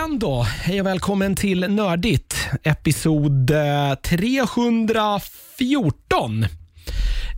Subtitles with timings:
[0.00, 0.42] igen då.
[0.42, 6.46] Hej och välkommen till Nördigt, episod eh, 314.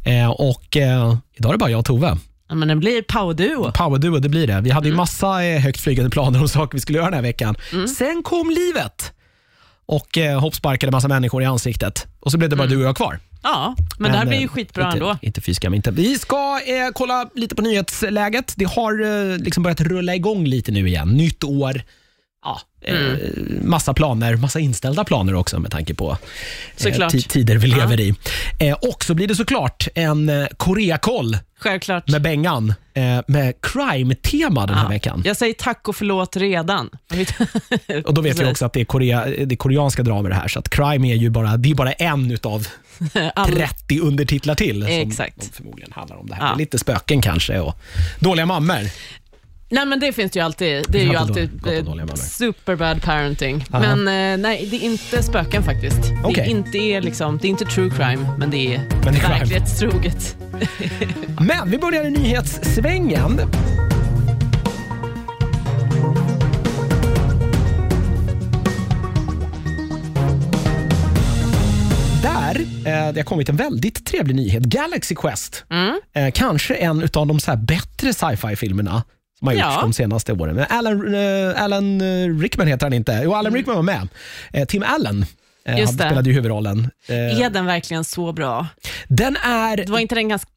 [0.05, 2.17] Eh, och eh, Idag är det bara jag och Tove.
[2.49, 3.73] Ja, men det blir powerduo.
[3.73, 4.61] Powerduo, det blir det.
[4.61, 7.23] Vi hade ju massa eh, högt flygande planer om saker vi skulle göra den här
[7.23, 7.57] veckan.
[7.97, 9.13] Sen kom livet
[9.87, 12.07] och eh, hoppsparkade massa människor i ansiktet.
[12.21, 13.19] Och så blev det bara du och jag kvar.
[13.43, 15.19] Ja, men, det här blir ju eh, skitbra inte, ändå.
[15.23, 15.91] Inte fy skam, inte.
[15.91, 18.55] Vi ska eh, kolla lite på nyhetsläget.
[18.57, 21.09] Det har eh, liksom börjat rulla igång lite nu igen.
[21.09, 21.83] Nytt år.
[22.85, 23.61] Ja, eh, Mm.
[23.71, 26.17] Massa planer, massa inställda planer också med tanke på eh,
[26.77, 27.13] Såklart.
[27.15, 28.15] ti- tider vi lever i.
[28.61, 32.09] Eh, och så blir det såklart en Koreakoll Självklart.
[32.09, 32.75] med Bengan
[33.27, 34.89] med crime-tema den här Ja.
[34.89, 35.23] veckan.
[35.25, 36.91] Jag säger tack och förlåt redan.
[38.05, 40.49] Och då vet vi också att det är, Korea, det är koreanska dramer det här,
[40.49, 42.67] så att crime är ju bara, det är bara en utav
[43.35, 45.43] All- 30 undertitlar till som, Exakt.
[45.43, 46.47] som förmodligen handlar om det här.
[46.47, 46.53] Ja.
[46.53, 47.75] Det lite spöken kanske och
[48.19, 48.81] dåliga mammor.
[49.73, 50.85] Nej men det finns ju alltid.
[50.89, 52.17] Det är ju alltid eh, mammor.
[52.17, 53.65] superbad parenting.
[53.71, 53.97] Aha.
[53.97, 56.03] Men eh, nej, det är inte spöken faktiskt.
[56.03, 56.45] Det, Okej.
[56.45, 59.29] är inte är liksom, det är inte true crime, men det är, Men det är
[59.29, 60.37] verklighetstroget.
[61.41, 63.41] Men vi börjar i nyhetssvängen.
[72.87, 74.63] Eh, det har kommit en väldigt trevlig nyhet.
[74.63, 75.65] Galaxy Quest.
[75.71, 76.01] Mm.
[76.15, 79.03] Eh, kanske en av de så här bättre sci-fi-filmerna
[79.43, 79.81] som har gjorts Ja.
[79.81, 80.55] de senaste åren.
[80.57, 83.21] Men Alan, eh, Alan eh, Rickman heter han inte.
[83.25, 84.09] Jo, Alan Rickman var med.
[84.53, 85.25] Eh, Tim Allen
[85.67, 85.87] eh, han det.
[85.89, 86.91] spelade ju huvudrollen.
[87.09, 88.67] Eh, Är den verkligen så bra?
[89.09, 90.49] den är Var inte den ganska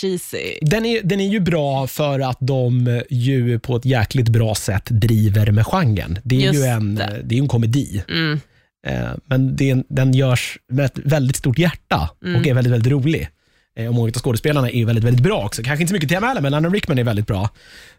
[0.00, 0.58] cheesy?
[0.60, 4.84] Den är, den är ju bra för att de ju på ett jäkligt bra sätt
[4.90, 6.18] driver med genren.
[6.24, 7.20] Det är Just ju en, det.
[7.24, 8.04] det är en komedi.
[8.08, 8.40] Mm.
[8.86, 12.40] Eh, Men det, den görs med ett väldigt stort hjärta Mm.
[12.40, 13.28] och är väldigt, väldigt rolig.
[13.76, 15.62] Eh, Och många av skådespelarna är ju väldigt, väldigt bra också.
[15.62, 17.48] Kanske inte så mycket Tim Allen, men Alan Rickman är väldigt bra.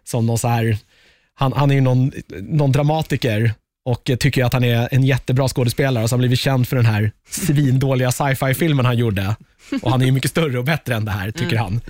[0.04, 0.78] Som någon så här,
[1.36, 3.52] han, han är ju någon, någon dramatiker
[3.86, 6.68] och eh, tycker att han är en jättebra skådespelare och så har han blivit känd
[6.68, 9.36] för den här svindåliga sci-fi-filmen han gjorde.
[9.82, 11.82] Och han är ju mycket större och bättre än det här, tycker han.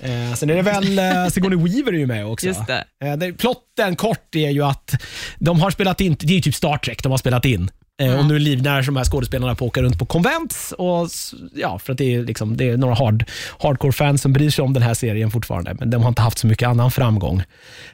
[0.00, 2.46] Eh, sen är det väl, eh, Sigourney Weaver är ju med också.
[2.46, 2.84] Just det.
[3.04, 5.02] Eh, det, plotten kort är ju att
[5.38, 7.70] de har spelat in, det är ju typ Star Trek de har spelat in.
[8.02, 10.56] Eh, Och nu livnär de här skådespelarna på att åka runt på konvent.
[10.78, 11.08] Och,
[11.54, 13.24] ja, för att det är, liksom, det är några hard,
[13.58, 16.46] hardcore-fans som bryr sig om den här serien fortfarande, men de har inte haft så
[16.46, 17.42] mycket annan framgång.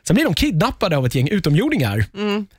[0.06, 2.04] Sen blir de kidnappade av ett gäng utomjordingar.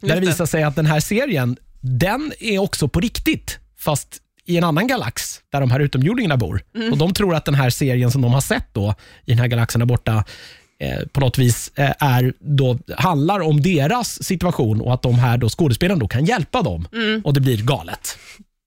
[0.02, 4.58] där det visar sig att den här serien, den är också på riktigt, fast i
[4.58, 6.62] en annan galax där de här utomjordingarna bor.
[6.92, 8.96] Och De tror att den här serien som de har sett då
[9.26, 10.24] i den här galaxen där borta
[11.12, 15.50] på något vis eh, är då, handlar om deras situation och att de här då,
[15.50, 16.88] skådespelarna då kan hjälpa dem.
[17.23, 18.17] Och det blir galet.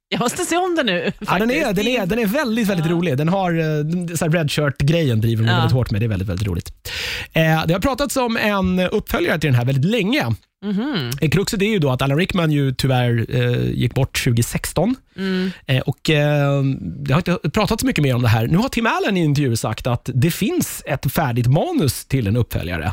[0.09, 1.13] Jag måste se om den nu.
[1.27, 3.17] Ja, den, är, den, är, den är väldigt, väldigt rolig.
[3.19, 5.57] Den har eh, den- så här red shirt-grejen driver de Ja.
[5.57, 6.01] väldigt hårt med.
[6.01, 6.73] Det är väldigt, väldigt roligt.
[7.33, 10.27] Eh, det har pratats om en uppföljare till den här väldigt länge.
[10.63, 11.11] Mhm.
[11.21, 14.97] Eh, Kruxet är ju då att Alan Rickman ju tyvärr eh, gick bort 2016.
[15.67, 18.47] Eh, och eh, Det har inte pratats så mycket mer om det här.
[18.47, 22.27] Nu har Tim Allen i en intervju sagt att det finns ett färdigt manus till
[22.27, 22.93] en uppföljare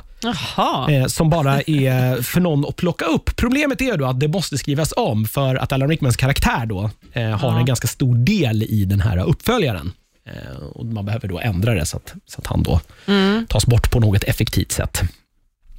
[0.89, 3.35] eh, som bara är för någon att plocka upp.
[3.35, 7.23] Problemet är då att det måste skrivas om för att Alan Rickmans karaktär då, eh,
[7.29, 7.59] har Ja.
[7.59, 9.91] en ganska stor del i den här uppföljaren.
[10.25, 13.45] Eh, och Man behöver då ändra det så att, så att han då Mm.
[13.49, 15.01] tas bort på något effektivt sätt.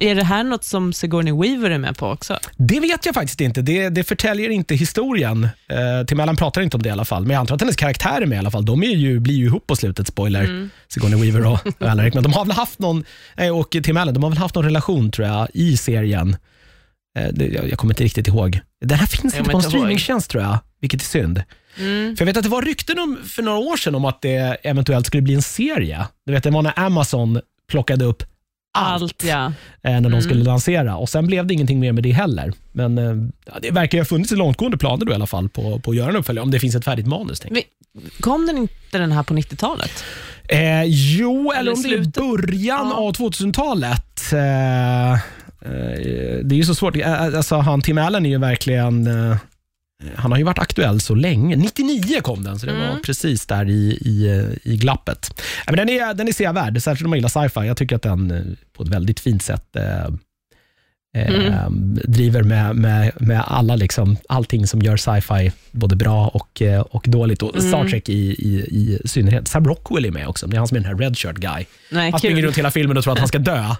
[0.01, 2.39] Är det här något som Sigourney Weaver är med på också?
[2.57, 3.61] Det vet jag faktiskt inte.
[3.61, 5.43] Det, det förtäljer inte historien.
[5.43, 7.75] Eh, Tim Allen pratar inte om det i alla fall, men jag antar att hennes
[7.75, 8.65] karaktär är med i alla fall.
[8.65, 10.43] De är ju, blir ju ihop på slutet, spoiler.
[10.43, 10.69] Mm.
[10.87, 12.23] Sigourney Weaver och Alan Rickman.
[12.23, 13.03] De har väl haft någon,
[13.37, 16.35] eh, och Tim Allen, de har väl haft någon relation tror jag i serien.
[17.19, 18.59] Eh, det, jag, jag kommer inte riktigt ihåg.
[18.85, 19.63] Den här finns Jag inte på ihåg.
[19.63, 21.43] streamingtjänst tror jag, vilket är synd.
[21.77, 22.15] Mm.
[22.15, 24.57] För jag vet att det var rykten om, för några år sedan om att det
[24.63, 26.05] eventuellt skulle bli en serie.
[26.25, 27.39] Du vet, det var när Amazon
[27.71, 28.23] plockade upp
[28.71, 29.45] allt Allt ja.
[29.45, 29.51] eh,
[29.91, 30.11] när Mm.
[30.11, 30.95] de skulle lansera.
[30.97, 32.53] Och Sen blev det ingenting mer med det heller.
[32.71, 35.79] Men eh, ja, det verkar ju ha funnits långtgående planer då i alla fall på,
[35.79, 37.41] på att göra en uppföljare, om det finns ett färdigt manus.
[37.49, 37.61] Men
[38.19, 40.03] Kom den inte den här på 90-talet?
[40.49, 42.95] Eh, jo, eller, Eller om det är början Ja.
[42.97, 44.33] av 2000-talet.
[44.33, 45.17] Eh, eh,
[46.43, 46.95] det är ju så svårt.
[46.97, 49.09] Eh, Alltså, han, Tim Allen är ju verkligen...
[50.01, 51.55] Eh, han har ju varit aktuell så länge.
[51.55, 53.01] 99 kom den, så det var Mm.
[53.01, 55.41] precis där i, i, i glappet.
[55.65, 57.67] Men den, är, den är sevärd, särskilt om man gillar sci-fi.
[57.67, 58.41] Jag tycker att den eh,
[58.77, 60.05] på ett väldigt fint sätt eh,
[61.23, 61.69] eh,
[62.07, 67.05] driver med, med, med alla liksom, allting som gör sci-fi både bra och, eh, och
[67.07, 67.41] dåligt.
[67.43, 69.47] Och Star Trek i, i, i synnerhet.
[69.47, 70.47] Sam Rockwell är med också.
[70.47, 71.65] Det är han som är den här red shirt guy.
[71.91, 72.45] Nej, Han springer kul.
[72.45, 73.65] runt hela filmen och tror att han ska dö.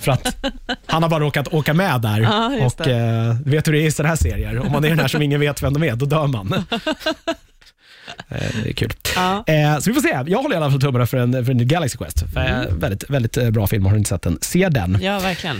[0.00, 0.36] För att
[0.86, 2.20] han har bara råkat åka med där.
[2.20, 4.58] Ja, och eh, vet hur det är i sådana här serier.
[4.58, 6.64] Om man är den här som ingen vet vem de är, då dör man.
[8.28, 8.92] Eh, det är kul.
[9.16, 9.44] Ja.
[9.46, 10.18] Eh, så vi får se.
[10.26, 12.22] Jag håller i alla fall tummarna för en, för en Galaxy Quest.
[12.36, 13.84] Eh, väldigt, väldigt eh, bra film.
[13.86, 14.98] Har du inte sett den, se den.
[15.02, 15.56] ja, verkligen.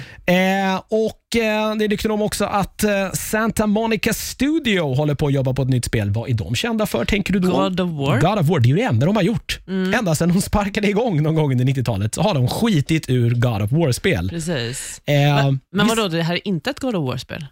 [0.89, 1.41] Och Det
[1.85, 2.85] är rykten om också att
[3.15, 6.11] Santa Monica Studio håller på att jobba på ett nytt spel.
[6.11, 7.51] Vad är de kända för, tänker du då?
[7.51, 8.21] God of War.
[8.21, 9.59] God of War, det är ju det enda de har gjort.
[9.99, 13.63] Ända sedan de sparkade igång någon gång under 90-talet så har de skitit ur God
[13.63, 14.29] of War-spel.
[14.29, 15.01] Precis.
[15.05, 17.47] Eh, Men, men vadå, det här är inte ett God of War-spel?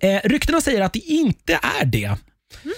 [0.00, 2.16] Eh, ryktena säger att det inte är det.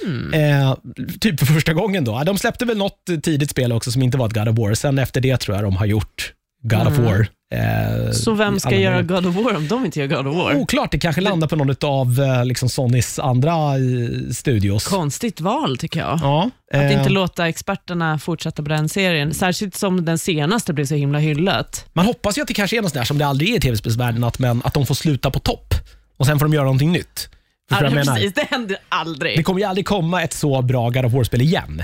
[0.03, 0.35] Hmm.
[0.35, 0.77] Eh,
[1.21, 2.23] typ för första gången då.
[2.27, 4.75] De släppte väl något tidigt spel också som inte var ett God of War.
[4.75, 6.33] Sen efter det tror jag de har gjort
[6.63, 7.27] God of War.
[7.55, 9.23] Eh, Så vem ska göra gånger.
[9.23, 10.55] God of War om de inte gör God of War?
[10.55, 14.85] Oklart, det kanske landar på någon av eh, liksom Sonys andra eh, studios.
[14.85, 16.19] Konstigt val tycker jag.
[16.23, 19.35] Ja, Att eh, inte låta experterna fortsätta på den serien.
[19.35, 21.87] Särskilt som den senaste blev så himla hyllat.
[21.93, 23.61] man hoppas ju att det kanske är något sånt där som det aldrig är i
[23.61, 25.75] tv-spelsvärlden, att, men, att de får sluta på topp
[26.17, 27.29] och sen får de göra någonting nytt.
[27.75, 28.15] Förstår Ja, menar?
[28.15, 29.39] precis, det händer aldrig.
[29.39, 31.83] Det kommer ju aldrig komma ett så bra God of War-spel igen.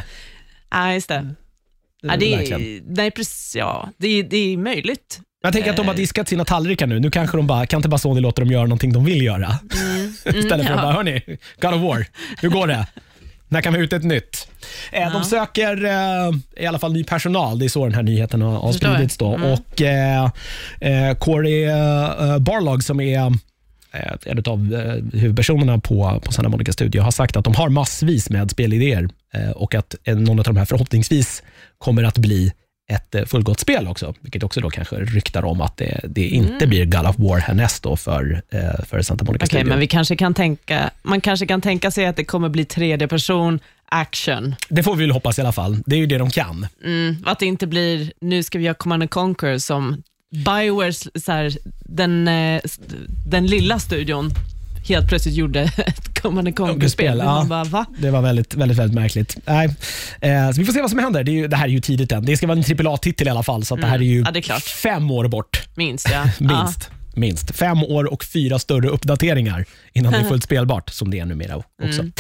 [0.73, 1.35] Nej, just det.
[2.03, 5.21] Ja, det, är, nej, precis, ja, det, är, det är möjligt.
[5.43, 7.01] Jag tänker att de har diskat sina tallrikar nu.
[7.01, 9.59] Nu kanske de bara, kan inte bara Sony låta dem göra någonting de vill göra?
[10.25, 10.77] Istället för att ja.
[10.77, 11.23] bara, hörni,
[11.61, 12.07] God of War,
[12.43, 12.87] hur går det?
[13.49, 14.49] När kan vi ut ett nytt?
[14.93, 17.59] Eh, De söker eh, i alla fall ny personal.
[17.59, 19.17] Det är så den här nyheten har, har spridits.
[19.17, 19.27] Då.
[19.29, 20.25] Och, eh,
[20.81, 23.31] eh, Corey eh, Barlog som är eh,
[23.93, 28.31] en av eh, huvudpersonerna på, på Santa Monica Studio har sagt att de har massvis
[28.31, 31.43] med spelidéer eh, och att någon av de här förhoppningsvis
[31.79, 32.53] kommer att bli
[32.91, 36.67] ett eh, fullgott spel också, vilket också då kanske ryktar om att det, det inte
[36.67, 38.43] blir God of War härnäst då för,
[38.87, 39.35] för Santa Monica Mm.
[39.35, 39.69] Okej, Studio.
[39.69, 43.09] men vi kanske kan tänka, man kanske kan tänka sig att det kommer bli tredje
[43.09, 43.61] person
[43.91, 44.55] action.
[44.69, 45.83] Det får vi väl hoppas i alla fall.
[45.87, 46.67] Det är ju det de kan.
[46.85, 51.33] Mm, att det inte blir, nu ska vi göra Command and Conquer som Biowares, så
[51.33, 52.61] här, den, eh,
[53.27, 54.31] den lilla studion,
[54.89, 56.53] helt plötsligt gjorde ett Conquer-spel.
[56.53, 57.47] Conquer-spel, ja.
[57.49, 57.87] Bara, va?
[57.99, 59.39] Det var väldigt, väldigt, väldigt märkligt.
[59.47, 59.67] Nej.
[60.21, 61.25] Eh, så vi får se vad som händer.
[61.25, 62.25] Det, är ju, det här är ju tidigt än.
[62.25, 64.43] Det ska vara en AAA-titel i alla fall, så att det här är ju Mm.
[64.49, 65.63] Ja, är fem år bort.
[65.75, 66.25] Minst ja.
[66.39, 66.91] Minst.
[67.15, 67.57] Minst.
[67.57, 71.57] Fem år och fyra större uppdateringar innan det är fullt spelbart, som det är numera
[71.57, 72.01] också.
[72.01, 72.13] Mm.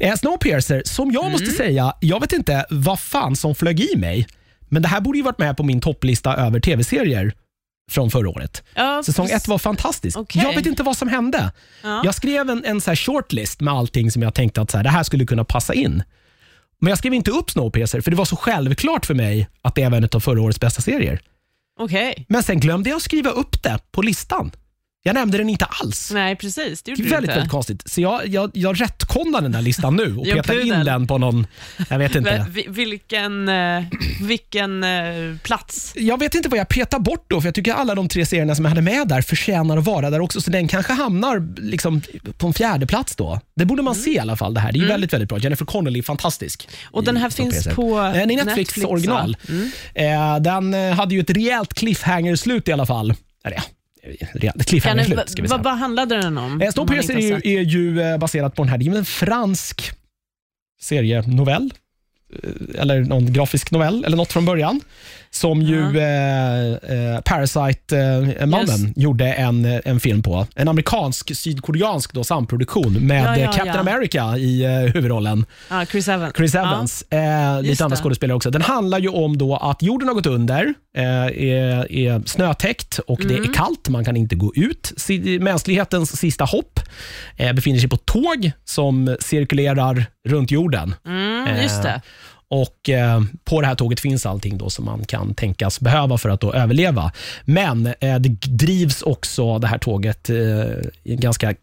[0.00, 4.26] Eh, Snowpiercer, som jag måste säga, jag vet inte vad fan som flög i mig,
[4.68, 7.32] men det här borde ju varit med på min topplista över tv-serier
[7.90, 8.62] från förra året.
[8.74, 10.18] Ja, Säsong ett var fantastisk.
[10.18, 10.42] Okej.
[10.42, 11.52] Jag vet inte vad som hände.
[11.82, 12.02] Ja.
[12.04, 14.84] Jag skrev en, en så här shortlist med allting som jag tänkte att så här,
[14.84, 16.02] det här skulle kunna passa in.
[16.80, 19.88] Men jag skrev inte upp Snowpiercer, för det var så självklart för mig att det
[19.88, 21.20] var en av förra årets bästa serier.
[21.78, 22.26] Okej.
[22.28, 24.50] Men sen glömde jag skriva upp det på listan.
[25.06, 26.10] Jag nämnde den inte alls.
[26.14, 26.82] Nej, precis.
[26.82, 27.34] Det gjorde är du väldigt, inte.
[27.38, 27.82] väldigt konstigt.
[27.90, 30.86] Så jag, jag, jag rättkollar den där listan nu och Jag petar in pudel.
[30.86, 31.46] den på någon,
[31.90, 32.46] jag vet inte.
[32.50, 33.82] Vi- Vilken, eh,
[34.22, 35.92] vilken eh, plats?
[35.96, 38.54] Jag vet inte vad jag petar bort då, för jag tycker alla de tre serierna
[38.54, 42.02] som jag hade med där förtjänar att vara där också, så den kanske hamnar liksom
[42.38, 43.40] på en fjärde plats då.
[43.56, 44.54] Det borde man se i alla fall.
[44.54, 44.72] Det här.
[44.72, 45.38] Det är ju väldigt, väldigt bra.
[45.38, 46.68] Jennifer Connelly fantastisk.
[46.90, 48.88] Och den här finns på Den är Netflix, Netflix, va?
[48.88, 49.36] original.
[49.94, 53.14] Eh, den eh, hade ju ett rejält cliffhanger-slut i alla fall.
[53.44, 53.62] Eller ja,
[54.66, 55.56] cliffhanger-slut ska vi säga.
[55.58, 56.60] vad, vad handlade den om?
[56.60, 57.46] Eh, Snowpiercer är ju, är...
[57.46, 59.92] är ju eh, baserat på den här, det är en fransk
[60.80, 61.74] serienovell.
[62.42, 64.80] eh, Eller någon grafisk novell, eller något från början.
[65.34, 70.46] Som ju eh, eh, Parasite-mannen gjorde en, eh, en film på.
[70.54, 73.92] En amerikansk, sydkoreansk då, samproduktion med Ja, ja, eh, Captain ja.
[73.92, 75.46] America i eh, huvudrollen.
[75.70, 76.34] Ja, Chris Evans.
[76.36, 76.54] Chris.
[76.54, 77.04] Evans.
[77.10, 77.18] Eh,
[77.56, 78.02] Just lite andra det.
[78.02, 78.50] skådespelare också.
[78.50, 83.18] Den handlar ju om då att jorden har gått under, eh, är, är snötäckt och
[83.28, 83.50] det Mm.
[83.50, 83.88] är kallt.
[83.88, 84.92] Man kan inte gå ut.
[84.96, 86.80] Si- Mänsklighetens sista hopp
[87.36, 90.94] eh, befinner sig på tåg som cirkulerar runt jorden.
[91.06, 92.00] Mm, just det.
[92.62, 96.28] Och eh, På det här tåget finns allting då som man kan tänkas behöva för
[96.28, 97.12] att då överleva.
[97.44, 100.36] Men eh, det drivs också det här tåget eh,
[101.02, 101.54] i ganska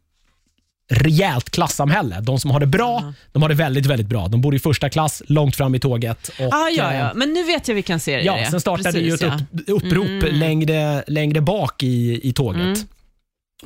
[0.94, 2.20] rejält klassamhälle.
[2.22, 4.28] De som har det bra, de har det väldigt, väldigt bra.
[4.28, 6.28] De bor i första klass, långt fram i tåget.
[6.40, 8.46] Och, Ah, ja, eh, ja, men nu vet jag vilken serie Ja, det är.
[8.50, 12.62] sen startade ju ett upp, upprop längre, längre bak i, i tåget.
[12.62, 12.78] Mm.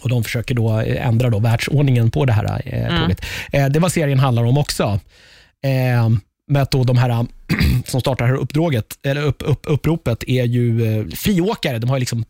[0.01, 3.01] Och De försöker då eh, ändra då världsordningen på det här eh, Mm.
[3.01, 3.21] tåget.
[3.51, 4.99] Eh, det var serien handlar om också.
[5.63, 6.09] Eh,
[6.47, 7.25] med att då de här
[7.87, 11.79] som startar det här uppdraget, eller upp, upp, uppropet är ju eh, friåkare.
[11.79, 12.25] De har liksom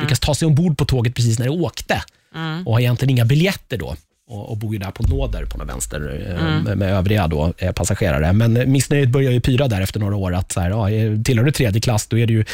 [0.00, 2.02] lyckats ta sig ombord på tåget precis när det åkte
[2.34, 2.66] Mm.
[2.66, 3.96] och har egentligen inga biljetter då.
[4.32, 6.62] Och, och bor ju där på nåder på den vänster eh, Mm.
[6.64, 8.32] med, med övriga då, eh, passagerare.
[8.32, 10.34] Men missnöjet börjar ju pyra där efter några år.
[10.34, 12.44] Att så här, ja, eh, tillhör du tredje klass, då är det ju...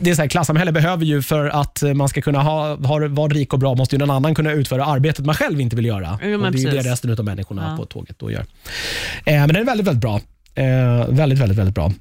[0.00, 3.28] Det är så här, klassamhälle behöver ju för att man ska kunna ha, ha, vara
[3.28, 6.18] rik och bra, måste ju någon annan kunna utföra arbetet man själv inte vill göra.
[6.22, 7.76] Jo, och det är ju det resten av människorna Ja.
[7.76, 8.40] på tåget då gör.
[8.40, 10.20] Eh, men den är väldigt, väldigt bra.
[10.54, 11.92] Eh, väldigt, väldigt, väldigt bra.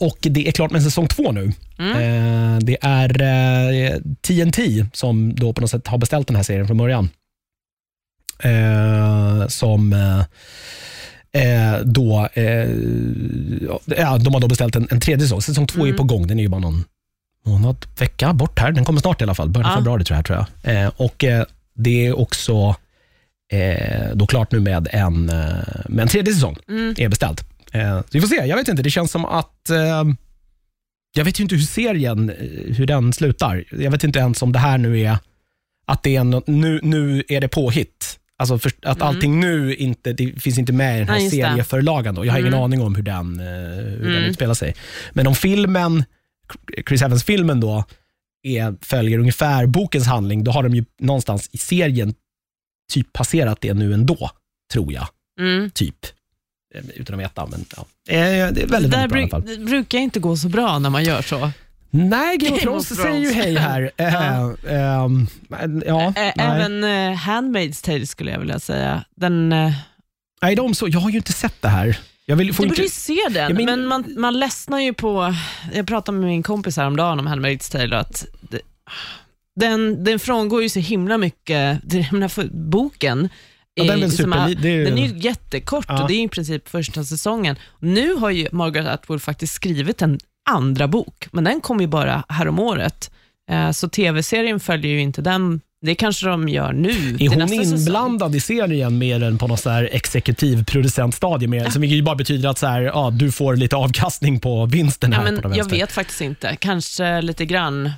[0.00, 1.52] Och Det är klart med säsong två nu.
[1.78, 2.64] Mm.
[2.64, 7.08] Det är TNT som då på något sätt har beställt den här serien från början.
[8.38, 10.22] Eh, som eh,
[11.32, 12.68] Eh, då, eh,
[13.86, 15.42] ja, de har då beställt en, en tredje säsong.
[15.42, 16.26] Säsong två är på gång.
[16.26, 16.84] Den är ju bara någon
[17.46, 18.72] månad, vecka bort här.
[18.72, 19.48] Den kommer snart i alla fall.
[19.48, 19.76] Början av Ja.
[19.76, 20.24] februari tror jag.
[20.24, 20.82] Tror jag.
[20.84, 21.24] Eh, och
[21.74, 22.74] Det är också
[24.14, 25.24] då klart nu med en,
[25.88, 26.56] med en tredje säsong.
[26.96, 27.44] är beställt.
[27.72, 28.36] Eh, så vi får se.
[28.46, 28.82] Jag vet inte.
[28.82, 29.70] Det känns som att
[31.16, 32.32] jag vet ju inte hur serien
[32.76, 33.64] hur den slutar.
[33.70, 35.18] Jag vet inte ens om det här nu är
[35.86, 38.18] att det är en, nu, nu är det påhitt.
[38.38, 42.14] Alltså för, att allting nu inte, det finns inte med i den här Ja, serieförlagan.
[42.14, 42.24] Då.
[42.24, 44.74] Jag har ingen aning om hur den, eh, hur den utspelar sig.
[45.12, 46.04] Men om filmen,
[46.88, 47.84] Chris Evans-filmen då,
[48.42, 52.14] är, följer ungefär bokens handling, då har de ju någonstans i serien
[52.92, 54.30] typ passerat det nu ändå,
[54.72, 55.08] tror jag.
[55.40, 55.70] Mm.
[55.70, 56.06] Typ.
[56.74, 57.86] Eh, Utan att veta, men ja.
[58.08, 59.46] Eh, Det är väldigt, väldigt bra i alla fall.
[59.46, 61.50] det brukar inte gå så bra när man gör så.
[61.90, 63.90] Nej, Game of Thrones säger ju hej här.
[63.96, 64.54] Ja.
[64.70, 66.32] ehm, men, ja, Ä-.
[66.36, 69.04] Även uh, Handmaid's Tale skulle jag vilja säga.
[69.16, 69.72] Den, eh,
[70.42, 71.98] nej, de så, jag har ju inte sett det här.
[72.26, 75.34] Jag vill, du borde ju se den, men- men man, man ledsnar ju på...
[75.74, 78.60] Jag pratade med min kompis häromdagen om Handmaid's Tale att det,
[79.60, 81.80] den, den frångår ju så himla mycket.
[81.82, 83.28] Den här för- boken
[83.74, 86.02] Ja, den är det är ju- den är ju jättekort Ja.
[86.02, 87.56] och det är i princip första säsongen.
[87.78, 90.18] Nu har ju Margaret Atwood faktiskt skrivit en
[90.48, 93.10] andra bok, men den kom ju bara häromåret.
[93.50, 95.60] Eh, Så tv-serien följer ju inte den.
[95.80, 96.90] Det kanske de gör nu.
[97.20, 97.78] är hon säsong.
[97.78, 101.48] inblandad i serien mer än på något så här exekutiv producentstadie?
[101.48, 105.12] Mer, som ju bara betyder att så här, ja, du får lite avkastning på vinsten
[105.12, 106.56] här Ja, på men den jag vet faktiskt inte.
[106.56, 107.90] Kanske lite grann.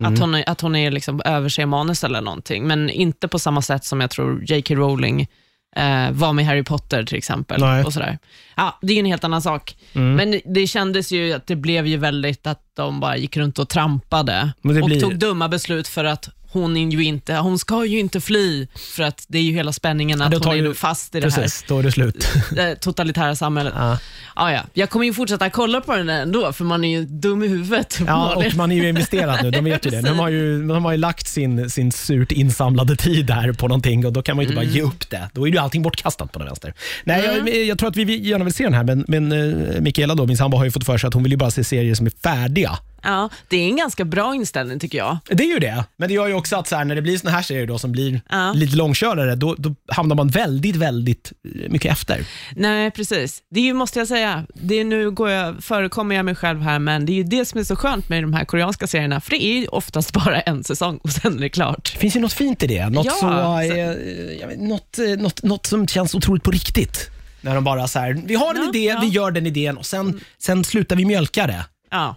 [0.00, 0.12] Mm.
[0.14, 3.62] Att hon, är- att hon är liksom överser manus eller någonting, men inte på samma
[3.62, 4.74] sätt som jag tror J.K.
[4.74, 5.26] Rowling
[5.76, 7.60] eh, var med Harry Potter till exempel.
[7.60, 7.72] Nej.
[7.74, 7.86] Mm.
[7.86, 8.18] Och sådär.
[8.56, 9.76] Ja, det är ju en helt annan sak.
[9.92, 13.68] Men det kändes ju att det blev ju väldigt att de bara gick runt och
[13.68, 17.58] trampade Men det och blir- tog dumma beslut för att hon, är ju inte, hon
[17.58, 20.62] ska ju inte fly, för att det är ju hela spänningen att tar hon är
[20.62, 22.28] ju- fast i det Precis, då är det slut.
[22.56, 23.72] här eh, totalitära samhället.
[23.76, 23.98] Ja.
[24.36, 24.60] Ja, ja.
[24.74, 27.98] Jag kommer ju fortsätta kolla på den ändå, för man är ju dum i huvudet.
[28.06, 30.00] Ja, och man är ju investerad nu, de vet ju det.
[30.00, 34.06] De har ju, de har ju lagt sin, sin surt insamlade tid här på någonting
[34.06, 35.30] och då kan man ju inte bara ge upp det.
[35.32, 36.74] Då är ju allting bortkastat på den vänster.
[37.04, 40.14] Nej, jag, jag tror att vi gärna vill se den här, men, men eh, Mikaela,
[40.14, 41.94] då, min sambo, har ju fått för sig att hon vill ju bara se serier
[41.94, 42.78] som är färdiga.
[43.06, 45.18] Ja, det är en ganska bra inställning tycker jag.
[45.28, 47.18] Det är ju det, men det gör ju också att så här, när det blir
[47.18, 48.52] såna här serier då, som blir Ja.
[48.52, 51.32] lite långkörare, då, då hamnar man väldigt, väldigt
[51.64, 52.26] eh, mycket efter.
[52.56, 53.42] Nej, precis.
[53.50, 56.60] Det är ju, måste jag säga, det är, nu går jag, förekommer jag mig själv
[56.62, 59.20] här, men det är ju det som är så skönt med de här koreanska serierna,
[59.20, 61.90] för det är ju oftast bara en säsong och sen är det klart.
[61.92, 62.88] Det finns ju något fint i det.
[62.88, 66.50] Något, Ja, så, så- eh, jag vet, något, eh, något, något som känns otroligt på
[66.50, 67.10] riktigt.
[67.40, 68.98] När de bara så här, vi har en Ja, idé, ja.
[69.02, 71.64] vi gör den idén och sen, sen slutar vi mjölka det.
[71.90, 72.16] Ja,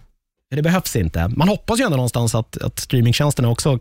[0.56, 1.28] Det behövs inte.
[1.28, 3.80] Man hoppas ju ändå någonstans att, att streamingtjänsterna också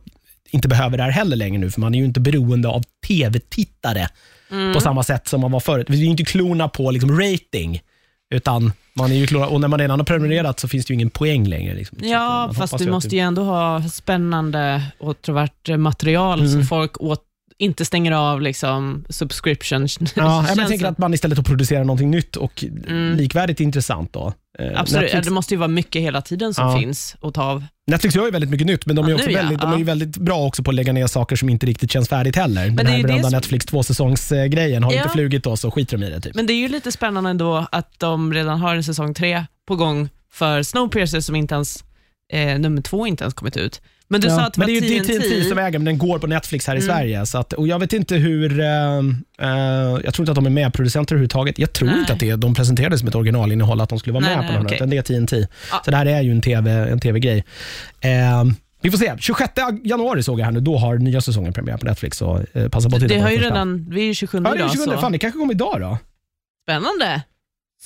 [0.50, 4.08] inte behöver det här heller längre nu, för man är ju inte beroende av tv-tittare
[4.50, 4.74] Mm.
[4.74, 5.86] på samma sätt som man var förut.
[5.90, 7.80] Vi är ju inte klona på liksom rating,
[8.34, 10.94] utan man är ju klona, och när man redan har prenumererat så finns det ju
[10.94, 11.74] ingen poäng längre.
[11.74, 11.98] Liksom.
[12.02, 16.62] Ja fast du måste ju ändå ha spännande och trovärdigt material Mm.
[16.62, 17.22] så folk åt,
[17.58, 19.86] inte stänger av liksom subscription.
[20.14, 22.64] Ja, men jag tänker att man istället att producera någonting nytt och
[23.16, 24.12] likvärdigt intressant.
[24.12, 24.26] Då.
[24.26, 24.76] Eh, Mm.
[24.76, 26.78] Absolut, Netflix, det måste ju vara mycket hela tiden som Ja.
[26.78, 27.64] finns att ta av.
[27.86, 29.72] Netflix gör ju väldigt mycket nytt, men de är, Ja, också nu ja, väldigt, de
[29.72, 32.36] är ju väldigt bra också på att lägga ner saker som inte riktigt känns färdigt
[32.36, 32.66] heller.
[32.66, 36.06] Den det är här berömda som- Netflix tvåsäsongsgrejen, har inte flugit då så skiter de
[36.06, 36.20] i det.
[36.20, 36.34] Typ.
[36.34, 39.76] Men det är ju lite spännande ändå att de redan har en säsong tre på
[39.76, 41.84] gång för Snowpiercer som inte ens,
[42.32, 43.80] eh, nummer två inte ens kommit ut.
[44.10, 45.28] Men du Ja, sa att det men var det är ju det är TNT.
[45.28, 46.86] TNT som äger, men den går på Netflix här i Mm.
[46.96, 47.26] Sverige.
[47.26, 48.66] Så att, och jag vet inte hur, eh,
[49.40, 49.48] eh,
[50.04, 51.58] jag tror inte att de är medproducenter överhuvudtaget.
[51.58, 51.98] Jag tror Nej.
[52.00, 54.52] inte att det, de presenterade som ett originalinnehåll, att de skulle vara Nej, med på
[54.52, 54.76] den, okej.
[54.76, 55.46] utan det är TNT.
[55.70, 55.80] Ja.
[55.84, 57.44] Så det här är ju en TV, en TV-grej.
[58.00, 58.44] Eh,
[58.80, 59.14] vi får se.
[59.18, 59.52] 26
[59.84, 62.16] januari såg jag här nu, då har nya säsongen premiär på Netflix.
[62.18, 64.42] Så, eh, passa på att titta Det på har ju redan, vi är ju 27
[64.44, 64.84] Ja, idag, 27.
[64.84, 65.98] så Fan, det kanske kom idag då?
[66.64, 67.22] spännande.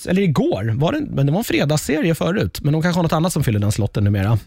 [0.07, 0.73] Eller igår.
[0.75, 3.43] Var det, men det var en fredagsserie förut, men de kanske har något annat som
[3.43, 4.37] fyller den slotten numera.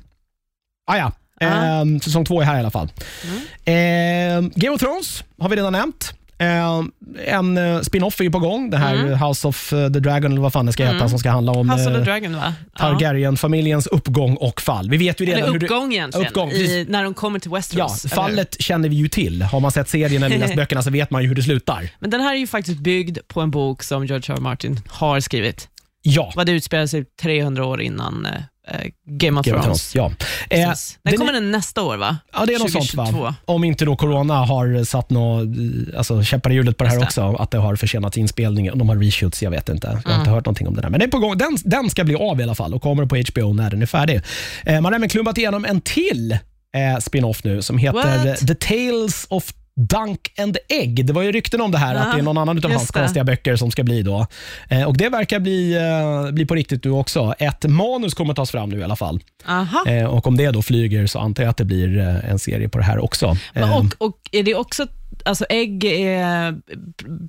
[0.86, 1.12] Ah, ja.
[1.40, 2.88] Ehm, säsong två är här i alla fall.
[3.64, 6.12] Ehm, Game of Thrones har vi redan nämnt.
[6.38, 6.90] Ehm,
[7.26, 8.70] en eh, spin-off är ju på gång.
[8.70, 9.18] Det här Mm.
[9.18, 11.08] House of eh, the Dragon, eller vad fan det ska heta, Mm.
[11.08, 12.54] som ska handla om House of the eh, Dragon va?
[12.78, 12.78] Ja.
[12.78, 14.90] Targaryen-familjens uppgång och fall.
[14.90, 16.88] Vi vet ju redan Eller hur uppgång egentligen, Uppgång, i, precis.
[16.88, 18.04] när de kommer till Ja, Westeros.
[18.04, 18.22] eller hur?
[18.22, 19.42] fallet känner vi ju till.
[19.42, 21.90] Har man sett serien eller läst böckerna så vet man ju hur det slutar.
[21.98, 24.36] Men den här är ju faktiskt byggd på en bok som George R.
[24.36, 24.40] R.
[24.40, 25.68] Martin har skrivit.
[26.02, 28.40] Ja, Vad det utspelar sig 300 år innan eh, eh,
[29.06, 29.92] Game of Game of Thrones.
[29.92, 30.18] Thrones.
[30.50, 30.56] Ja.
[30.56, 30.68] Eh.
[30.68, 32.16] Den den kommer den nästa år va?
[32.32, 33.22] Ja, det är något sånt 2022.
[33.22, 33.34] va?
[33.44, 35.48] Om inte då corona har satt något,
[35.96, 37.22] alltså, käppar i hjulet på det här Just det.
[37.22, 37.42] också.
[37.42, 38.78] Att det har försenat inspelningen.
[38.78, 40.00] De har reshoots, jag vet inte.
[40.04, 40.88] Jag har inte hört någonting om det där.
[40.88, 41.38] Men det är på gång.
[41.38, 43.86] Den, den ska bli av i alla fall och kommer på HBO när den är
[43.86, 44.20] färdig.
[44.64, 46.32] Eh, man har även klubbat igenom en till
[46.76, 48.46] eh, spin-off nu som heter What?
[48.46, 51.06] The Tales of Dunk and Egg.
[51.06, 52.98] Det var ju rykten om det här, att det är någon annan av hans det.
[53.00, 54.26] konstiga böcker som ska bli då.
[54.68, 57.34] Eh, och Det verkar bli, eh, bli på riktigt nu också.
[57.38, 59.20] Ett manus kommer tas fram nu i alla fall.
[59.86, 62.68] Eh, och Om det då flyger så antar jag att det blir eh, en serie
[62.68, 63.36] på det här också.
[63.54, 64.86] Men Och, och är det också,
[65.24, 66.54] alltså ägg, är,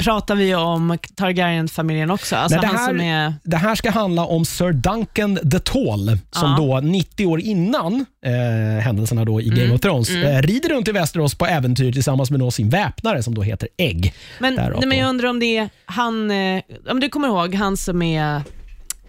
[0.03, 2.35] pratar vi om Targaryen-familjen också?
[2.35, 3.33] Alltså Nej, det här- är...
[3.43, 6.55] Det här ska handla om Sir Duncan the Tall, som Ja.
[6.57, 10.87] då 90 år innan eh, händelserna då i Game Mm, of Thrones eh, rider runt
[10.87, 14.13] i Västerås på äventyr tillsammans med då sin väpnare som då heter Egg.
[14.39, 17.77] Men, nej, men jag undrar om det är han, eh, om du kommer ihåg han
[17.77, 18.41] som är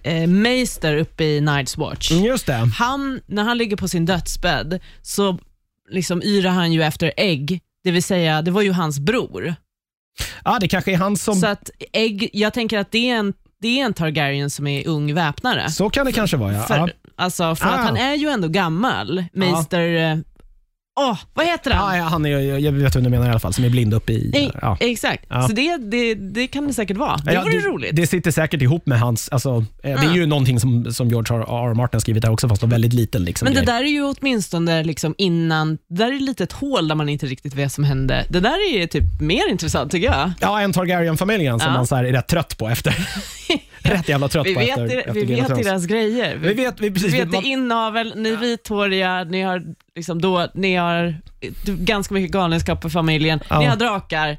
[0.02, 2.10] eh, Meister uppe i Night's Watch.
[2.10, 2.52] Mm, Just det.
[2.78, 5.38] Han, när han ligger på sin dödsbädd så
[5.90, 9.54] liksom yrar han ju efter ägg, det vill säga det var ju hans bror.
[10.45, 11.35] Ja, det kanske är han som...
[11.35, 14.66] Så Så, att ägg, jag tänker att det är en, det är en Targaryen som
[14.66, 15.71] är ung väpnare.
[15.90, 16.52] kan det kanske vara.
[16.52, 16.62] Ja.
[16.62, 16.88] För, ja.
[17.16, 17.71] alltså, för Ah.
[17.71, 19.25] att han är ju ändå gammal.
[19.33, 20.23] Meister...
[20.99, 21.97] Åh, vad heter han?
[21.97, 23.69] Ja, ja, han är, jag jag vet vem du menar i alla fall, som är
[23.71, 24.33] blind uppe i...
[24.37, 24.76] E- Ja.
[24.81, 27.17] Exakt, så det, det, det kan det säkert vara.
[27.17, 27.97] Det vore roligt.
[27.97, 29.28] Det sitter säkert ihop med hans...
[29.28, 31.45] Alltså, eh, Det är ju någonting som, som George R.
[31.71, 31.75] R.
[31.75, 33.25] Martin har skrivit där också, fast då väldigt liten.
[33.25, 33.67] Liksom, Men det grej.
[33.67, 37.55] där är ju åtminstone liksom innan, det där är ett hål där man inte riktigt
[37.55, 38.25] vet vad som hände.
[38.28, 40.33] Det där är typ mer intressant tycker jag.
[40.40, 42.95] Ja, en Targaryen-familjen som man så är rätt trött på efter.
[43.90, 46.37] rätt jävla trött Vi på vet, efter, det- efter vi vet deras grejer.
[46.37, 49.62] Vi vet, vi, precis, Vi vet man- det inavel, ni är vithåriga, ni har,
[49.97, 51.14] liksom då, ni har
[51.66, 53.58] ganska mycket galenskap i familjen, Ja.
[53.61, 54.37] ni har drakar.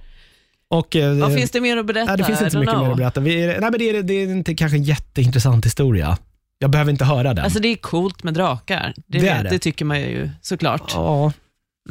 [0.71, 2.05] och, eh, Vad finns det mer att berätta?
[2.05, 2.83] nej, det finns inte så mycket know.
[2.85, 3.19] mer att berätta.
[3.21, 6.17] Vi, nej, men det, är, det är inte kanske en jätteintressant historia.
[6.59, 7.43] Jag behöver inte höra den.
[7.43, 9.49] Alltså det är coolt med drakar, det, Det är det.
[9.49, 9.59] det.
[9.59, 10.91] tycker man ju såklart.
[10.93, 11.31] ja.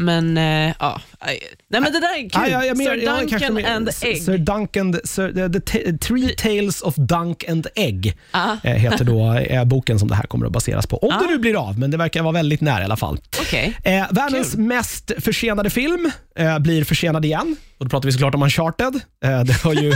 [0.01, 1.41] Men eh, ja, nej
[1.81, 2.31] men det där är kul.
[2.33, 4.23] Ja, ja, ja, Sir ja, Duncan mer- and Egg.
[4.23, 9.33] Sir Duncan, Sir, the, the Three Tales of Dunk and Egg Ah, eh, heter då
[9.35, 10.97] eh, boken som det här kommer att baseras på.
[10.99, 11.21] Om Ah.
[11.23, 13.19] det nu blir av, men det verkar vara väldigt nära i alla fall.
[13.41, 13.77] Okej.
[13.85, 17.57] Eh, världens mest försenade film eh, blir försenad igen.
[17.79, 19.01] Och då pratar vi såklart om Uncharted.
[19.25, 19.95] Eh, det har ju,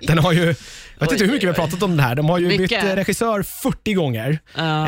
[0.00, 0.54] den har ju,
[1.02, 2.14] jag vet inte hur mycket vi har pratat om den här.
[2.14, 2.68] De har ju Mycket.
[2.82, 4.38] bytt regissör 40 gånger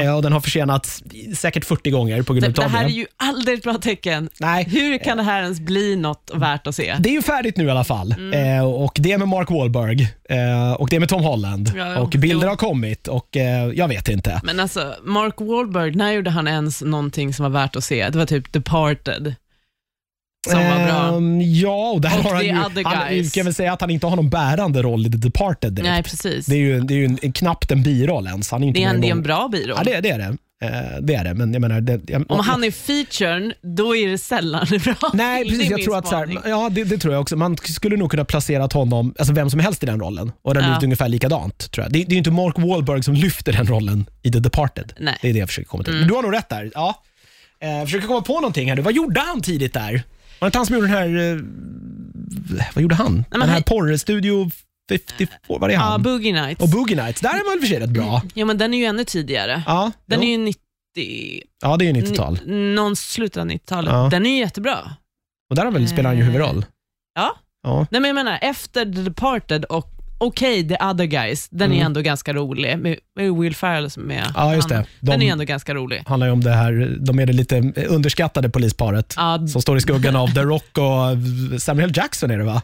[0.03, 1.03] eh, och den har försenats
[1.37, 2.69] säkert 40 gånger på grund av det det.
[2.69, 4.29] här är ju aldrig ett bra tecken.
[4.41, 6.95] Nej, Hur kan det här ens bli något värt att se?
[6.99, 8.13] det är ju färdigt nu i alla fall.
[8.13, 8.59] Mm.
[8.59, 11.73] Eh, och Det är med Mark Wahlberg eh, och det är med Tom Holland.
[11.77, 12.49] Ja, och bilder Jo.
[12.49, 13.29] har kommit och
[13.75, 14.41] jag vet inte.
[14.45, 18.09] Men alltså, Mark Wahlberg, när gjorde han ens någonting som var värt att se?
[18.11, 19.35] Det var typ Departed.
[20.51, 21.17] Som var bra.
[21.17, 23.33] Ehm, ja, och där Och har han The ju, Other han, Guys.
[23.33, 25.91] kan väl säga att han inte har någon bärande roll i The Departed direkt.
[25.91, 26.47] Nej, precis.
[26.47, 28.51] Det är ju, det är ju en, en, knappt en biroll ens.
[28.51, 29.79] Han är inte Det är med en, i det är en någon- bra biroll.
[29.79, 30.37] Ja, det, det är det.
[30.65, 31.81] Eh, det är det, men jag menar...
[31.81, 35.45] Det, jag, Om han är featuren, då är det sällan en bra Nej.
[35.45, 35.67] Det precis.
[35.67, 37.37] är Jag min tror att så här, ja, det, det tror jag också.
[37.37, 40.63] Man skulle nog kunna placera honom, alltså vem som helst i den rollen och den
[40.63, 40.69] Ja.
[40.71, 41.71] blivit ungefär likadant.
[41.73, 41.93] Tror jag.
[41.93, 44.93] Det, det är ju inte Mark Wahlberg som lyfter den rollen i The Departed.
[44.99, 45.09] Nej.
[45.09, 45.19] Mm.
[45.23, 45.95] Det är det jag försöker komma till.
[45.95, 46.71] Men du har nog rätt där.
[46.75, 47.03] Ja.
[47.61, 48.77] Eh, försöker komma på någonting här.
[48.77, 50.03] Vad gjorde han tidigt där?
[50.45, 51.33] Var det inte han som gjorde den här...
[52.59, 53.15] Eh, vad gjorde han?
[53.31, 54.51] men den här han- porrstudio
[54.91, 56.03] 54, var det Ja, han?
[56.03, 56.63] Boogie Nights.
[56.63, 58.23] och Boogie Nights, där är man väl för sig rätt bra.
[58.35, 59.63] Ja, men den är ju ännu tidigare.
[59.67, 60.29] Ja, Den jo.
[60.29, 60.63] är ju 90...
[61.63, 62.39] ja, det är ju 90-tal.
[62.47, 63.93] n- Någon slutet av 90-talet.
[63.93, 64.09] Ja.
[64.11, 64.79] Den är ju jättebra.
[65.51, 66.65] Och där har väl, spelar han ju huvudroll.
[67.15, 67.37] Ja.
[67.63, 67.87] Ja.
[67.91, 71.87] Nej, men jag menar, efter The Departed och Okej, The Other Guys, den är Mm.
[71.87, 72.79] ändå ganska rolig.
[72.79, 74.75] Med, med Will Ferrell som är Ja, just det.
[74.75, 74.85] han.
[75.01, 76.03] De- Den är ändå ganska rolig.
[76.07, 79.81] handlar ju om det här, de är det lite underskattade polisparet Ja, som står i
[79.81, 82.63] skuggan av The Rock och Samuel Jackson är det va?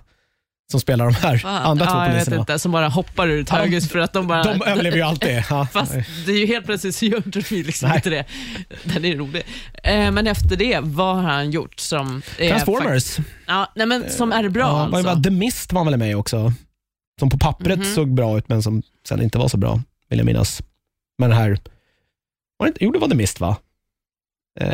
[0.71, 1.51] Som spelar de här va?
[1.59, 4.27] andra två ja, jag vet inte, som bara hoppar ur ett höghus för att de
[4.27, 4.43] bara...
[4.43, 5.43] De överlever ju alltid.
[5.51, 5.67] Ja.
[5.73, 5.93] Fast
[6.27, 7.97] det är ju helt plötsligt så gör de liksom Nej.
[7.97, 8.25] inte det.
[8.85, 9.43] Den är rolig.
[9.85, 12.23] Eh, men efter det, vad har han gjort som...
[12.39, 13.17] är Transformers.
[13.17, 15.03] fakt- Ja, nej, men som är bra ja, alltså.
[15.15, 16.53] var- The Mist var väl med också.
[17.21, 17.95] Som på pappret Mhm.
[17.95, 20.63] såg bra ut men som sen inte var så bra, vill jag minnas.
[21.19, 21.59] Men här,
[22.59, 23.57] var det inte, jo det var The Mist va?
[24.61, 24.69] Eh,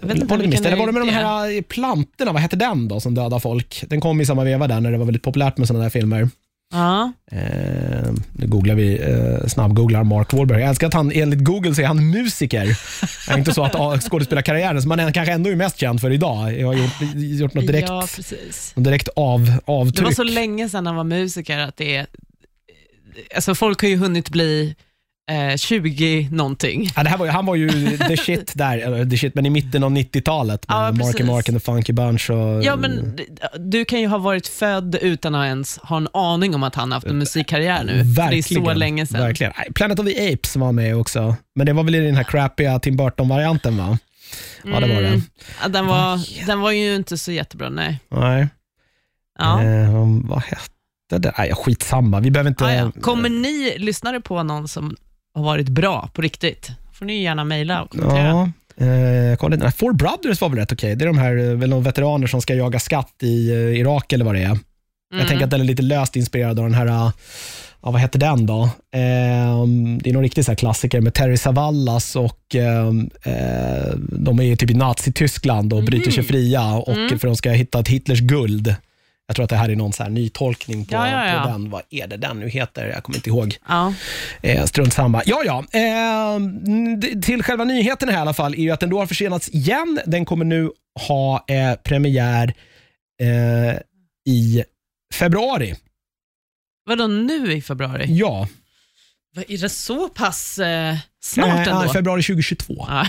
[0.00, 0.66] jag vet inte, var det Mist?
[0.66, 3.84] Eller var det med de här eh, plantorna, vad hette den då som dödar folk?
[3.88, 6.28] Den kom i samma veva där när det var väldigt populärt med sådana där filmer.
[6.74, 7.12] Ja.
[7.30, 10.60] Eh, nu googlar vi, eh, snabbgooglar Mark Wahlberg.
[10.60, 12.64] Jag älskar att han, enligt Google så är han musiker.
[13.26, 16.00] Det är inte så att ah, skådespelarkarriären, som man är kanske ändå är mest känd
[16.00, 18.72] för idag, jag har gjort, gjort något direkt, ja, precis.
[18.76, 20.04] något direkt av, Det avtryck.
[20.04, 22.06] var så länge sedan han var musiker att det är...
[23.34, 24.74] Alltså folk har ju hunnit bli
[25.30, 26.90] eh, 20 någonting.
[26.96, 29.46] Ja, det här var, ju- han var ju the shit där, eller the shit, men
[29.46, 31.26] i mitten av 90-talet med Ja, Marky precis.
[31.26, 32.30] Mark and the Funky Bunch.
[32.30, 33.24] Och, Ja, men d-
[33.58, 36.92] du kan ju ha varit född utan att ens ha en aning om att han
[36.92, 38.14] haft en musikkarriär nu.
[38.14, 39.20] För Det är så länge sedan.
[39.20, 39.52] Verkligen.
[39.56, 42.24] Nej, Planet of the Apes var med också, men det var väl i den här
[42.24, 43.98] crappiga Tim Burton-varianten va?
[44.64, 45.08] Ja, det var det.
[45.08, 45.22] Mm.
[45.62, 48.00] Ja, den, var, den var ju inte så jättebra, nej.
[48.10, 48.48] Nej.
[49.38, 49.62] Ja.
[49.62, 49.90] Eh,
[50.24, 51.32] vad hette det?
[51.38, 52.20] Nej, skitsamma.
[52.20, 52.64] Vi behöver inte...
[52.64, 52.92] Ah, ja.
[53.00, 54.96] Kommer ni lyssnare på någon som
[55.34, 56.70] har varit bra på riktigt?
[56.94, 58.52] får ni gärna mejla och kommentera.
[58.76, 58.86] Ja.
[58.86, 60.96] Eh, kolla, nej, Four Brothers var väl rätt okej.
[60.96, 64.12] Det är de här eh, väl några veteraner som ska jaga skatt i eh, Irak
[64.12, 64.58] eller vad det är.
[65.18, 67.12] Jag tänker att den är lite löst inspirerad av den här, eh,
[67.82, 68.62] ja, vad hette den då?
[68.62, 69.66] Eh,
[70.00, 72.88] det är någon riktig så här klassiker med Terry Savallas och eh,
[73.22, 77.80] eh, de är typ i Nazityskland och bryter sig fria och för de ska hitta
[77.80, 78.74] ett Hitlers guld.
[79.26, 81.42] Jag tror att det här är någon så här ny tolkning på, Ja, ja, ja.
[81.42, 81.70] på den.
[81.70, 82.86] Vad är det den nu heter?
[82.86, 83.56] Jag kommer inte ihåg.
[84.42, 85.22] Eh, strunt samma.
[85.26, 85.64] Ja, ja.
[85.80, 86.40] Eh,
[87.20, 90.00] till själva nyheten här i alla fall är ju att den då har försenats igen.
[90.06, 90.70] Den kommer nu
[91.08, 92.54] ha eh, premiär
[93.20, 93.78] eh,
[94.32, 94.64] i
[95.14, 95.74] februari.
[96.86, 98.04] Vadå nu i februari?
[98.08, 98.48] Ja,
[99.48, 101.84] Är det så pass eh, snart eh, ändå?
[101.84, 102.86] ja, februari 2022.
[102.88, 103.06] Ja,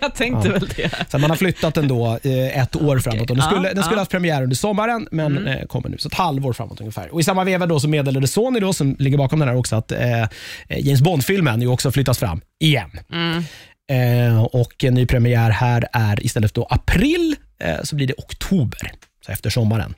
[0.00, 0.52] jag tänkte Ja.
[0.54, 1.10] väl det.
[1.10, 3.30] Så man har flyttat den då eh, ett år framåt.
[3.30, 4.00] Och den skulle, den skulle ja.
[4.00, 5.98] haft premiär under sommaren, men eh, kommer nu.
[5.98, 7.14] Så ett halvår framåt ungefär.
[7.14, 9.76] Och I samma veva då så meddelade Sony, då, som ligger bakom den här också,
[9.76, 10.24] att eh,
[10.68, 12.90] James Bond-filmen ju också flyttas fram igen.
[13.12, 13.44] Mm.
[13.90, 18.92] Eh, och en ny premiär här är istället då april, eh, så blir det oktober,
[19.26, 19.94] så efter sommaren.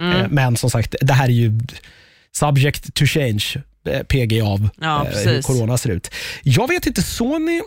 [0.00, 0.16] Mm.
[0.20, 1.60] Eh, men som sagt, det här är ju
[2.32, 3.60] subject to change, eh,
[4.08, 6.10] PG av Ja, eh, hur corona ser ut.
[6.42, 7.60] Jag vet inte, Sony,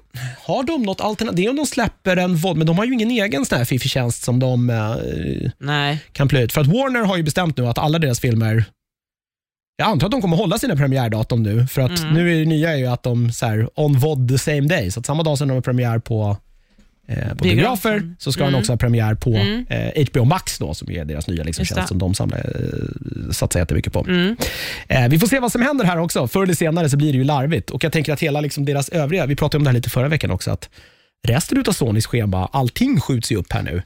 [0.45, 1.35] har de något alternativ?
[1.37, 3.65] Det är om de släpper en vod, men de har ju ingen egen sån här
[3.65, 6.53] fiffig tjänst som de eh, kan plöja ut.
[6.53, 8.65] För att Warner har ju bestämt nu att alla deras filmer
[9.77, 12.13] jag antar att de kommer hålla sina premiärdatum nu, för att Mm.
[12.13, 14.91] nu är det nya är ju att de så här, on VOD the same day,
[14.91, 16.37] så att samma dag som de har premiär på,
[17.07, 18.53] eh, på biografer så ska Mm.
[18.53, 19.65] de också ha premiär på Mm.
[19.69, 23.59] eh, HBO Max då, som är deras nya liksom, tjänst som de samlar, eh, satsar
[23.59, 24.05] jättemycket på.
[24.07, 24.35] Mm.
[24.87, 26.27] Eh, vi får se vad som händer här också.
[26.27, 27.69] Förr eller senare så blir det ju larvigt.
[27.69, 30.07] Och Jag tänker att hela liksom deras övriga, vi pratade om det här lite förra
[30.07, 30.69] veckan också, att
[31.27, 33.81] resten av Sonys schema, allting skjuts ju upp här nu.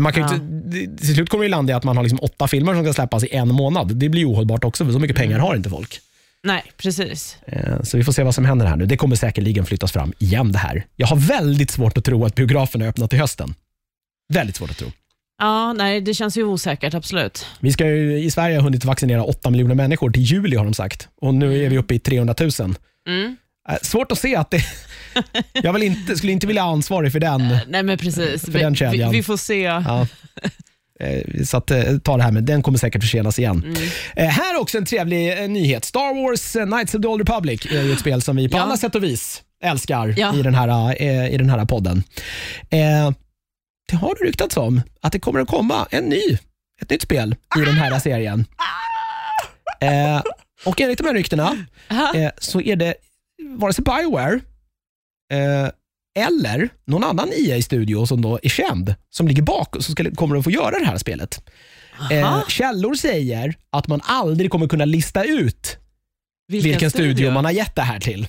[0.00, 0.34] Man kan Ja.
[0.34, 2.92] inte, till slut kommer det landa i att man har liksom åtta filmer som ska
[2.92, 3.96] släppas i en månad.
[3.96, 5.28] Det blir ohållbart också, för så mycket Mm.
[5.28, 6.00] pengar har inte folk.
[6.44, 7.36] Nej, precis.
[7.46, 8.86] Eh, Så vi får se vad som händer här nu.
[8.86, 10.86] Det kommer säkerligen flyttas fram igen det här.
[10.96, 13.54] Jag har väldigt svårt att tro att biograferna öppnar till hösten.
[14.32, 14.88] Väldigt svårt att tro.
[15.38, 17.46] Ja, nej, det känns ju osäkert, absolut.
[17.60, 20.74] Vi ska ju i Sverige ha hunnit vaccinera 8 miljoner människor till juli har de
[20.74, 21.08] sagt.
[21.20, 22.50] Och nu är vi uppe i 300 000.
[23.08, 23.36] Mm.
[23.68, 24.62] Eh, Svårt att se att det...
[25.52, 27.56] Jag vill inte, skulle inte vilja ha ansvarig för den.
[27.68, 28.44] Nej, men precis.
[28.44, 29.12] För Vi, den vi, kedjan.
[29.12, 29.60] vi får se.
[29.62, 30.06] Ja.
[31.00, 33.62] Eh, Så att, eh, ta det här med, den kommer säkert försenas igen.
[33.64, 33.88] Mm.
[34.16, 35.84] Eh, här också en trevlig nyhet.
[35.84, 38.62] Star Wars Knights of the Old Republic är ju ett spel som vi på Ja.
[38.62, 40.34] alla sätt och vis älskar Ja.
[40.36, 41.02] i, den här,
[41.32, 42.02] i den här podden.
[43.90, 46.38] Det har ryktats om att det kommer att komma en ny,
[46.82, 48.44] ett nytt spel i den här serien.
[50.66, 51.56] Och enligt de här ryktena
[52.38, 52.94] så är det
[53.58, 54.40] vare sig Bioware
[56.18, 60.36] eller någon annan EA-studio som då är känd, som ligger bak och som ska, kommer
[60.36, 61.48] att få göra det här spelet.
[62.10, 65.78] Eh, källor säger att man aldrig kommer kunna lista ut
[66.48, 68.26] vilken, studio man har gett det här till.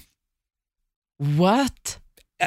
[1.24, 2.00] What?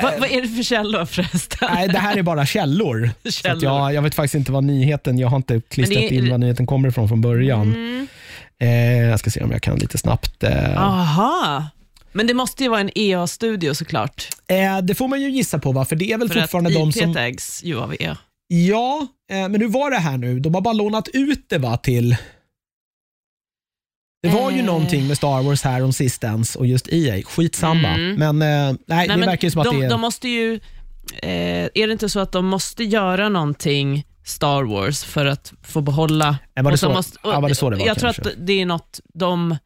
[0.03, 1.69] Va, vad är det för källor förresten?
[1.75, 3.11] Nej, det här är bara källor.
[3.23, 3.65] Så källor.
[3.65, 6.67] jag, jag vet faktiskt inte vad nyheten, jag har inte klistrat är- in var nyheten
[6.67, 7.63] kommer ifrån från början.
[7.75, 8.07] Mm.
[8.61, 10.43] Eh, jag ska se om jag kan lite snabbt.
[10.43, 11.67] Eh, Aha.
[12.13, 14.29] Men det måste ju vara en EA-studio såklart.
[14.47, 15.85] eh, det får man ju gissa på, va?
[15.85, 17.17] för det är väl För fortfarande att de som...
[17.17, 18.17] ägs ju av EA.
[18.49, 20.41] Ja, eh, men hur var det här nu?
[20.41, 22.17] De har bara lånat ut det va, till...
[24.23, 24.65] Det var ju Eh.
[24.65, 27.23] någonting med Star Wars här om sistens och just EA.
[27.23, 27.89] Skitsamma.
[27.89, 28.15] Mm.
[28.15, 29.91] Men nej, Nej, det men verkar ju som de, att det är...
[29.91, 30.55] de måste ju...
[31.23, 31.31] Eh,
[31.75, 36.39] är det inte så att de måste göra någonting Star Wars för att få behålla...
[36.57, 38.23] Eh, var det så- måste, ja, var det så det var Jag tror kanske?
[38.33, 39.57] att det är något de...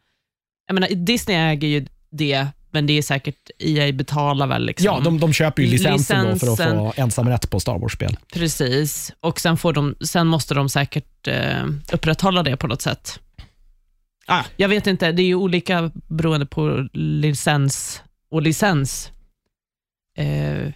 [0.66, 4.66] Jag menar, Disney äger ju det, men det är säkert EA betalar väl.
[4.66, 4.84] Liksom.
[4.86, 6.76] Ja, de, de köper ju licensen, då för att Licensen.
[6.76, 8.16] få ensamrätt på Star Wars-spel.
[8.32, 13.20] Precis, och sen, får de, sen måste de säkert eh, upprätthålla det på något sätt.
[14.26, 19.10] Ah, jag vet inte, det är ju olika beroende på licens och licens.
[20.18, 20.72] Eh,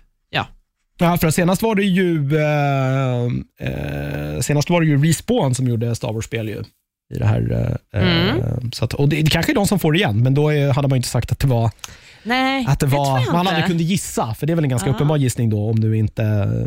[0.99, 3.25] Ja, för senast var det ju eh,
[3.69, 6.65] eh, senast var det ju Respawn som gjorde Star Wars-spel.
[7.15, 8.39] I det här, eh, Mm.
[8.41, 10.49] eh, så att, och det, det kanske är de som får det igen, men då
[10.49, 11.71] är, hade man inte sagt att det var,
[12.23, 14.91] nej, att det var jag man aldrig kunde gissa, för det är väl en ganska
[14.91, 14.93] Ah.
[14.95, 16.23] uppenbar gissning då om du inte,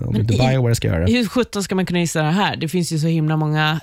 [0.06, 1.12] om Men inte Bioware ska göra det.
[1.12, 2.56] Hur sjutton ska man kunna gissa det här?
[2.56, 3.80] Det finns ju så himla många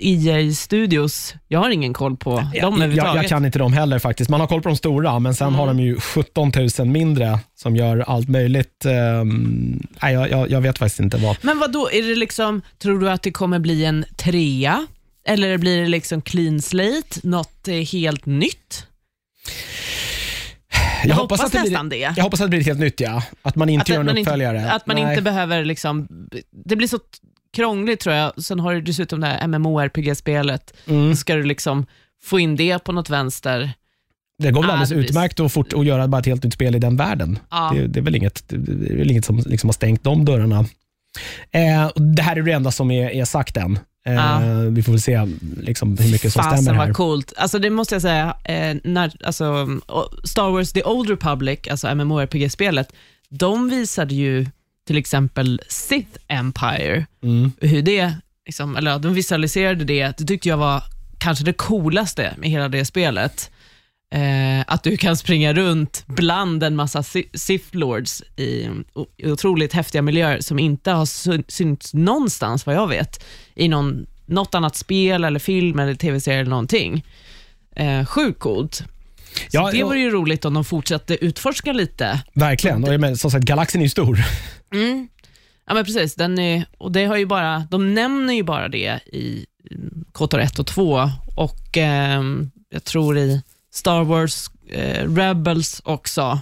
[0.00, 1.34] EA-studios.
[1.48, 3.14] Jag har ingen koll på dem jag, jag, överhuvudtaget.
[3.22, 4.30] jag kan inte dem heller faktiskt.
[4.30, 5.60] Man har koll på de stora, men sen Mm.
[5.60, 8.84] har de ju 17 000 mindre som gör allt möjligt.
[9.20, 11.36] Um, nej, jag, jag, jag vet faktiskt inte vad.
[11.42, 14.86] Men vad då är det liksom, tror du att det kommer bli en trea?
[15.28, 18.86] Eller blir det liksom clean slate, något eh, helt nytt?
[21.04, 21.96] Jag, hoppas, att det blir, det.
[21.96, 23.22] jag hoppas att det blir helt nytt, ja.
[23.42, 24.58] Att man inte Att, gör en man, uppföljare.
[24.58, 25.10] inte, att man Nej.
[25.10, 26.08] inte behöver liksom,
[26.64, 26.98] det blir så
[27.52, 28.44] krångligt tror jag.
[28.44, 30.74] Sen har du dessutom det här MMORPG-spelet.
[30.86, 31.16] Mm.
[31.16, 31.86] Ska du liksom
[32.22, 33.72] få in det på något vänster.
[34.38, 36.78] Det går väl alldeles utmärkt att, fort, att göra bara ett helt nytt spel i
[36.78, 37.38] den världen.
[37.50, 37.72] Ja.
[37.74, 40.66] Det, det är väl inget, det är väl inget som liksom har stängt de dörrarna.
[41.50, 43.78] Eh, det här är det enda som är, är sagt än.
[44.08, 44.38] Eh, Ja.
[44.70, 45.20] Vi får väl se
[45.56, 46.86] liksom, hur mycket som Fasen stämmer här.
[46.86, 47.32] vad coolt.
[47.36, 49.68] Alltså det måste jag säga, eh, när, alltså,
[50.24, 52.92] Star Wars The Old Republic, alltså MMORPG-spelet,
[53.28, 54.46] de visade ju
[54.86, 57.52] till exempel Sith Empire, Mm.
[57.60, 58.14] hur det,
[58.46, 60.82] liksom, eller de visualiserade det, det tyckte jag var
[61.18, 63.50] kanske det coolaste med hela det spelet.
[64.10, 68.68] Eh, att du kan springa runt bland en massa Si- Sith Lords i
[69.24, 74.54] otroligt häftiga miljöer som inte har syn- synts någonstans, vad jag vet, i någon, något
[74.54, 77.04] annat spel, eller film, eller tv-serie eller någonting.
[77.76, 78.82] Eh, sjukt coolt.
[79.50, 82.22] Ja, det vore ju roligt om de fortsatte utforska lite.
[82.32, 82.84] Verkligen.
[82.84, 84.18] Och menar, som sagt, galaxen är ju stor.
[84.74, 85.08] Mm.
[85.66, 86.14] Ja, men precis.
[86.14, 89.46] Den är, och det har ju bara, de nämner ju bara det i
[90.12, 93.42] KTR 1 och 2 och ehm, jag tror i
[93.78, 96.40] Star Wars eh, Rebels också.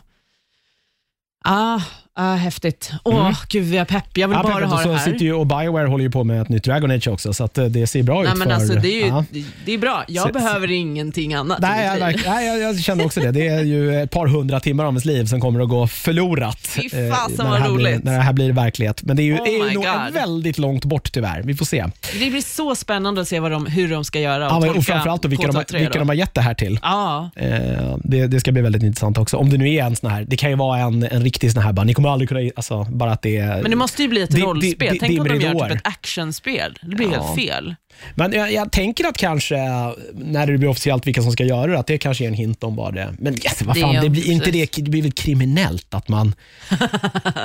[1.45, 1.81] Ah,
[2.17, 2.93] ah, häftigt.
[3.05, 3.35] Åh, Mm.
[3.49, 4.05] gud vad jag pepp.
[4.15, 4.69] Jag vill Ja, bara peppet.
[4.69, 5.05] ha och så det här.
[5.13, 7.65] sitter ju, och Bioware håller ju på med ett nytt Dragon Age också, så eh,
[7.65, 8.55] det ser bra Nej, ut men för...
[8.55, 9.25] alltså, det, är ju, ja.
[9.65, 10.05] det, är bra.
[10.09, 11.59] Jag Se- behöver ingenting annat.
[11.61, 13.31] Nej, jag, verk- nej jag, jag känner också det.
[13.31, 16.59] Det är ju ett par hundra timmar av ens liv som kommer att gå förlorat.
[16.67, 18.05] Fy eh, fasen, när vad det här Blir, roligt.
[18.05, 19.03] när det här blir verklighet.
[19.03, 20.15] Men det är ju, Oh är nog God.
[20.15, 21.43] väldigt långt bort tyvärr.
[21.43, 21.85] Vi får se.
[22.21, 24.85] Det blir så spännande att se vad de, hur de ska göra och Ja, och
[24.85, 25.99] framförallt då, vilka, de, vilka då.
[25.99, 26.79] de har gett det här till.
[26.83, 29.37] Ja, Eh, det, det ska bli väldigt intressant också.
[29.37, 31.63] Om det nu är en sån här, det kan ju vara en, en riktig sån
[31.63, 33.63] här, bara, kommer aldrig kunna, alltså, bara att det är...
[33.63, 34.95] men det måste ju bli ett Det- det- rollspel.
[34.95, 36.79] det- Tänk om de gör typ ett actionspel.
[36.83, 37.23] Det blir Ja.
[37.23, 37.75] helt fel.
[38.15, 39.57] Men jag, jag tänker att kanske,
[40.15, 42.65] när det blir officiellt vilka som ska göra det, att det kanske är en hint
[42.65, 45.03] om vad det men yes, vad Det fan, är- det, blir inte det, det blir
[45.03, 46.35] väl kriminellt att man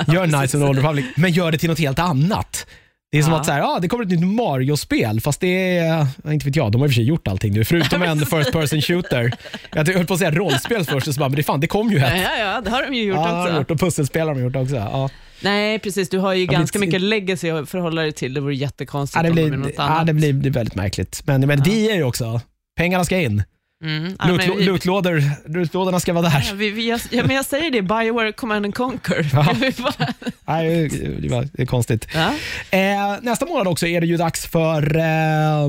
[0.08, 2.66] gör Knights of the Old Republic, men gör det till något helt annat.
[3.12, 3.38] Det är som Ja.
[3.40, 6.56] att så här, ah, det kommer ett nytt Mario-spel, fast det är, ja, inte vet
[6.56, 9.32] jag, de har i och för sig gjort allting nu, förutom en first person shooter.
[9.74, 11.90] Jag höll på att säga rollspel först, och så bara, men det, fan, det kom
[11.90, 12.22] ju Ja, ett.
[12.22, 13.56] ja, ja, det har de ju gjort Ja, också.
[13.56, 14.74] gjort, och pusselspel har de gjort också.
[14.76, 15.10] Ja.
[15.40, 16.08] Nej, precis.
[16.08, 18.34] Du har ju blir ganska inte- mycket legacy att förhålla dig till.
[18.34, 20.06] Det vore jättekonstigt Ja, det, om de blir, gjorde något ja, annat.
[20.06, 21.22] det, blir, det är väldigt märkligt.
[21.24, 22.40] Men, men det är ju också,
[22.78, 23.42] pengarna ska in.
[23.82, 24.16] Mm.
[24.28, 25.22] Loot, vi- lootlådor,
[25.58, 26.44] lootlådorna ska vara där.
[26.48, 29.30] Ja, vi, vi, ja, men jag säger det, Bioware Command and Conquer.
[29.32, 29.54] Ja.
[30.46, 32.08] Nej, det, var, det är konstigt.
[32.14, 32.32] ja.
[32.78, 35.62] Eh, nästa månad också är det ju dags för eh,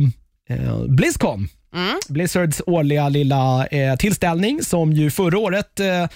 [0.50, 1.48] eh, Blizzcon.
[1.76, 1.96] Mm.
[2.10, 6.08] Blizzards årliga lilla eh, tillställning som ju förra året eh,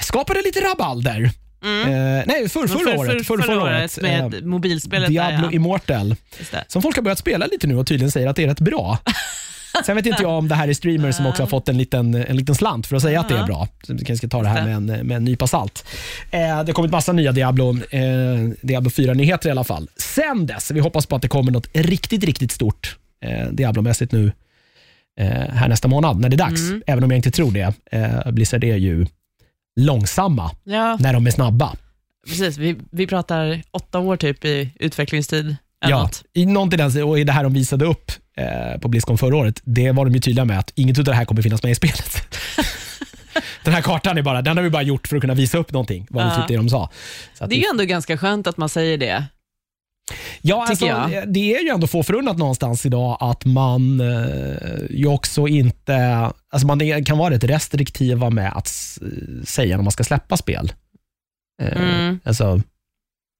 [0.00, 1.30] skapade lite rabalder.
[1.64, 1.80] Mm.
[1.88, 3.12] Eh, nej, för, förra, För- året.
[3.16, 3.98] för- Förra, förra året.
[4.02, 5.08] med eh, mobilspelet.
[5.08, 5.52] Diablo där, ja.
[5.52, 6.16] Immortal.
[6.66, 8.98] Som folk har börjat spela lite nu och tydligen säger att det är rätt bra.
[9.86, 12.14] Sen vet inte jag om det här är streamers som också har fått en liten,
[12.14, 13.68] en liten slant för att säga att det är bra.
[13.86, 15.84] Så vi kanske ska ta det här med en, med en nypa salt.
[16.30, 18.00] Eh, det har kommit massa nya Diablo, eh,
[18.62, 19.88] Diablo 4-nyheter i alla fall.
[19.96, 24.32] Sen dess, vi hoppas på att det kommer något riktigt, riktigt stort eh, Diablo-mässigt nu
[25.20, 26.60] eh, här nästa månad när det är dags.
[26.60, 26.82] Mm.
[26.86, 27.74] Även om jag inte tror det.
[27.92, 29.06] Eh, Blizzard är ju
[29.80, 31.76] långsamma Ja, när de är snabba.
[32.28, 32.58] precis.
[32.58, 35.56] Vi, vi pratar åtta år typ i utvecklingstid.
[35.90, 36.22] Ja, något.
[36.34, 39.60] i någon tendens, och i det här de visade upp eh, på Blizzcon förra året,
[39.64, 41.74] det var de ju tydliga med att inget av det här kommer finnas med i
[41.74, 42.36] spelet.
[43.64, 45.72] den här kartan är bara, den har vi bara gjort för att kunna visa upp
[45.72, 46.44] någonting, var väl Ja.
[46.48, 46.90] det de sa.
[47.38, 49.24] Det är ju ändå ganska skönt att man säger det.
[50.42, 51.32] ja, alltså, jag.
[51.32, 55.96] det är ju ändå få förunnat någonstans idag att man eh, ju också inte,
[56.50, 58.68] alltså man kan vara rätt restriktiva med att
[59.44, 60.72] säga när man ska släppa spel.
[61.62, 62.20] Eh, Mm.
[62.24, 62.60] Alltså,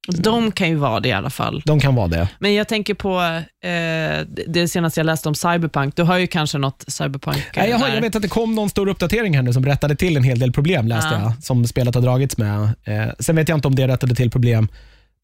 [0.07, 1.61] De kan ju vara det i alla fall.
[1.65, 2.27] de kan vara det.
[2.39, 3.21] Men jag tänker på
[3.67, 5.95] eh, det senaste jag läste om Cyberpunk.
[5.95, 7.93] Du har ju kanske något Cyberpunk eh, Nej, jag, har, där.
[7.95, 10.39] jag vet att det kom någon stor uppdatering här nu som rättade till en hel
[10.39, 11.21] del problem, läste Ja.
[11.21, 12.61] jag, som spelet har dragits med.
[12.83, 14.67] Eh, sen vet jag inte om det rättade till problem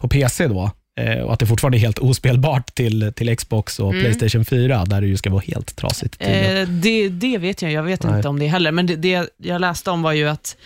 [0.01, 3.93] på PC då, eh, och att det fortfarande är helt ospelbart till, till Xbox och
[3.93, 4.03] Mm.
[4.03, 6.15] Playstation 4, där det ju ska vara helt trasigt.
[6.19, 8.15] Eh, det, det vet jag, jag vet Nej.
[8.15, 8.71] inte om det heller.
[8.71, 10.57] Men det, det jag läste om var ju att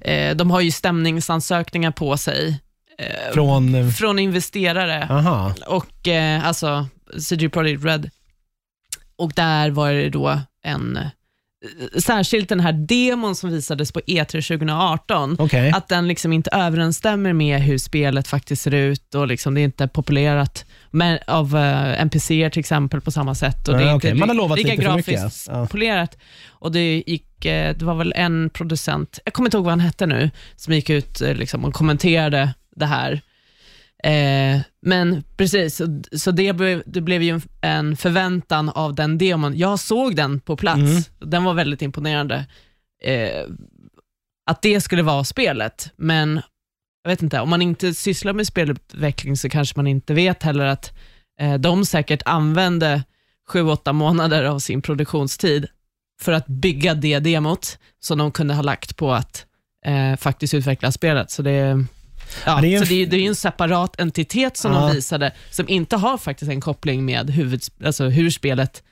[0.00, 2.54] eh, de har ju stämningsansökningar på sig eh,
[3.34, 5.06] Från, eh, från investerare.
[5.10, 6.86] aha, och eh, alltså
[7.28, 8.10] CG Projekt Red.
[9.16, 11.06] Och där var det då en, eh,
[12.00, 15.70] särskilt den här demon som visades på E3 2018, okej.
[15.70, 19.64] att den liksom inte överensstämmer med hur spelet faktiskt ser ut och liksom det är
[19.64, 23.68] inte populerat med, av uh, NPCer till exempel på samma sätt.
[23.68, 24.14] Och det är Ja, inte.
[24.14, 25.66] Man har lovat lika grafiskt Ja.
[25.66, 26.18] polerat.
[26.48, 29.80] Och det, gick, eh, det var väl en producent, jag kommer inte ihåg vad han
[29.80, 33.20] hette nu, som gick ut eh, liksom, och kommenterade det här.
[34.04, 35.80] Eh, men precis,
[36.12, 39.58] så, det, blev, det blev ju en, förväntan av den demon.
[39.58, 41.02] Jag såg den på plats, Mm.
[41.18, 42.46] den var väldigt imponerande.
[43.04, 43.44] Eh,
[44.50, 46.40] att det skulle vara spelet, men
[47.02, 50.64] jag vet inte, om man inte sysslar med spelutveckling så kanske man inte vet heller
[50.64, 50.92] att
[51.40, 53.04] eh, de säkert använde
[53.48, 55.66] sju, åtta månader av sin produktionstid
[56.20, 59.46] för att bygga det demot som de kunde ha lagt på att
[59.86, 61.30] eh, faktiskt utveckla spelet.
[61.30, 61.84] Så det,
[62.46, 64.80] ja, det är en så det, är- det är en separat entitet som Ja.
[64.80, 68.82] de visade, som inte har faktiskt en koppling med huvud, alltså hur spelet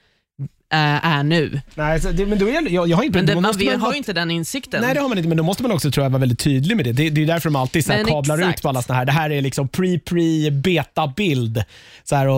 [0.70, 1.60] är nu.
[1.74, 3.92] Nej, det, men då är, jag, jag har inte Men det, man måste vi har
[3.92, 4.82] ju inte den insikten.
[4.82, 6.76] Nej, det har man inte, men då måste man också tror jag, vara väldigt tydlig
[6.76, 6.92] med det.
[6.92, 8.58] Det, det är därför de alltid så här, Men kablar exakt.
[8.58, 9.04] ut på alla såna här.
[9.04, 11.62] Det här är liksom pre-pre-beta-bild.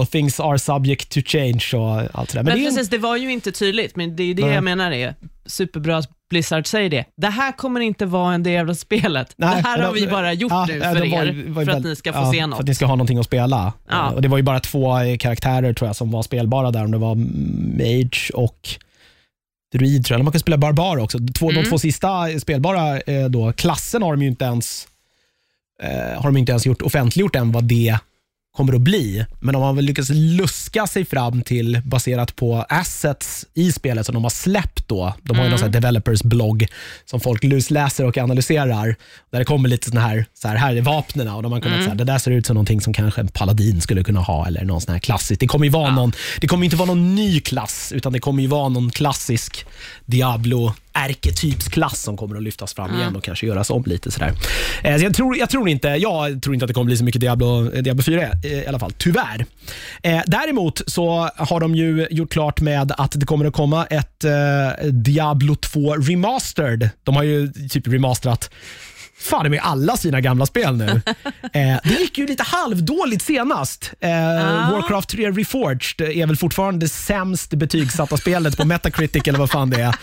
[0.01, 2.43] Och things are subject to change och allt sådär.
[2.43, 4.45] Men, Men det är en- precis, det var ju inte tydligt, men det är det
[4.45, 4.55] Nej.
[4.55, 5.15] jag menar är
[5.47, 7.05] superbra Blizzard säger det.
[7.17, 9.35] Det här kommer inte vara en del av spelet.
[9.37, 11.73] Nej, det här har de- vi bara gjort ja, nu för var er, var för
[11.73, 12.61] att ni ska få ja, se För något.
[12.61, 13.73] att ni ska ha någonting att spela.
[13.89, 14.09] Ja.
[14.09, 16.85] Eh, Och det var ju bara två eh, karaktärer tror jag som var spelbara där.
[16.85, 17.15] Om det var
[17.79, 18.69] Mage och
[19.73, 20.25] Druid tror jag.
[20.25, 21.19] Man kan spela Barbar också.
[21.39, 21.63] Två, Mm.
[21.63, 24.89] De två sista spelbara eh, då, klassen har de ju inte ens
[25.83, 27.99] eh, har de inte ens gjort offentliggjort än vad det
[28.59, 29.25] kommer att bli.
[29.41, 34.15] Men de har väl lyckats luska sig fram till, baserat på assets i spelet som
[34.15, 35.15] de har släppt då.
[35.23, 36.67] De har ju någon sån här developers blogg
[37.05, 38.97] som folk lusläser och analyserar.
[39.31, 41.85] Där det kommer lite såna här, så här, här är vapnen och de har kunnat
[41.85, 44.65] säga det där ser ut som någonting som kanske en paladin skulle kunna ha eller
[44.65, 45.41] någon sån här klassisk.
[45.41, 48.43] Det kommer ju vara någon, det kommer inte vara någon ny klass utan det kommer
[48.43, 49.67] ju vara någon klassisk
[50.07, 50.73] Diablo
[51.05, 54.33] ärketypsklass som kommer att lyftas fram igen och kanske göras om lite sådär.
[54.85, 57.05] Eh, så jag, tror, jag, tror inte, jag tror inte att det kommer bli så
[57.05, 59.47] mycket Diablo, Diablo 4 eh, i alla fall, tyvärr.
[60.03, 64.25] Eh, däremot så har de ju gjort klart med att det kommer att komma ett
[64.25, 66.91] eh, Diablo 2 Remastered.
[67.05, 68.51] De har ju typ remasterat
[69.19, 70.87] fan med alla sina gamla spel nu.
[71.53, 73.93] eh, det gick ju lite halvdåligt senast.
[74.01, 74.11] Eh,
[74.73, 79.71] Warcraft 3 Reforged är väl fortfarande det sämst betygsatta spelet på Metacritic eller vad fan
[79.71, 79.95] det är.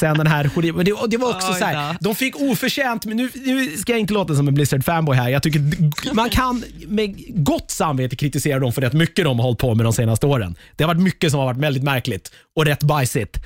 [0.00, 3.16] Sen den här, men det, det var också Oj så här, de fick oförtjänt, men
[3.16, 5.28] nu, nu ska jag inte låta som en Blizzard-fanboy här.
[5.28, 5.60] Jag tycker
[6.14, 9.86] man kan med gott samvete kritisera dem för rätt mycket de har hållit på med
[9.86, 10.54] de senaste åren.
[10.76, 13.36] Det har varit mycket som har varit väldigt märkligt och rätt bajsigt.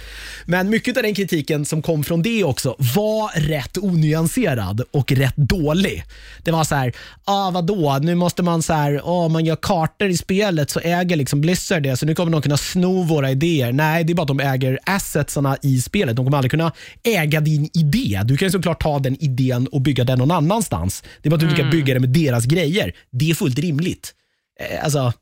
[0.45, 5.37] Men mycket av den kritiken som kom från det också var rätt onyanserad och rätt
[5.37, 6.05] dålig.
[6.45, 6.93] Det var så här,
[7.25, 11.17] ah, vadå, nu måste man så här, ah, man gör kartor i spelet så äger
[11.17, 13.73] liksom Blizzard det, så nu kommer de kunna sno våra idéer.
[13.73, 16.17] Nej, det är bara att de äger assetsarna i spelet.
[16.17, 18.21] De kommer aldrig kunna äga din idé.
[18.25, 21.03] Du kan såklart ta den idén och bygga den någon annanstans.
[21.23, 22.93] Det är bara att du inte kan bygga det med deras grejer.
[23.11, 24.15] Det är fullt rimligt.
[24.61, 25.13] Eh, Alltså,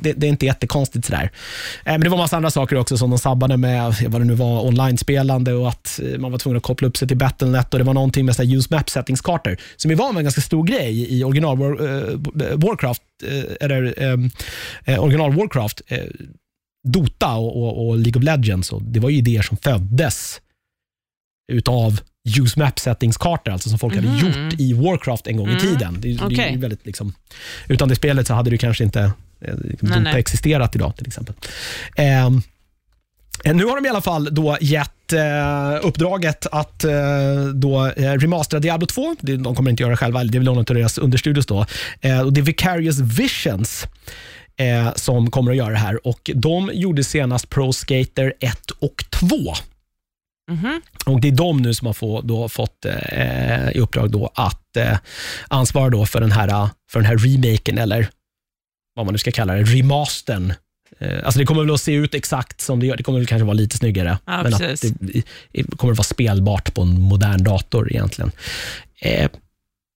[0.00, 1.30] det, det, är inte jättekonstigt sådär.
[1.84, 4.34] Eh, Men det var massa andra saker också som de sabbade med, vad det nu
[4.34, 7.78] var, online-spelande och att eh, man var tvungen att koppla upp sig till Battlenet och
[7.78, 11.24] det var någonting med use map settings-kartor som ju var en ganska stor grej i
[11.24, 13.02] original War, Warcraft,
[13.60, 14.30] eller ehm,
[14.84, 15.82] eh, original Warcraft,
[16.88, 18.72] Dota och, och, och League of Legends.
[18.72, 20.40] Och det var ju idéer som föddes
[21.52, 22.00] utav
[22.40, 25.96] use map settings-kartor, alltså som folk hade gjort i Warcraft en gång i tiden.
[26.00, 27.12] Det, är- det är väldigt liksom,
[27.68, 29.00] utan det spelet så hade det kanske inte
[29.40, 30.20] eh, Dota nej.
[30.20, 31.34] existerat idag till exempel.
[31.96, 32.30] Eh,
[33.54, 36.90] nu har de i alla fall då gett eh, uppdraget att eh,
[37.54, 39.16] då, remastera Diablo 2.
[39.20, 41.66] Det, de kommer inte göra det själva, det är väl någon av deras understudios då.
[42.00, 43.86] Eh, och det är Vicarious Visions
[44.94, 46.06] som kommer att göra det här.
[46.06, 49.26] Och De gjorde senast Pro Skater 1 och 2.
[50.48, 50.80] Mhm.
[51.06, 54.76] Och Det är de nu som har få, då fått eh, i uppdrag då att
[54.76, 54.98] eh,
[55.48, 58.08] ansvara då för, den här, för den här remaken, eller
[58.94, 60.52] vad man nu ska kalla det, remastern.
[60.98, 62.96] Eh, alltså det kommer väl att se ut exakt som det gör.
[62.96, 64.18] Det kommer väl kanske vara lite snyggare.
[64.24, 68.32] Ja, men det, det kommer att vara spelbart på en modern dator egentligen.
[69.00, 69.30] Eh,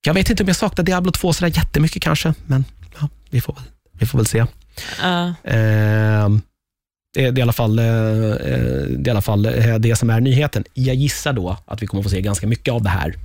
[0.05, 2.65] jag vet inte om jag saknar Diablo 2 sådär jättemycket kanske, men
[2.99, 3.57] ja, vi, får
[3.91, 4.45] vi får väl se.
[5.01, 5.33] Ja.
[7.13, 7.91] Det, är- i alla fall, eh, eh,
[8.89, 10.63] det, är i alla fall eh, det som är nyheten.
[10.73, 13.15] Jag gissar då att vi kommer få se ganska mycket av det här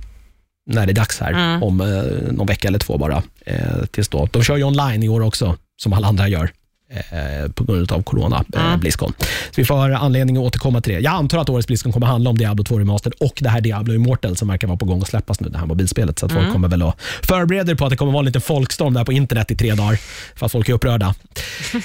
[0.71, 1.63] när det är dags här, Mm.
[1.63, 1.87] om eh,
[2.31, 3.23] någon vecka eller två bara.
[3.45, 4.29] Eh, tills då.
[4.31, 6.51] De kör ju online i år också, som alla andra gör.
[6.91, 8.79] Eh, på grund av corona, eh, Mm.
[8.79, 9.13] Blizzcon.
[9.19, 10.99] Så vi får anledning att återkomma till det.
[10.99, 13.93] Jag antar att årets Blizzcon kommer handla om Diablo 2 Remastered och det här Diablo
[13.93, 16.19] Immortal som verkar vara på gång att släppas nu, det här mobilspelet.
[16.19, 16.43] Så att Mm.
[16.43, 19.03] folk kommer väl att förbereda er på att det kommer vara en liten folkstorm där
[19.03, 19.99] på internet i tre dagar,
[20.35, 21.15] för att folk är upprörda.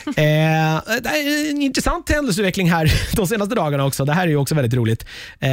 [0.06, 4.04] Eh, det är en intressant händelseutveckling här de senaste dagarna också.
[4.04, 5.06] Det här är ju också väldigt roligt.
[5.40, 5.50] Eh,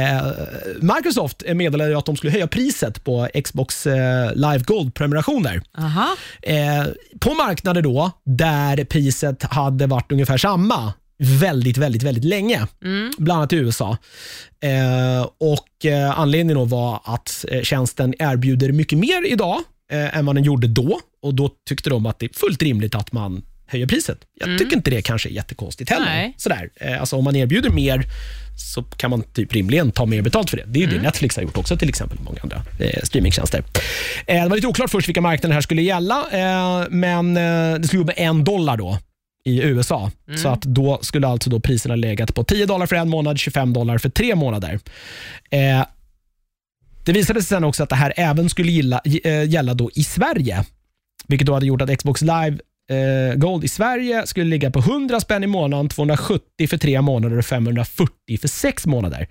[0.80, 5.62] Microsoft meddelade att de skulle höja priset på Xbox eh, Live Gold-prenumerationer.
[6.42, 6.84] Eh,
[7.20, 12.66] på marknader då där priset hade varit ungefär samma väldigt, väldigt, väldigt länge.
[13.18, 13.96] Bland annat i USA.
[14.62, 19.60] Eh, och eh, Anledningen då var att eh, tjänsten erbjuder mycket mer idag
[19.92, 21.00] eh, än vad den gjorde då.
[21.22, 24.18] Och Då tyckte de att det är fullt rimligt att man höjer priset.
[24.40, 26.06] Jag tycker inte det kanske är jättekonstigt heller.
[26.06, 26.34] Nej.
[26.36, 26.70] Sådär.
[26.76, 28.04] Eh, alltså om man erbjuder mer
[28.74, 30.64] så kan man typ rimligen ta mer betalt för det.
[30.66, 33.64] Det är ju det Netflix har gjort också till exempel, många andra eh, streamingtjänster.
[34.26, 37.74] Eh, det var lite oklart först vilka marknader det här skulle gälla, eh, men eh,
[37.78, 38.98] det slog med en dollar då
[39.44, 40.10] i USA.
[40.36, 43.72] Så att då skulle alltså då priserna legat på 10 dollar för en månad, 25
[43.72, 44.78] dollar för tre månader.
[45.50, 45.84] Eh,
[47.04, 50.04] det visade sig sen också att det här även skulle gilla, eh, gälla då i
[50.04, 50.64] Sverige,
[51.28, 52.58] vilket då hade gjort att Xbox Live
[52.90, 57.38] eh, Gold i Sverige skulle ligga på 100 spänn i månaden, 270 för tre månader
[57.38, 59.28] och 540 för sex månader.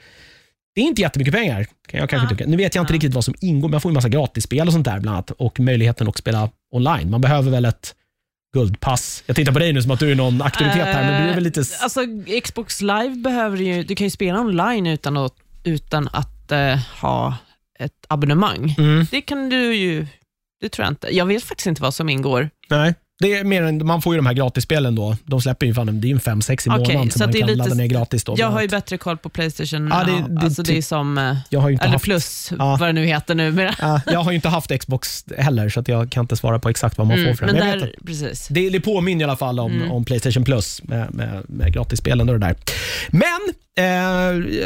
[0.76, 2.30] Det är inte jättemycket pengar, kan jag kanske Ja.
[2.30, 2.46] tycka.
[2.50, 2.96] Nu vet jag inte Ja.
[2.96, 5.32] riktigt vad som ingår, men man får ju massa gratisspel och sånt där bland annat
[5.32, 7.10] och möjligheten att spela online.
[7.12, 7.96] Man behöver väl ett
[8.54, 9.24] guldpass.
[9.26, 11.36] Jag tittar på dig nu som att du är någon auktoritet här, men du är
[11.36, 11.64] väl lite...
[11.82, 12.02] Alltså,
[12.44, 15.34] Xbox Live behöver ju, du kan ju spela online utan att,
[15.64, 17.36] utan att eh, ha
[17.80, 18.76] ett abonnemang.
[18.78, 20.08] Mm, Det kan du ju,
[20.62, 21.16] det tror jag inte.
[21.16, 22.50] Jag vet faktiskt inte vad som ingår.
[22.70, 22.94] nej.
[23.22, 25.18] Det är mer än, man får ju de här gratisspelen då.
[25.26, 27.48] De släpper ju fan, det är en 5-6 i månaden så som att man kan
[27.50, 28.24] lite- ladda ner gratis.
[28.24, 31.18] Då, Jag har ju bättre koll på Playstation Ja, det- det- alltså det är som,
[31.18, 32.78] eh, jag har inte eller haft, plus, Ja.
[32.80, 33.76] vad det nu heter numera.
[33.80, 36.98] Ja, jag har ju inte haft Xbox heller, så jag kan inte svara på exakt
[36.98, 37.56] vad man får Mm, för den.
[37.56, 38.48] men där, precis.
[38.48, 39.92] Det, det påminner i alla fall om, Mm.
[39.92, 42.56] om Playstation Plus med, med, med gratisspelen och det där.
[43.10, 43.24] Men
[43.78, 43.84] eh,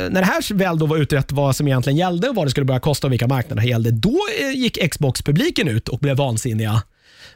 [0.09, 2.65] när det här väl då var utrett vad som egentligen gällde och vad det skulle
[2.65, 6.81] börja kosta och vilka marknader det gällde, då eh, gick Xbox-publiken ut och blev vansinniga.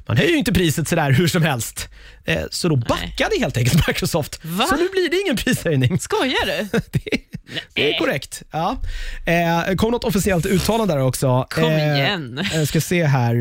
[0.08, 1.90] Man höjer ju inte priset sådär hur som helst.
[2.30, 4.40] Eh, så då backade helt enkelt Microsoft.
[4.44, 4.66] Va?
[4.70, 6.00] Så nu blir det ingen prishöjning.
[6.00, 6.80] Skojar du?
[6.92, 7.00] Det,
[7.74, 8.44] det är korrekt.
[8.52, 8.82] Ja.
[9.26, 11.48] Eh, kom något officiellt uttalande där också.
[11.50, 12.46] Kom Eh, igen.
[12.54, 13.36] jag ska se här.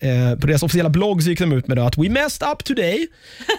[0.00, 3.06] eh, på deras officiella blogg så gick de ut med att “We messed up today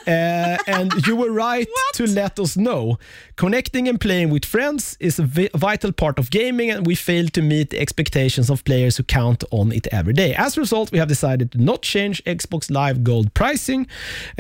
[0.06, 2.97] eh, and you were right to let us know.
[3.36, 7.34] Connecting and playing with friends is a vi- vital part of gaming and we failed
[7.34, 10.36] to meet the expectations of players who count on it every day.
[10.38, 13.88] As a result, we have decided to not change Xbox Live Gold pricing.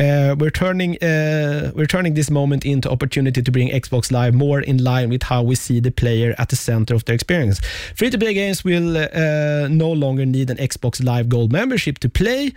[0.05, 4.59] Uh, we're turning uh, we're turning this moment into opportunity to bring Xbox Live more
[4.61, 7.59] in line with how we see the player at the center of their experience.
[7.95, 12.53] Free-to-play games will uh, no longer need an Xbox Live Gold membership to play.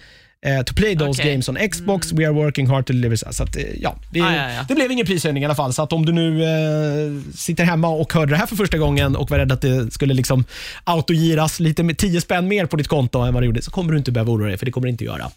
[0.46, 1.32] Uh, to play those Okej.
[1.32, 3.16] games on Xbox, we are working hard to deliver.
[3.16, 4.64] Så att, eh, ja, det, Ah, ja, ja.
[4.68, 5.72] det blev ingen prishöjning i alla fall.
[5.72, 9.16] Så att om du nu eh, sitter hemma och hörde det här för första gången
[9.16, 10.44] och var rädd att det skulle liksom
[10.84, 13.92] autogiras lite med 10 spänn mer på ditt konto än vad det gjorde, så kommer
[13.92, 15.30] du inte behöva oroa dig, för det kommer det inte göra.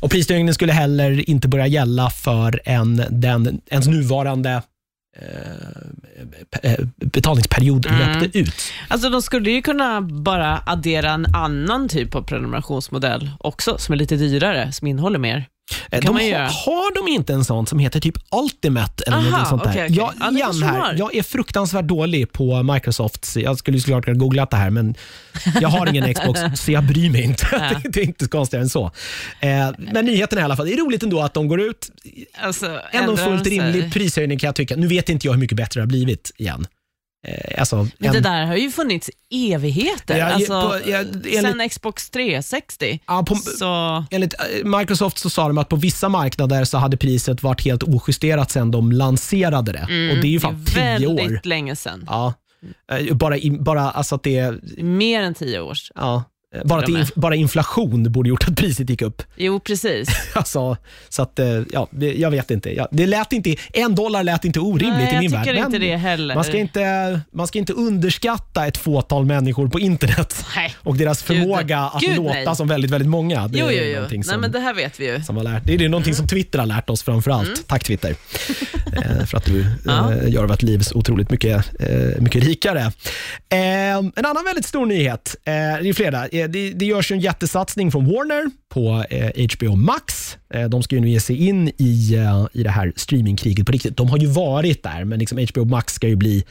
[0.00, 4.62] Och Prishöjningen skulle heller inte börja gälla för en, den, ens nuvarande
[5.22, 7.98] eh, eh, betalningsperiod Mm.
[8.22, 8.54] löpte ut.
[8.88, 13.96] Alltså de skulle ju kunna bara addera en annan typ av prenumerationsmodell också, som är
[13.96, 15.44] lite dyrare, som innehåller mer.
[15.90, 19.48] Eh, de har, har de inte en sån som heter typ Ultimate eller Aha, något
[19.48, 19.70] sånt där?
[19.70, 19.96] okej, okej.
[19.96, 23.36] Jag, Ja, igen här, jag är fruktansvärt dålig på Microsoft.
[23.36, 24.94] Jag skulle såklart kunna googla det här, men
[25.60, 27.46] jag har ingen Xbox, så jag bryr mig inte.
[27.52, 27.80] Ja.
[27.90, 28.84] Det, är inte konstigare än så.
[29.40, 31.90] Eh, men nyheten är i alla fall, det är roligt ändå att de går ut.
[32.38, 34.76] Alltså, Ändå fullt rimlig prishöjning kan jag tycka.
[34.76, 36.66] Nu vet inte jag hur mycket bättre det har blivit igen.
[37.26, 40.18] Eh, alltså, Men en- det där har ju funnits evigheter.
[40.18, 43.00] Ja, alltså, på- ja, enligt- sen Xbox 360.
[43.06, 46.96] Ja, på- så, Enligt eh, Microsoft så sa de att på vissa marknader så hade
[46.96, 49.80] priset varit helt ojusterat sedan de lanserade det.
[49.82, 51.48] och det är ju fan det är tio väldigt år.
[51.48, 52.04] länge sedan.
[52.06, 52.34] Ja.
[52.92, 55.92] Eh, Bara, in, bara, alltså att det, Mer än tio år sedan.
[55.96, 56.24] ja,
[56.64, 59.22] bara, att inf, bara inflation borde gjort att priset gick upp.
[59.36, 60.08] Jo, precis.
[60.34, 60.76] Alltså,
[61.08, 62.74] så att, eh, ja, det, jag vet inte.
[62.74, 63.56] Ja, det lät inte.
[63.72, 65.56] En dollar lät inte orimligt Nej, i min värld.
[65.56, 66.34] inte det heller.
[66.34, 70.74] Man ska, inte, man ska inte underskatta ett fåtal människor på internet Nej.
[70.78, 72.56] och deras Gud, förmåga att Gud, låta nej.
[72.56, 73.48] som väldigt, väldigt många.
[73.48, 73.94] Det Jo, jo, jo.
[73.94, 75.22] någonting Nej, som- men det här vet vi ju.
[75.22, 75.64] som har lärt.
[75.64, 77.66] Det är det någonting som Twitter har lärt oss framför allt.
[77.66, 78.10] Tack Twitter.
[78.92, 79.72] eh, för att du Mm.
[79.84, 80.12] Ja.
[80.14, 82.80] eh, gör vårt liv så otroligt mycket, eh, mycket rikare.
[83.48, 83.58] Eh,
[83.96, 86.28] en annan väldigt stor nyhet, eh, det är flera.
[86.48, 90.36] Det, det görs ju en jättesatsning från Warner på eh, HBO Max.
[90.54, 93.72] Eh, de ska ju nu ge sig in i, eh, i det här streamingkriget på
[93.72, 93.96] riktigt.
[93.96, 96.44] De har ju varit där, men liksom HBO Max ska ju bli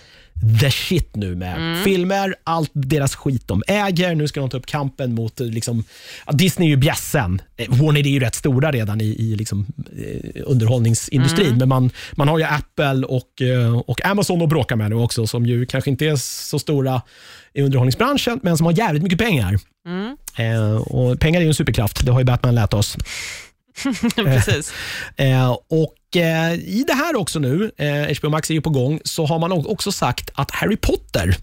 [0.61, 1.83] the shit nu med Mm.
[1.83, 4.15] filmer, allt deras skit de äger.
[4.15, 5.83] Nu ska de ta upp kampen mot eh, liksom,
[6.31, 7.41] Disney är ju bjässen.
[7.57, 9.65] Eh, Warner är ju rätt stora redan i, i liksom,
[9.97, 11.57] eh, underhållningsindustrin, Mm.
[11.59, 13.41] men man, man har ju Apple och,
[13.85, 17.01] och Amazon att bråka med nu också, som ju kanske inte är så stora
[17.53, 19.59] i underhållningsbranschen, men som har jävligt mycket pengar.
[19.87, 20.17] Mm.
[20.37, 22.97] Eh, och pengar är ju en superkraft, det har ju Batman lärt oss.
[24.15, 24.73] precis.
[25.15, 28.99] Eh, och eh, I det här också nu, eh, HBO Max är ju på gång,
[29.03, 31.37] så har man också sagt att Harry Potter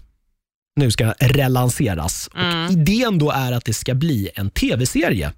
[0.75, 2.29] nu ska relanseras.
[2.35, 2.65] Mm.
[2.65, 5.31] Och idén då är att det ska bli en tv-serie.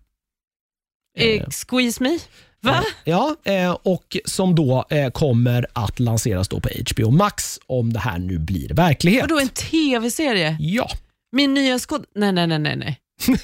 [1.17, 2.19] Eh, squeeze me?
[2.61, 2.83] Va?
[3.03, 7.99] Ja, eh, och som då eh, kommer att lanseras då på HBO Max om det
[7.99, 9.21] här nu blir verklighet.
[9.21, 10.57] Vadå en tv-serie?
[10.59, 10.89] Ja.
[11.31, 12.05] Min nya skåd...
[12.15, 12.99] Nej, nej, nej, nej.
[13.28, 13.38] nej.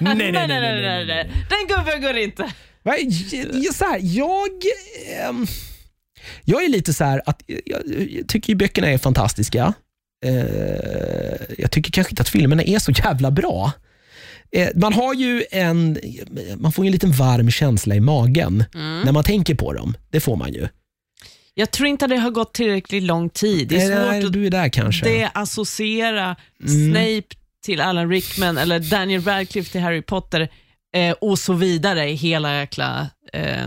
[0.00, 1.30] nej, nej, nej, nej, nej.
[1.50, 2.52] Den gubben går inte.
[2.82, 4.48] Va, j- Så här, jag,
[5.20, 5.46] ehm,
[6.44, 7.80] jag är lite så här att jag,
[8.10, 9.74] jag tycker ju böckerna är fantastiska.
[10.24, 13.72] Eh, jag tycker kanske inte att filmerna är så jävla bra.
[14.56, 15.98] eh, man har ju en,
[16.56, 19.00] man får ju en liten varm känsla i magen Mm.
[19.00, 19.96] när man tänker på dem.
[20.10, 20.68] Det får man ju.
[21.54, 23.68] Jag tror inte att det har gått tillräckligt lång tid.
[23.68, 25.04] Det är Nej, svårt nej, att du är där kanske.
[25.06, 26.36] deassociera
[26.68, 26.90] Mm.
[26.92, 30.48] Snape till Alan Rickman eller Daniel Radcliffe till Harry Potter
[30.96, 32.00] eh, och så vidare.
[32.00, 33.66] Hela jäkla eh,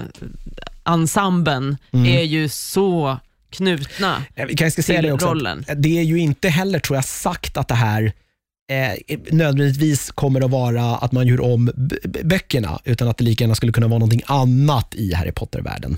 [0.85, 2.05] ensemblen Mm.
[2.17, 3.19] är ju så
[3.49, 4.23] knutna.
[4.35, 5.27] Eh, Vi kanske ska säga till det också.
[5.27, 5.65] rollen.
[5.77, 8.13] Det är ju inte heller, tror jag, sagt att det här
[8.71, 11.71] eh, nödvändigtvis kommer att vara att man gör om
[12.23, 15.97] böckerna, utan att det lika gärna skulle kunna vara någonting annat i Harry Potter-världen.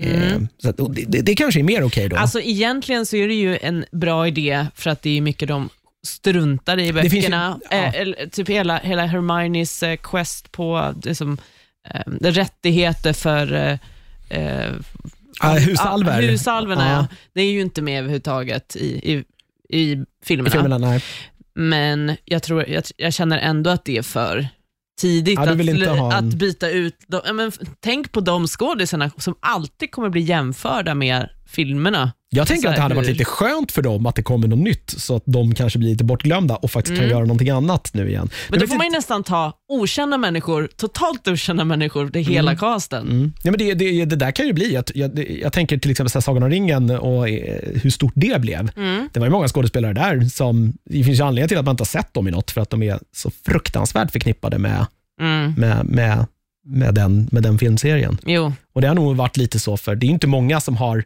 [0.00, 0.48] Eh, Mm.
[0.58, 2.16] så att, och det, det, kanske är mer okej då.
[2.16, 5.68] Alltså egentligen så är det ju en bra idé för att det är mycket de
[6.06, 7.60] struntar i finns ju- böckerna.
[7.70, 7.76] ja.
[7.76, 11.38] Eh, typ hela, hela Hermiones eh, quest på liksom,
[11.94, 13.78] eh, rättigheter för eh,
[14.30, 14.72] eh,
[15.42, 16.22] Ah, husalver.
[16.22, 16.96] Ja, husalverna, Ja.
[16.96, 17.06] ja.
[17.34, 19.24] Det är ju inte med överhuvudtaget i, i,
[19.78, 20.50] i I filmerna.
[20.50, 21.02] filmerna, nej.
[21.54, 24.48] Men jag, tror, jag, jag känner ändå att det är för
[25.00, 25.42] tidigt Ja,
[26.08, 26.96] att, att byta ut.
[27.08, 32.12] Ja, men, tänk på de skådisarna som alltid kommer bli jämförda med filmerna.
[32.32, 34.90] Jag tänker att det hade varit lite skönt för dem att det kommer något nytt,
[34.98, 37.10] så att de kanske blir lite bortglömda och faktiskt kan Mm.
[37.10, 38.30] göra någonting annat nu igen.
[38.48, 43.08] Men då får man ju nästan ta okända människor, totalt okända människor, det hela casten.
[43.08, 43.32] Mm.
[43.42, 44.74] Ja, men det, det, det där kan ju bli.
[44.74, 48.12] Jag, jag, jag tänker till exempel så här Sagan om ringen och eh, hur stort
[48.16, 48.70] det blev.
[48.76, 49.08] Mm.
[49.12, 51.80] Det var ju många skådespelare där som, det finns ju anledning till att man inte
[51.80, 54.86] har sett dem i något, för att de är så fruktansvärt förknippade med,
[55.20, 55.52] Mm.
[55.56, 56.26] med, med,
[56.66, 58.18] med, den, med den filmserien.
[58.26, 61.04] Jo, Och Det har nog varit lite så, för det är inte många som har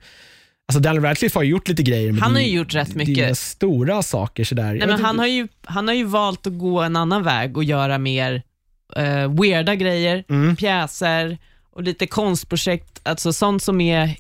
[0.69, 2.13] Alltså Daniel Radcliffe har ju gjort lite grejer.
[2.13, 3.39] Han har ju gjort rätt mycket.
[3.39, 4.45] stora saker.
[4.45, 4.65] Sådär.
[4.65, 7.57] Nej, men inte- han, har ju, han har ju valt att gå en annan väg
[7.57, 8.43] och göra mer
[8.99, 10.57] uh, weirda grejer, Mm.
[10.57, 11.39] pjäser
[11.71, 14.11] och lite konstprojekt, alltså sånt som är eh,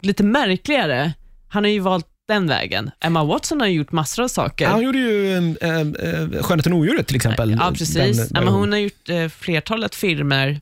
[0.00, 1.12] lite märkligare.
[1.48, 2.90] Han har ju valt den vägen.
[3.00, 4.66] Emma Watson har gjort massor av saker.
[4.66, 7.50] Han gjorde ju äh, äh, Skönheten och odjuret till exempel.
[7.60, 8.18] Ja, precis.
[8.18, 10.60] Den- ja, men hon har gjort eh, flertalet filmer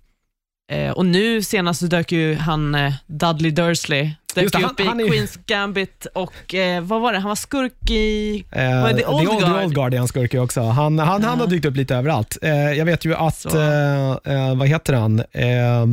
[0.95, 2.77] och nu senast dök ju han
[3.07, 7.19] Dudley Dursley dök det, upp i han är Queens Gambit och eh, vad var det,
[7.19, 8.45] han var skurk i...
[8.51, 9.65] Eh, det, Old The Guard?
[9.65, 10.61] Old Guard är han skurk i också.
[10.61, 12.37] Han, han, han har dykt upp lite överallt.
[12.43, 15.47] Eh, jag vet ju att, eh, eh, vad heter han, eh,
[15.81, 15.85] eh,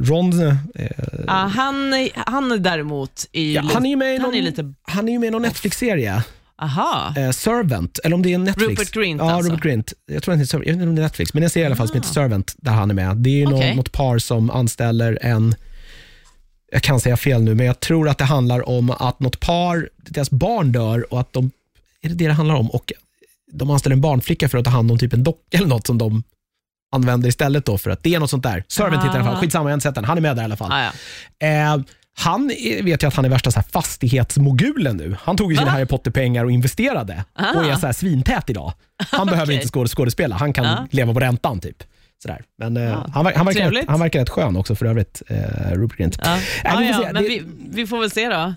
[0.00, 0.32] Ron,
[1.26, 3.54] han, är- han är däremot i...
[3.54, 4.74] ja, han är ju med någon, är lite...
[4.82, 6.22] han är ju med i någon Netflix-serie,
[6.62, 7.14] Aha.
[7.16, 8.70] eh, Servant, eller om det är Netflix.
[8.70, 9.50] Rupert Grint Ja, alltså.
[9.52, 9.92] Rupert Grint.
[10.06, 11.50] Jag tror inte det är Servant, jag vet inte om det är Netflix, men en
[11.50, 11.98] serie i alla fall som Ah.
[12.00, 13.16] heter Servant, där han är med.
[13.16, 15.54] Det är någon, något par som anställer en
[16.72, 19.88] jag kan säga fel nu, men jag tror att det handlar om att något par,
[19.96, 21.50] deras barn dör och att de,
[22.02, 22.70] är det det det handlar om?
[22.70, 22.92] Och
[23.52, 25.98] de anställer en barnflicka för att ta hand om typ en docka eller något som
[25.98, 26.22] de
[26.92, 28.64] använder istället då för att det är något sånt där.
[28.68, 29.40] Servant det i alla fall, Ah.
[29.40, 30.04] skitsamma, jag har inte sett den.
[30.04, 30.72] Han är med där i alla fall.
[30.72, 30.90] Ah,
[31.38, 31.46] ja.
[31.46, 31.80] Eh,
[32.18, 32.48] han
[32.82, 35.16] vet jag att han är värsta så här fastighetsmogulen nu.
[35.22, 35.72] Han tog ju sina Va?
[35.72, 37.58] Harry Potter-pengar och investerade Ah.
[37.58, 38.72] och är så här svintät idag.
[39.10, 41.82] Han behöver inte skåd- skådespela, han kan leva på räntan typ.
[42.22, 42.42] Sådär.
[42.58, 43.06] Men eh, Ja.
[43.14, 45.36] han, han, verkar rätt, han verkar rätt skön också för övrigt, eh,
[45.72, 46.18] Rupert Grint.
[46.24, 46.38] Ja.
[46.64, 48.54] Ah, vi får ja, Det- vi, vi får väl se då.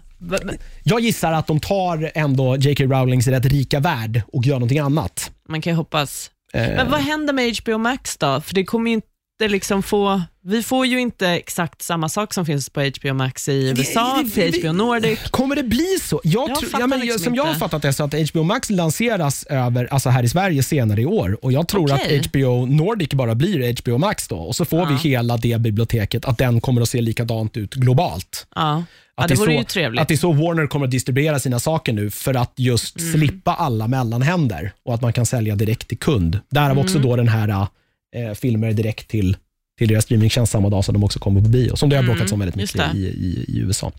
[0.83, 2.83] Jag gissar att de tar ändå J.K.
[2.83, 5.31] Rowlings rätt rika värld och gör någonting annat.
[5.49, 6.31] Man kan ju hoppas.
[6.53, 8.41] Eh, Men vad händer med HBO Max då?
[8.41, 9.07] För det kommer ju inte
[9.47, 10.21] liksom få...
[10.43, 14.51] Vi får ju inte exakt samma sak som finns på HBO Max i USA, det-
[14.51, 15.19] det- HBO Nordic.
[15.29, 16.21] Kommer det bli så?
[16.23, 17.59] Jag Jag fattar ja, men, liksom som jag har inte.
[17.59, 21.37] fattat det så att HBO Max lanseras över, alltså här i Sverige senare i år
[21.45, 22.19] och jag tror Okej.
[22.19, 24.85] att HBO Nordic bara blir HBO Max då och så får Ja.
[25.03, 28.47] vi hela det biblioteket, att den kommer att se likadant ut globalt.
[28.55, 28.83] Ja,
[29.17, 30.01] ja Att det är vore så, ju trevligt.
[30.01, 33.11] Att det är så Warner kommer att distribuera sina saker nu för att just Mm.
[33.13, 36.39] slippa alla mellanhänder och att man kan sälja direkt till kund.
[36.49, 37.09] Därav också Mm.
[37.09, 37.67] då den här
[38.15, 39.37] eh, filmer direkt till
[39.77, 42.13] till deras streamingtjänst samma dag som de också kommer på bio, som det har Mm,
[42.15, 43.91] bråkats om väldigt just mycket i, i, i USA.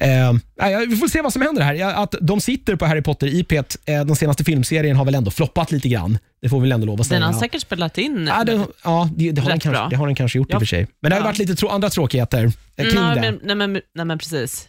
[0.00, 0.32] Eh,
[0.88, 2.02] vi får se vad som händer här.
[2.02, 5.88] Att de sitter på Harry Potter-IP, eh, den senaste filmserien har väl ändå floppat lite
[5.88, 6.18] grann.
[6.42, 7.20] Det får vi väl ändå lov att säga.
[7.20, 8.26] Den har säkert spelat in.
[8.26, 9.88] Ja, det, ja, det, det, har den kanske, bra.
[9.90, 10.56] det har den kanske gjort i Ja.
[10.56, 10.86] och för sig.
[11.02, 11.26] Men det har Ja.
[11.26, 12.44] varit lite trå- andra tråkigheter
[12.76, 13.20] eh, kring nej, det.
[13.20, 14.68] men, nej, men, nej, men precis.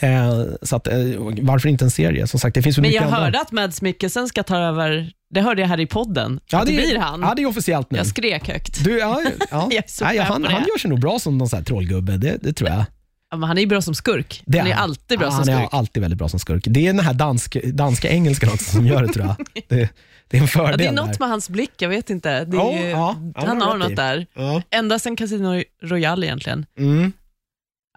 [0.00, 0.94] Eh, så att, eh,
[1.42, 2.26] varför inte en serie?
[2.26, 3.16] Som sagt, det finns Men jag andra.
[3.16, 6.66] hörde att Mads Mikkelsen ska ta över, det hörde jag här i podden, ja, att
[6.66, 7.20] det blir han.
[7.20, 7.98] Ja, det är officiellt nu.
[7.98, 8.84] Jag skrek högt.
[8.84, 9.68] Du, ja, ja.
[10.00, 10.48] Jag är pepp han, det.
[10.48, 12.84] han gör sig nog bra som någon sån trollgubbe, det, det tror jag.
[13.30, 14.42] Ja, men han är ju bra som skurk.
[14.46, 14.82] Det han är han.
[14.82, 15.68] alltid bra Ja, som han är skurk.
[15.74, 16.64] alltid väldigt bra som skurk.
[16.66, 19.36] Det är den här dansk, danska engelskan också som gör det tror jag.
[19.68, 19.88] Det,
[20.28, 21.06] det är en fördel Ja, det är där.
[21.06, 22.44] något med hans blick, jag vet inte.
[22.44, 23.94] Det är Ja, ju, ja, ja, han det har något i.
[23.94, 24.26] där.
[24.34, 24.62] Ja.
[24.70, 26.66] Ända sen Casino Royale egentligen.
[26.78, 27.12] Mm.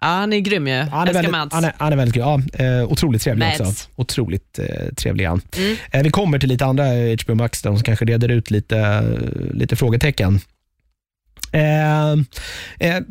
[0.02, 0.74] Ja, han är grym ju.
[0.74, 1.54] Han, är väldigt, Mads.
[1.54, 3.60] han, är, han är väldigt ja, eh, otroligt trevlig Mads.
[3.60, 3.88] också.
[3.96, 5.40] Otroligt eh, trevlig han.
[5.56, 5.76] Mm.
[5.92, 6.84] Eh, vi kommer till lite andra
[7.24, 9.02] HBO Max där som kanske reder ut lite,
[9.54, 10.40] lite frågetecken.
[11.52, 12.12] Eh,
[12.80, 13.02] eh,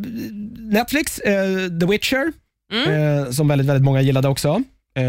[0.58, 2.32] Netflix, eh, The Witcher,
[2.74, 2.92] Mm.
[3.24, 4.64] eh, som väldigt, väldigt många gillade också.
[4.96, 5.04] Eh,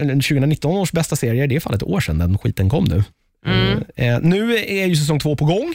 [0.00, 3.02] en 2019 års bästa serie, det är fan ett år sedan den skiten kom nu.
[3.46, 3.84] Mm.
[3.96, 5.74] Eh, nu är ju säsong två på gång.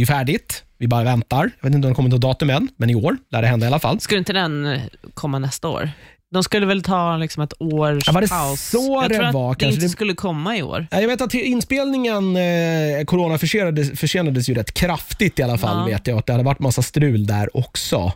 [0.00, 0.64] Det är färdigt.
[0.78, 1.50] Vi bara väntar.
[1.60, 3.66] Jag vet inte om det kommer något datum än, men i år lär det hända
[3.66, 4.00] i alla fall.
[4.00, 4.80] Skulle inte den eh,
[5.14, 5.90] komma nästa år?
[6.32, 8.60] De skulle väl ta liksom ett års Ja, var det paus?
[8.70, 9.54] så jag det tror att var?
[9.54, 10.86] det Kanske inte det- skulle komma i år.
[10.90, 15.78] Ja, Jag vet att inspelningen eh, corona försenades, försenades ju rätt kraftigt i alla fall.
[15.78, 15.84] Ja.
[15.96, 16.18] vet jag.
[16.18, 18.12] Att det hade varit massa strul där också.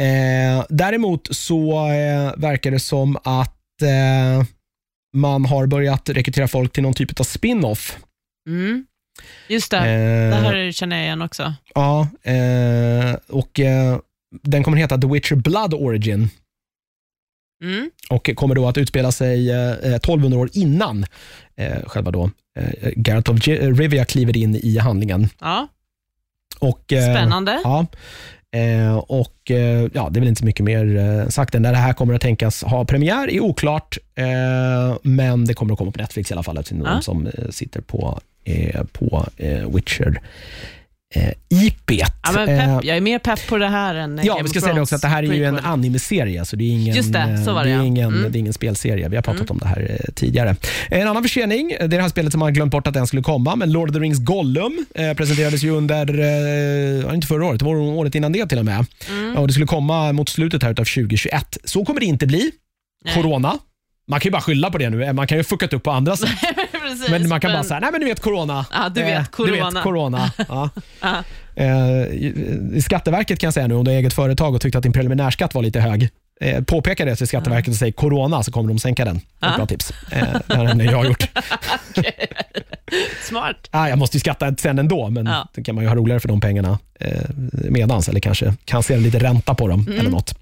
[0.00, 4.46] Eh, däremot så eh, verkar det som att eh,
[5.16, 7.96] man har börjat rekrytera folk till någon typ av spin-off.
[8.48, 8.86] Mm.
[9.48, 11.54] Just det, Eh, det här känner jag igen också.
[11.74, 13.98] Ja, eh, och eh,
[14.42, 16.28] den kommer heta The Witcher Blood Origin
[17.64, 17.90] Mm.
[18.10, 21.06] och kommer då att utspela sig eh, 1200 år innan
[21.56, 25.28] eh, själva då eh, Geralt of Rivia kliver in i handlingen.
[25.40, 25.68] Ja,
[26.58, 27.60] Och, eh, spännande.
[27.64, 27.86] Ja,
[28.58, 31.72] eh, och eh, ja, det är väl inte så mycket mer eh, sagt än när
[31.72, 35.90] det här kommer att tänkas ha premiär är oklart, eh, men det kommer att komma
[35.90, 36.90] på Netflix i alla fall, eftersom Ja.
[36.90, 40.20] de som eh, sitter på, eh, på eh, Witcher
[41.14, 42.12] eh, IPet.
[42.22, 44.48] Ja, men Eh, pepp, jag är mer pepp på det här än Ja, Game vi
[44.48, 47.12] ska säga också att det här är ju en anime-serie, så det är ingen, Just
[47.12, 48.32] det, så var det, det är ingen, Mm.
[48.32, 49.08] det är ingen spelserie.
[49.08, 50.56] Vi har pratat om det här eh, tidigare.
[50.88, 53.22] En annan försening, det är det här spelet som man glömt bort att den skulle
[53.22, 56.18] komma, men Lord of the Rings Gollum eh, presenterades ju under,
[57.08, 58.86] eh, inte förra året, det var året innan det till och med.
[59.10, 59.36] Mm.
[59.36, 61.58] Och det skulle komma mot slutet här utav 2021.
[61.64, 62.50] Så kommer det inte bli.
[63.04, 63.14] Nej.
[63.14, 63.58] Corona.
[64.08, 65.12] Man kan ju bara skylla på det nu.
[65.12, 66.28] Man kan ju fuckat upp på andra sätt.
[66.92, 68.66] Precis, Men man kan bara säga, nej men du vet corona.
[68.72, 69.70] Ja, du vet, Eh, Du corona.
[69.70, 70.30] vet corona.
[70.48, 70.70] Ja.
[71.00, 71.22] Ja.
[71.62, 74.92] Eh, Skatteverket kan jag säga nu, om du har eget företag och tyckte att din
[74.92, 76.08] preliminärskatt var lite hög,
[76.40, 79.16] eh, påpeka det till Skatteverket och säg corona så kommer de sänka den.
[79.16, 79.52] Ett Ja.
[79.56, 79.92] bra tips.
[80.10, 81.28] Eh, det har jag gjort.
[83.28, 83.68] Smart.
[83.70, 85.48] Ah, jag måste ju skatta sen ändå, men Ja.
[85.54, 87.10] då kan man ju ha roligare för de pengarna eh,
[87.52, 90.00] medans, eller kanske kan se lite ränta på dem Mm.
[90.00, 90.34] eller något.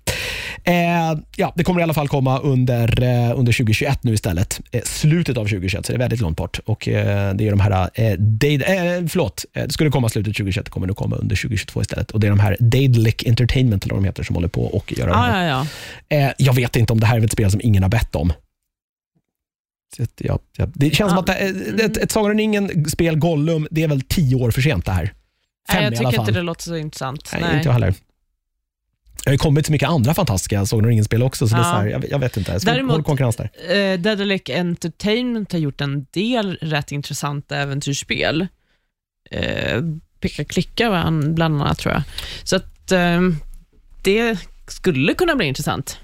[0.65, 4.61] Eh, ja, det kommer i alla fall komma under, eh, under 2021 nu istället.
[4.71, 6.61] Eh, slutet av 2021, så det är väldigt långt bort.
[6.65, 10.71] Och det är de här, eh, Dade, eh, förlåt, det skulle komma slutet 2021, det
[10.71, 12.11] kommer nu komma under 2022 istället.
[12.11, 14.93] Och det är de här Daedalic Entertainment, eller vad de heter, som håller på och
[14.97, 15.67] gör det Ja, ja,
[16.09, 16.33] ja.
[16.39, 18.33] Jag vet inte om det här är ett spel som ingen har bett om.
[20.17, 21.39] Ja, ja, det känns som Ja, att
[21.77, 24.93] det, ett, ett Sagan om ringen-spel, Gollum, det är väl tio år för sent det
[24.93, 25.05] här.
[25.05, 27.31] Fem Nej, jag tycker inte det låter så intressant.
[27.33, 27.57] Nej, Nej.
[27.57, 27.95] inte jag heller.
[29.25, 31.71] Det har kommit så mycket andra fantastiska Sagan om ringen-spel också, så det är Ja.
[31.73, 32.61] så här, jag, jag vet inte.
[32.61, 33.51] Svår Däremot- konkurrens där.
[33.77, 38.47] Eh, Daedalic Entertainment har gjort en del rätt intressanta äventyrsspel.
[39.31, 39.83] Eh,
[40.21, 42.03] Picka klicka var han bland annat tror jag.
[42.45, 43.21] Så att eh,
[44.03, 45.99] det skulle kunna bli intressant.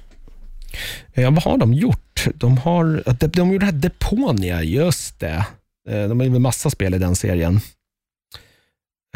[1.14, 2.24] Ja, vad har de gjort?
[2.34, 5.44] De, har, de, de gjorde det här Deponia, just det.
[5.88, 7.60] Eh, De har gjort massa spel i den serien.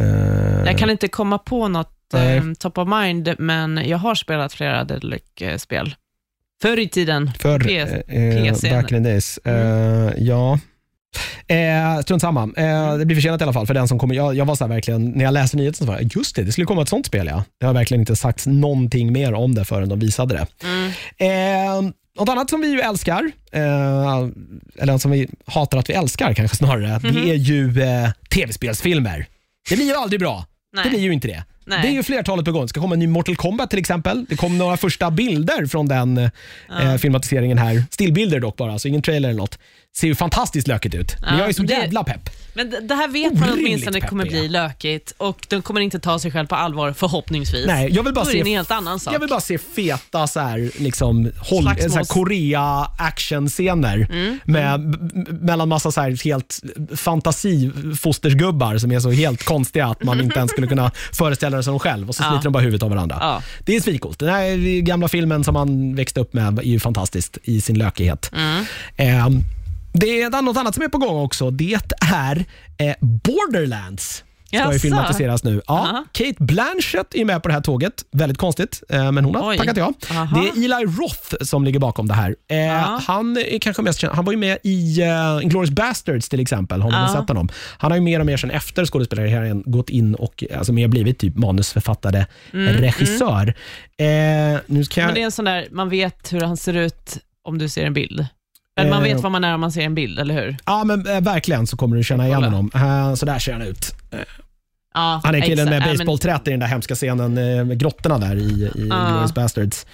[0.01, 4.53] Eh, Jag kan inte komma på något Eh, top of mind, men jag har spelat
[4.53, 5.95] flera Daedalic-spel.
[6.63, 7.31] Förr i tiden.
[7.39, 8.71] För P- eh, eh, PC.
[8.71, 9.39] back in the days.
[9.39, 10.59] Eh, ja.
[11.47, 12.43] Eh, strunt samma.
[12.57, 14.15] Eh, det blir försenat i alla fall för den som kommer.
[14.15, 16.53] Jag, jag var så verkligen, när jag läste nyheten så var jag, just det, det
[16.53, 17.45] skulle komma ett sånt spel ja.
[17.61, 20.67] Det har verkligen inte sagts någonting mer om det förrän de visade det.
[20.67, 21.87] Mm.
[21.87, 24.29] Eh, något annat som vi ju älskar, eh,
[24.79, 29.27] eller som vi hatar att vi älskar kanske snarare, det är ju eh, tv-spelsfilmer.
[29.69, 30.45] Det blir ju aldrig bra.
[30.75, 30.85] Nej.
[30.85, 31.45] Det blir ju inte det.
[31.65, 31.83] Nej.
[31.83, 32.63] Det är ju flertalet på gång.
[32.63, 34.25] Det ska komma en ny Mortal Kombat till exempel.
[34.29, 36.31] Det kom några första bilder från den eh,
[36.99, 37.85] filmatiseringen här.
[37.91, 39.59] Stillbilder dock bara, så ingen trailer eller något.
[39.97, 41.17] Ser ju fantastiskt lökigt ut.
[41.21, 42.31] Men Ja, jag är så det- jävla pepp.
[42.55, 44.41] Men det- det här vet man Orimligt åtminstone kommer peppiga.
[44.41, 47.67] bli lökigt och de kommer inte ta sig själv på allvar förhoppningsvis.
[47.67, 49.15] Nej, jag vill bara Då är det se en helt annan sak.
[49.15, 54.39] Jag vill bara se feta så här, liksom, håll, Slagsmåls- så här, Korea actionscener Mm.
[54.45, 56.61] med, m- mellan massa så här, helt
[56.97, 61.79] fantasifostersgubbar som är så helt konstiga att man inte ens skulle kunna föreställa det som
[61.79, 63.43] själv och så sliter de bara huvudet av varandra.
[63.65, 64.19] Det är svincoolt.
[64.19, 68.31] Den här gamla filmen som man växte upp med är ju fantastiskt i sin lökighet.
[68.33, 68.65] Mm.
[68.97, 69.29] Eh,
[69.93, 71.51] det är något annat som är på gång också.
[71.51, 71.79] Det
[72.13, 72.45] är
[72.79, 74.25] eh, Borderlands.
[74.51, 74.79] Ska ju Jaså?
[74.79, 75.63] filmatiseras nu.
[75.67, 76.05] Ja, Aha.
[76.13, 77.93] Kate Blanchett är med på det här tåget.
[78.13, 79.57] Väldigt konstigt, eh, men hon har Oj.
[79.59, 79.93] tackat ja.
[80.11, 80.41] Aha.
[80.41, 82.37] Det är Eli Roth som ligger bakom det här.
[82.51, 83.01] Eh, Ja.
[83.07, 84.15] han är kanske mest känd.
[84.15, 86.81] Han var ju med i uh, Inglourious Bastards till exempel.
[86.83, 87.49] Har väl sett honom?
[87.79, 91.19] Han har ju mer och mer sen efter skådespelarkarriären gått in och alltså, mer blivit
[91.19, 93.55] typ manusförfattare, regissör.
[93.99, 94.07] Eh,
[94.67, 95.05] nu ska jag...
[95.05, 97.69] Mm, Men det är en sån där, man vet hur han ser ut om du
[97.69, 98.27] ser en bild.
[98.81, 99.15] Eller man Eh.
[99.15, 100.57] vet vad man är om man ser en bild, eller hur?
[100.67, 102.49] Ja, men eh, verkligen så kommer du känna igen Kolla.
[102.51, 102.71] honom.
[102.75, 103.95] Eh, så där ser han ut.
[104.95, 105.71] Ja, Han är killen exakt.
[105.71, 108.71] med Ja, men- baseballträt i den där hemska scenen eh, med grottorna där i, i
[108.75, 108.83] Ja.
[108.83, 109.87] Inglourious Bastards.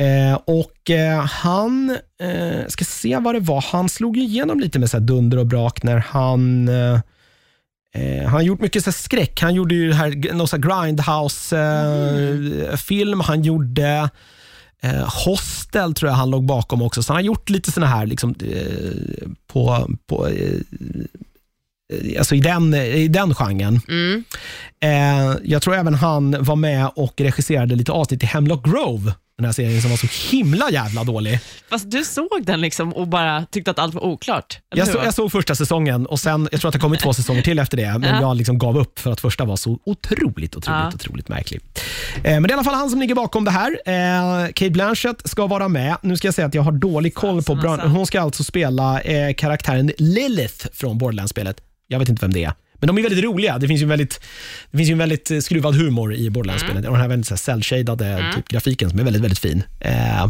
[0.00, 4.78] Eh, och eh, han, eh, ska se vad det var, han slog ju igenom lite
[4.78, 7.00] med så här dunder och brak när han eh,
[7.94, 9.40] eh, han har gjort mycket så här skräck.
[9.40, 13.20] Han gjorde ju det här, någon så här Grindhouse-film.
[13.20, 14.08] han gjorde eh,
[15.24, 17.02] Hostel, tror jag han låg bakom också.
[17.02, 20.60] Så han har gjort lite såna här liksom, eh, på, på eh,
[21.92, 23.80] eh, alltså i, den, i den genren.
[23.88, 24.24] Mm.
[24.80, 29.44] Eh, jag tror även han var med och regisserade lite avsnitt i Hemlock Grove, den
[29.44, 30.06] här serien som var så
[30.36, 31.40] himla jävla dålig.
[31.70, 34.58] Fast du såg den liksom och bara tyckte att allt var oklart.
[34.74, 37.42] Jag, så, jag såg första säsongen och sen, jag tror att det kommit två säsonger
[37.42, 38.20] till efter det, men Ja.
[38.20, 40.90] jag liksom gav upp för att första var så otroligt, otroligt, Ja.
[40.94, 41.60] otroligt märklig.
[42.16, 43.70] Eh, men det är i alla fall han som ligger bakom det här.
[43.86, 45.96] Eh, Kate Blanchett ska vara med.
[46.02, 47.88] Nu ska jag säga att jag har dålig koll på, Fasen, Bran- alltså.
[47.88, 51.56] hon ska alltså spela eh, karaktären Lilith från Borderlands-spelet.
[51.88, 52.52] Jag vet inte vem det är.
[52.84, 53.58] Men de är väldigt roliga.
[53.58, 54.20] Det finns ju en väldigt,
[54.70, 56.84] det finns ju en väldigt eh, skruvad humor i Borderlands-spelet.
[56.86, 59.62] Och Den här väldigt cell-shadade typ, grafiken som är väldigt, väldigt fin.
[59.80, 60.22] Eh,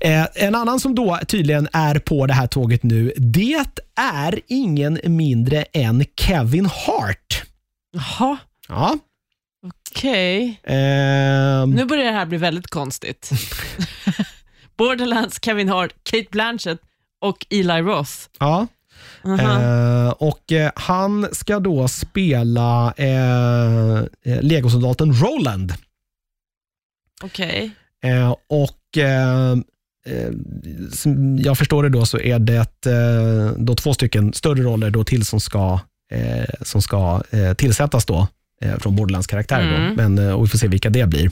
[0.00, 3.64] eh, en annan som då tydligen är på det här tåget nu, det
[4.00, 7.42] är ingen mindre än Kevin Hart.
[7.92, 8.36] Jaha,
[8.68, 8.98] Ja.
[9.90, 10.60] okej.
[10.64, 13.30] ehm, Nu börjar det här bli väldigt konstigt.
[14.78, 16.78] Borderlands, Kevin Hart, Kate Blanchett
[17.20, 18.12] och Eli Roth.
[18.38, 18.66] ja.
[19.26, 19.60] Aha.
[19.60, 25.72] Eh, och eh, Han ska då spela eh, eh, legosoldaten Roland.
[27.22, 27.70] Okej.
[28.04, 29.52] Eh, och eh,
[30.06, 30.30] eh,
[30.92, 32.66] som jag förstår det då så är det
[33.56, 35.80] då två stycken större roller då till som ska,
[36.62, 37.22] som ska
[37.56, 38.28] tillsättas då
[38.78, 39.74] från Borderlands karaktärer.
[39.74, 39.96] Mm.
[39.96, 40.02] Då.
[40.02, 41.30] Men, och vi får se vilka det blir.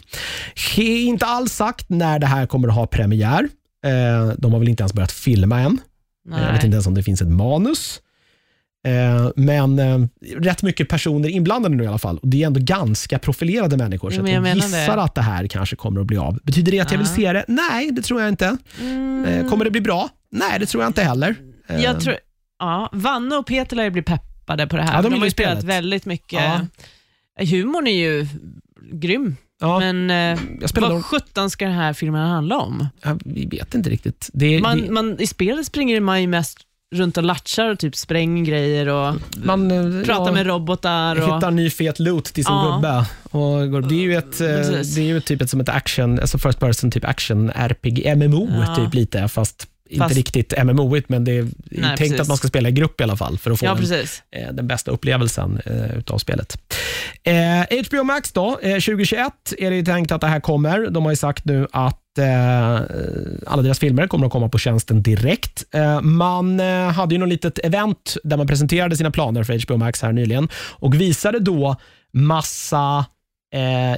[0.76, 3.48] Är inte alls sagt när det här kommer att ha premiär.
[4.36, 5.78] De har väl inte ens börjat filma än.
[6.24, 6.42] Nej.
[6.44, 8.00] Jag vet inte ens om det finns ett manus.
[8.86, 9.98] Eh, men eh,
[10.38, 12.18] rätt mycket personer inblandade nu i alla fall.
[12.18, 15.02] Och Det är ändå ganska profilerade människor, så jag, jag gissar det.
[15.02, 16.38] att det här kanske kommer att bli av.
[16.42, 17.44] Betyder det att jag vill se det?
[17.48, 18.56] Nej, det tror jag inte.
[18.80, 20.08] Mm, Eh, kommer det bli bra?
[20.30, 21.34] Nej, det tror jag inte heller.
[21.68, 22.16] Jag tror,
[22.58, 24.96] ja, Vanne och Peter lär ju bli peppade på det här.
[24.96, 26.40] Ja, de de, har ju spelat väldigt mycket.
[27.38, 27.44] Ja.
[27.44, 28.26] Humorn är ju
[28.92, 29.36] grym,
[29.68, 32.88] ja, men eh, jag spelade vad sjutton ska den här filmen handla om?
[33.24, 34.30] vi vet inte riktigt.
[34.32, 36.58] Det, Man, det, man, I spelet springer man ju mest
[36.94, 41.16] runt och latchar och typ spränger grejer och man eh, pratar ja, med robotar.
[41.28, 42.74] Och, hittar ny fet loot till sin Ja.
[42.74, 43.06] gubbe.
[43.38, 44.94] Och går- det är ju ett, eh, Precis.
[44.94, 48.48] det är ju typ ett, som ett action, alltså first person typ action RPG, MMO
[48.66, 48.76] Ja.
[48.76, 52.20] typ lite, fast, inte Fast- riktigt MMO, men det är tänkt precis.
[52.20, 54.52] att man ska spela i grupp i alla fall för att få ja, den, eh,
[54.52, 56.56] den bästa upplevelsen eh, utav spelet.
[57.22, 60.86] Eh, HBO Max då, eh, 2021 är det tänkt att det här kommer.
[60.90, 62.74] De har ju sagt nu att eh,
[63.46, 65.64] alla deras filmer kommer att komma på tjänsten direkt.
[65.74, 69.76] Eh, man eh, hade ju något litet event där man presenterade sina planer för HBO
[69.76, 71.76] Max här nyligen och visade då
[72.12, 73.04] massa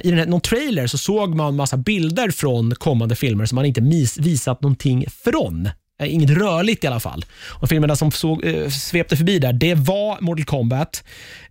[0.03, 3.65] I den här, någon trailer så såg man massa bilder från kommande filmer som man
[3.65, 5.69] inte mis, visat någonting från.
[5.99, 7.25] Eh, inget rörligt i alla fall.
[7.49, 11.03] Och filmerna som såg, eh, svepte förbi där, det var Mortal Kombat,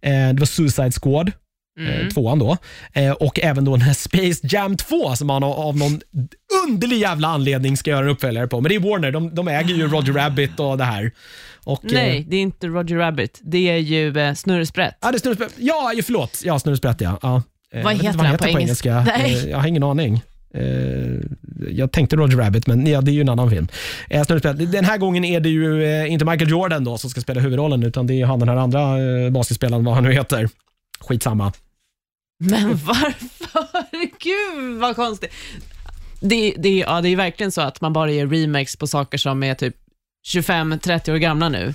[0.02, 1.32] eh, det var Suicide Squad,
[1.80, 2.56] eh, tvåan då,
[2.92, 6.00] eh, och även då den här Space Jam 2 som man av, någon
[6.68, 8.60] underlig jävla anledning ska göra en uppföljare på.
[8.60, 11.12] Men det är Warner, de, de äger ju Roger Rabbit och det här.
[11.64, 13.40] Och, eh, Nej, det är inte Roger Rabbit.
[13.42, 14.98] Det är ju eh, Snurresprätt.
[15.00, 15.54] Ja, det är snurresprätt.
[15.56, 16.42] Ja, förlåt.
[16.44, 17.18] Ja, snurresprätt ja.
[17.22, 17.42] ja.
[17.76, 19.00] Eh, Vad heter inte vad heter på engelska?
[19.18, 19.34] Nej.
[19.44, 20.22] Eh, Jag har ingen aning.
[20.54, 20.62] Eh,
[21.70, 23.68] Jag tänkte Roger Rabbit, men ja, det är ju en annan film.
[24.72, 28.06] Den här gången är det ju inte Michael Jordan då som ska spela huvudrollen, utan
[28.06, 28.80] det är han den här andra
[29.30, 30.48] basketspelaren, vad han nu heter.
[31.00, 31.52] Skitsamma.
[32.38, 33.84] Men varför?
[34.20, 35.32] Gud vad konstigt.
[36.20, 39.42] Det, det, ja, det är verkligen så att man bara gör remakes på saker som
[39.42, 39.76] är typ
[40.34, 41.74] 25-30 år gamla nu.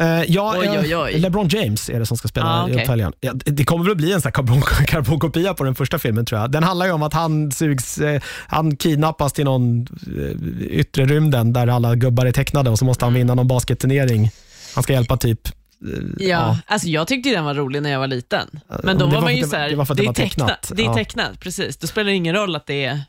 [0.00, 1.18] Eh, ja, Oj, eh, oj, oj.
[1.18, 2.82] LeBron James är det som ska spela Ah, i okej.
[2.82, 3.12] uppföljaren.
[3.20, 6.24] Ja, det det kommer väl bli en sån här karbon, karbonkopia på den första filmen
[6.26, 6.50] tror jag.
[6.50, 9.86] Den handlar ju om att han sugs, eh, han kidnappas till någon
[10.16, 14.30] eh, yttre rymden där alla gubbar är tecknade och så måste han vinna någon basketturnering.
[14.74, 18.06] Han ska hjälpa typ eh, Ja, Alltså jag tyckte den var rolig när jag var
[18.06, 18.60] liten.
[18.82, 20.12] Men då Det var var man ju det- såhär, det var att det, det är
[20.12, 20.48] tecknat.
[20.48, 20.72] tecknat.
[20.76, 20.94] Det är Ja.
[20.94, 21.76] tecknat, precis.
[21.76, 23.00] Då spelar det ingen roll att det är...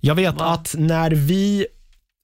[0.00, 0.44] Jag vet Va?
[0.46, 1.66] att när vi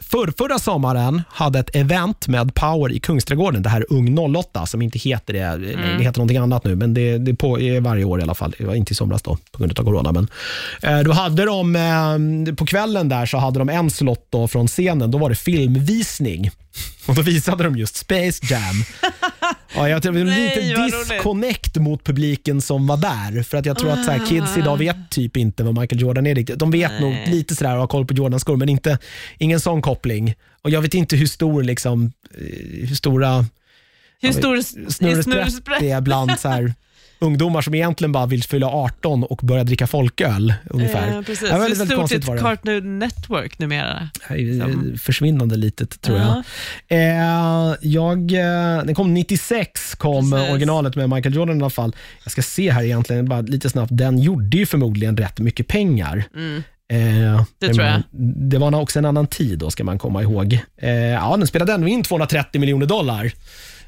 [0.03, 4.83] för, förra sommaren hade ett event med Power i Kungsträdgården, det här Ung 08, som
[4.83, 5.99] inte heter det, Mm.
[5.99, 8.55] det heter någonting annat nu, men det, det på, är varje år i alla fall.
[8.59, 10.13] Det var inte i somras då, på grund av corona.
[10.13, 10.29] Men,
[10.83, 14.69] eh, då hade de, eh, på kvällen där så hade de en slott då från
[14.69, 16.51] scenen, då var det filmvisning.
[17.07, 18.85] Och Då visade de just Space Jam.
[19.75, 21.09] ja, jag tror det var Nej, lite vad roligt.
[21.09, 23.43] disconnect mot publiken som var där.
[23.43, 26.27] För att jag tror att så här, kids idag vet typ inte vad Michael Jordan
[26.27, 26.59] är riktigt.
[26.59, 27.31] De vet nog Nej.
[27.31, 28.99] lite sådär och har koll på Jordans skor, men inte,
[29.39, 30.35] ingen sån koppling.
[30.63, 33.47] Och Jag vet inte hur stor liksom, eh, hur stora
[34.21, 35.81] Hur stor snurresprätt?
[35.81, 36.75] det är bland så här,
[37.23, 41.15] ungdomar som egentligen bara vill fylla 18 och börja dricka folköl ungefär.
[41.15, 41.49] Ja, precis.
[41.51, 44.09] Ja, väldigt, Hur väldigt stort är ett Network numera?
[44.99, 46.43] Försvinnande litet tror jag.
[46.89, 46.97] Ja.
[46.97, 50.47] Eh, jag eh, den kom 96, kom Precis.
[50.47, 51.97] eh, originalet med Michael Jordan i alla fall.
[52.25, 53.91] Jag ska se här egentligen, bara lite snabbt.
[53.95, 56.25] Den gjorde ju förmodligen rätt mycket pengar.
[56.35, 56.63] Mm.
[56.93, 58.03] Eh, Det tror jag.
[58.51, 60.59] Det var också en annan tid då, ska man komma ihåg.
[60.77, 63.33] Eh, ja, den spelade ändå in 230 miljoner dollar.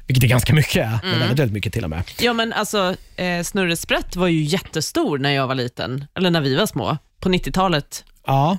[0.07, 0.85] Vilket är ganska mycket.
[0.85, 0.99] Mm.
[1.01, 2.03] Det är väldigt, väldigt mycket till och med.
[2.21, 6.55] Ja, men alltså, eh, Snurresprätt var ju jättestor när jag var liten, eller när vi
[6.55, 8.03] var små, på 90-talet.
[8.27, 8.57] Ja.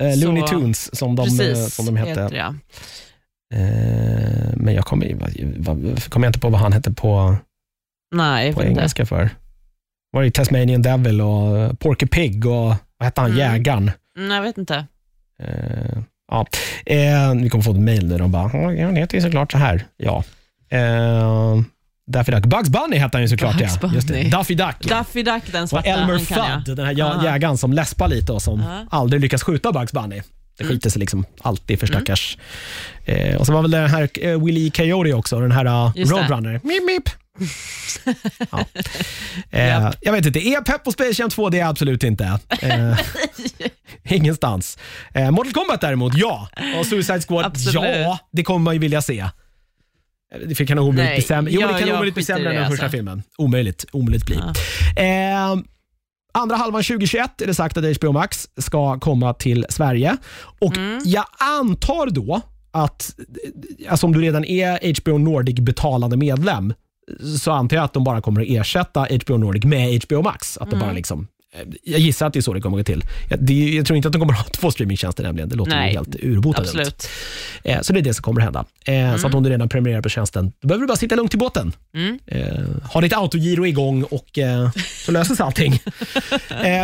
[0.00, 2.10] Eh, Så- Looney Tunes som de, eh, Precis, som de hette.
[2.22, 2.34] heter.
[3.54, 5.06] Eh, men jag kommer,
[6.22, 7.36] jag inte på vad han hette på,
[8.14, 8.80] Nej, på vet inte.
[8.80, 9.30] engelska för.
[10.12, 13.38] Var det Tasmanian Devil och Porky Pig och vad hette han, Mm.
[13.54, 13.90] jägaren?
[14.18, 14.86] Mm, jag vet inte.
[15.42, 15.98] Eh,
[16.30, 16.46] ja.
[16.86, 18.18] eh, vi kommer få ett mail nu.
[18.18, 19.84] De bara, "Ja, ja, det heter ju såklart så här.
[19.96, 20.24] Ja.
[20.70, 21.60] Eh,
[22.06, 22.44] Daffy Duck.
[22.46, 23.58] Bugs Bunny hette han ju såklart.
[23.58, 23.90] Bugs ja.
[23.94, 24.14] Just det.
[24.14, 24.30] Bunny.
[24.30, 24.76] Daffy Duck.
[24.80, 24.88] ja.
[24.96, 26.64] Daffy Duck, den Och svarta, Elmer han kan jag.
[26.64, 27.24] Fudd, den här jä- Aha.
[27.24, 28.86] jägaren som läspar lite och som Ja.
[28.90, 30.20] aldrig lyckas skjuta Bugs Bunny.
[30.58, 30.76] Det Mm.
[30.76, 32.38] skiter sig liksom alltid för stackars.
[33.04, 34.70] Eh, och så var väl den här eh, Willie E.
[34.74, 35.92] Coyote också, den här uh.
[35.96, 36.52] Roadrunner.
[36.52, 37.08] Mip, mip.
[38.50, 38.64] ja.
[39.50, 39.90] eh.
[40.00, 41.48] Jag vet inte, är jag pepp på Space Jam 2?
[41.50, 42.24] Det är jag absolut inte.
[42.60, 42.98] Eh,
[44.14, 44.78] ingenstans.
[45.14, 46.48] Eh, Mortal Kombat däremot, ja.
[46.78, 47.96] Och Suicide Squad, Absolut.
[47.96, 48.18] ja.
[48.32, 49.18] Det kommer man ju vilja se.
[49.20, 49.28] Eh,
[50.46, 51.52] Det kan omöjligt bli sämre.
[51.52, 52.96] Jo, jag- det kan omöjligt bli sämre än den första alltså.
[52.96, 53.22] filmen.
[53.38, 53.84] Omöjligt.
[53.92, 54.36] Omöjligt bli.
[54.96, 55.02] Ja.
[55.02, 55.56] Eh,
[56.34, 60.16] andra halvan 2021 är det sagt att HBO Max ska komma till Sverige.
[60.60, 61.00] Och Mm.
[61.04, 61.24] Jag
[61.60, 63.14] antar då att,
[63.88, 66.74] alltså om du redan är HBO Nordic betalande medlem,
[67.38, 70.58] så antar jag att de bara kommer att ersätta HBO Nordic med HBO Max.
[70.58, 70.86] Att det Mm.
[70.88, 73.04] bara liksom, eh, jag gissar att det är så det kommer att gå till.
[73.30, 75.48] Jag, det, jag tror inte att de kommer att ha två streamingtjänster nämligen.
[75.48, 76.14] Det låter Nej, helt.
[76.68, 77.08] Absolut.
[77.64, 78.64] Eh, så det är det som kommer att hända.
[78.84, 81.34] Eh, Så att om du redan prenumererar på tjänsten, då behöver du bara sitta lugnt
[81.34, 81.72] i båten.
[81.94, 82.18] Mm.
[82.26, 82.58] Eh,
[82.92, 84.38] ha ditt autogiro igång och
[85.04, 85.72] så löser sig allting.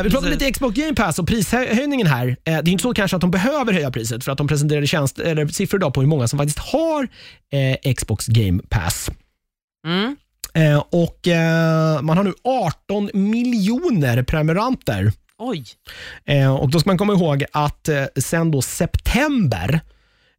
[0.05, 2.37] vi pratar lite Xbox Game Pass och prishöjningen här.
[2.45, 5.18] Det är inte så kanske att de behöver höja priset för att de presenterade tjänst,
[5.18, 7.09] eller siffror idag på hur många som faktiskt har
[7.95, 9.11] Xbox Game Pass.
[9.85, 10.16] Mm.
[10.55, 15.12] Eh, och eh, Man har nu 18 miljoner prenumeranter.
[15.39, 15.64] Oj.
[16.24, 19.80] Eh, och Då ska man komma ihåg att eh, sen då september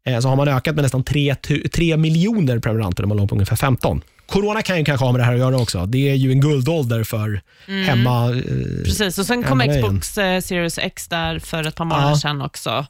[0.06, 1.36] eh, så har man ökat med nästan 3,
[1.74, 4.02] 3 miljoner prenumeranter när man låg på ungefär 15.
[4.28, 5.86] Corona kan ju kanske ha med det här att göra också.
[5.86, 7.42] Det är ju en guldålder för
[7.86, 8.30] hemma...
[8.30, 10.08] Eh, Precis, och sen kom Xbox
[10.48, 12.18] Series X där för ett par månader Ja.
[12.18, 12.86] sedan också.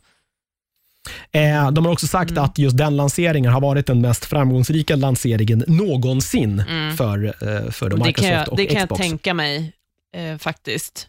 [1.31, 2.43] Eh, de har också sagt Mm.
[2.43, 6.97] att just den lanseringen har varit den mest framgångsrika lanseringen någonsin Mm.
[6.97, 8.99] för, eh, för det Microsoft jag, och det kan Xbox.
[8.99, 9.73] jag tänka mig
[10.17, 11.07] eh, faktiskt.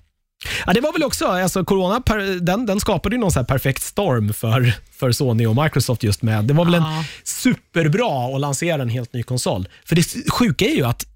[0.67, 2.03] Ja, det var väl också, alltså, corona
[2.41, 6.23] den, den skapade ju någon så här perfekt storm för, för Sony och Microsoft just
[6.23, 6.45] med.
[6.45, 7.05] Det var väl en Ja.
[7.25, 9.69] superbra att lansera en helt ny konsol.
[9.85, 11.07] För det sjuka är ju att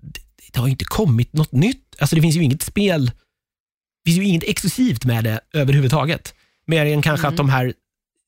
[0.52, 1.96] det, har inte kommit något nytt.
[1.98, 3.06] Alltså det finns ju inget spel,
[4.04, 6.34] det finns ju inget exklusivt med det överhuvudtaget.
[6.66, 7.34] Mer än kanske Mm.
[7.34, 7.72] att de här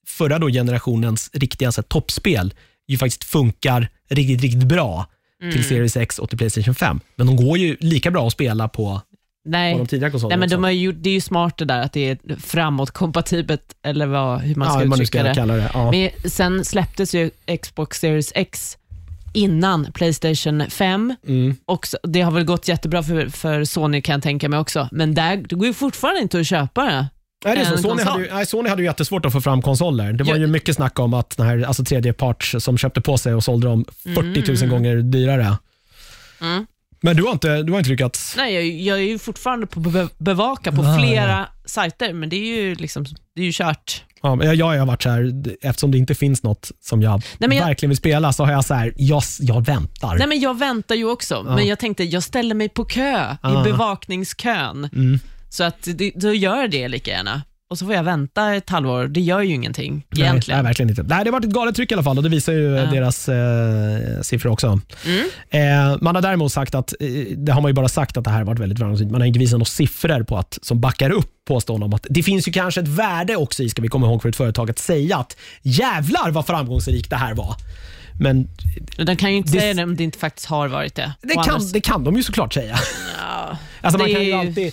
[0.06, 2.54] förra då generationens riktiga så här, toppspel
[2.88, 5.06] ju faktiskt funkar riktigt, riktigt bra
[5.42, 5.52] Mm.
[5.54, 7.00] till Series X och till Playstation 5.
[7.16, 9.00] Men de går ju lika bra att spela på, på
[9.44, 9.86] Nej.
[9.90, 12.36] de Nej, men de har ju, det är ju smart det där att det är
[12.36, 15.34] framåt-kompatibelt, eller vad, hur man ja, ska man nu uttrycka ska det.
[15.34, 15.70] kalla det.
[15.74, 15.90] Ja.
[15.90, 17.30] Men sen släpptes ju
[17.62, 18.78] Xbox Series X
[19.32, 21.14] innan Playstation 5.
[21.28, 21.56] Mm.
[21.64, 25.14] Och det har väl gått jättebra för, för Sony kan jag tänka mig också, men
[25.14, 27.06] där, det går ju fortfarande inte att köpa det.
[27.44, 27.78] Nej, det är så.
[27.78, 30.12] Sony, hade ju, nej, Sony hade ju jättesvårt att få fram konsoler.
[30.12, 30.40] Det var Ja.
[30.40, 33.66] ju mycket snack om att den här, alltså tredjeparts som köpte på sig och sålde
[33.66, 35.56] dem 40 000 gånger dyrare.
[36.40, 36.66] Mm.
[37.04, 38.34] Men du har inte, du har inte lyckats...
[38.36, 40.98] Nej, jag, jag är ju fortfarande på be bevaka på Ah.
[40.98, 44.04] flera sajter, men det är ju, liksom, det är ju kört.
[44.22, 45.32] Ja, men jag, jag har varit så här,
[45.62, 48.64] eftersom det inte finns något som jag, Nej, jag- verkligen vill spela så har jag
[48.64, 50.16] så här, jag, jag väntar.
[50.18, 53.60] Nej, men jag väntar ju också, men jag tänkte jag ställer mig på kö Ah.
[53.60, 54.88] i bevakningskön.
[54.92, 55.18] Mm.
[55.52, 57.42] Så att det, då gör det lika gärna.
[57.70, 59.06] Och så får jag vänta ett halvår.
[59.08, 60.58] Det gör ju ingenting egentligen.
[60.58, 61.02] nej, verkligen inte.
[61.02, 62.84] Nej, det har varit ett galet tryck i alla fall och det visar ju Ja.
[62.86, 64.80] deras eh, siffror också.
[65.06, 65.92] Mm.
[65.92, 68.30] Eh, man har däremot sagt att, eh, det har man ju bara sagt att det
[68.30, 69.10] här har varit väldigt framgångsrikt.
[69.12, 72.22] Man har inte visat några siffror på att, som backar upp påståenden om att det
[72.22, 74.78] finns ju kanske ett värde också i, ska vi komma ihåg för ett företag, att
[74.78, 77.56] säga att jävlar vad framgångsrikt det här var.
[78.20, 78.48] Men
[79.06, 81.12] De kan ju inte Det- säga det om det inte faktiskt har varit det.
[81.22, 82.76] det kan, det kan de ju såklart säga.
[83.20, 84.72] Ja, Alltså man kan ju alltid,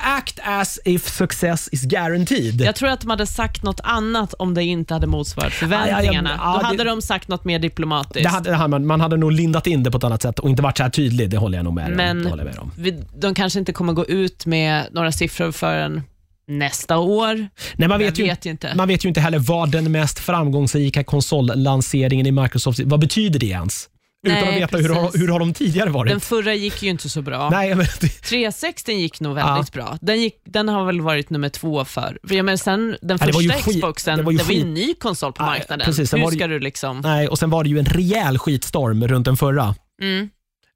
[0.00, 2.60] act as if success is guaranteed.
[2.60, 6.30] Jag tror att de hade sagt något annat om det inte hade motsvarat förväntningarna.
[6.30, 8.22] Ja, ja, ja, Då hade det- de sagt något mer diplomatiskt.
[8.24, 10.48] Det hade, det hade man, hade nog lindat in det på ett annat sätt och
[10.50, 11.30] inte varit så här tydlig.
[11.30, 11.90] Det håller jag nog med.
[11.90, 12.72] Men det håller jag med om.
[12.78, 16.02] vi, de kanske inte kommer gå ut med några siffror förrän
[16.48, 17.48] nästa år.
[17.76, 18.72] Nej, man, vet ju, vet ju inte.
[18.76, 23.46] man vet ju inte heller vad den mest framgångsrika konsollanseringen i Microsoft, vad betyder det
[23.46, 23.88] ens?
[24.24, 25.22] Utan Nej, att veta hur, har- precis.
[25.22, 26.10] hur har de tidigare varit.
[26.10, 27.50] Den förra gick ju inte så bra.
[27.50, 27.86] Nej, men,
[28.28, 29.98] 360 gick nog väldigt bra.
[30.00, 32.18] Den, gick, den har väl varit nummer två för.
[32.28, 34.32] för jag menar, sen, den det var ju första skit- Xboxen, det det var var
[34.32, 35.84] ju ju, skit- en ny konsol på Ja, marknaden.
[35.86, 37.00] precis, sen Hur var det ju- ska du liksom...
[37.00, 39.74] nej, och sen var det ju en rejäl skitstorm runt den förra.
[40.02, 40.28] Mm.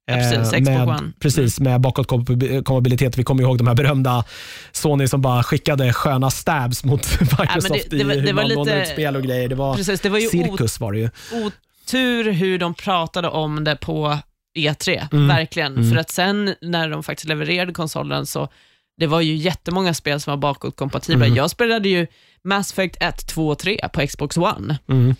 [0.05, 0.67] Ja, precis, Eh, Xbox
[1.01, 1.11] med.
[1.19, 3.17] Precis, med bakåtkompatibilitet.
[3.17, 4.23] Vi kommer ihåg de här berömda
[4.71, 8.43] Sony som bara skickade sköna stabs mot Microsoft det- det var- i hur det var
[8.43, 9.49] man lånade lite- ut spel och grejer.
[9.49, 11.09] Det var Precis, det var ju cirkus var det ju.
[11.91, 14.17] Tur hur de pratade om det på
[14.57, 15.27] E3, Mm.
[15.27, 15.73] verkligen.
[15.77, 15.89] Mm.
[15.91, 18.47] För att sen när de faktiskt levererade konsolen så
[18.97, 21.25] det var ju jättemånga spel som var bakåtkompatibla.
[21.25, 21.37] Mm.
[21.37, 22.07] Jag spelade ju
[22.43, 24.77] Mass Effect 1, 2 och 3 på Xbox One.
[24.89, 25.15] Mm.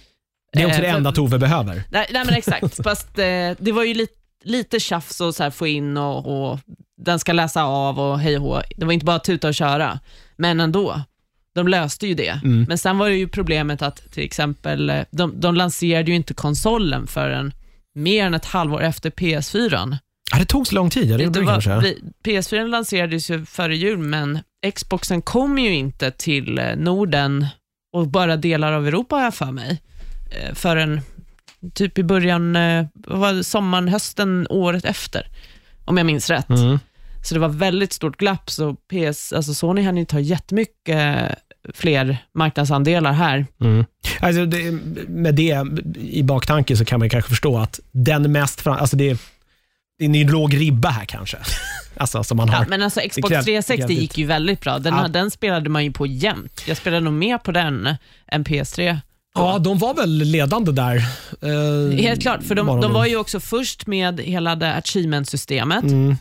[0.53, 1.83] Det är också Eh, det enda Tove behöver.
[1.91, 4.13] Nej, nej men exakt, fast eh, det var ju lite,
[4.43, 6.59] lite tjafs att få in och, och
[6.97, 8.61] den ska läsa av och hej och hå.
[8.77, 9.99] Det var inte bara tuta och köra,
[10.35, 11.01] men ändå.
[11.55, 12.39] De löste ju det.
[12.43, 12.65] Mm.
[12.67, 16.33] Men sen var det ju problemet att till exempel, eh, de, de lanserade ju inte
[16.33, 17.53] konsolen förrän
[17.95, 19.97] mer än ett halvår efter PS4.
[20.31, 21.77] Ja, det tog så lång tid, ja, det gjorde det kanske.
[21.79, 24.39] bli- PS4 lanserades ju före jul, men
[24.75, 27.45] Xboxen kom ju inte till eh, Norden
[27.93, 29.81] och bara delar av Europa har jag för mig,
[30.31, 31.01] eh, förrän
[31.73, 32.53] typ i början,
[32.93, 35.27] vad var det, sommaren, hösten året efter,
[35.85, 36.49] om jag minns rätt.
[36.49, 36.79] Mm.
[37.23, 41.35] Så det var väldigt stort glapp, så PS, alltså Sony hann ju ta jättemycket
[41.73, 43.45] fler marknadsandelar här.
[43.61, 43.85] Mm.
[44.19, 44.71] Alltså det,
[45.07, 45.65] med det
[45.97, 49.21] i baktanke så kan man kanske förstå att den mest, fram, alltså det,
[49.99, 51.37] det är en låg ribba här kanske.
[51.97, 52.61] alltså som man har.
[52.61, 54.79] Ja, men alltså Xbox krävs- 360 krävs gick ju väldigt bra.
[54.79, 55.07] Den, Ja.
[55.07, 56.63] den spelade man ju på jämt.
[56.67, 57.95] Jag spelade nog mer på den
[58.27, 58.97] än PS3.
[59.39, 60.95] Ja, de var väl ledande där.
[61.41, 65.83] Eh, Helt klart, för de, var de var ju också först med hela det achievement-systemet
[65.83, 66.15] Mm.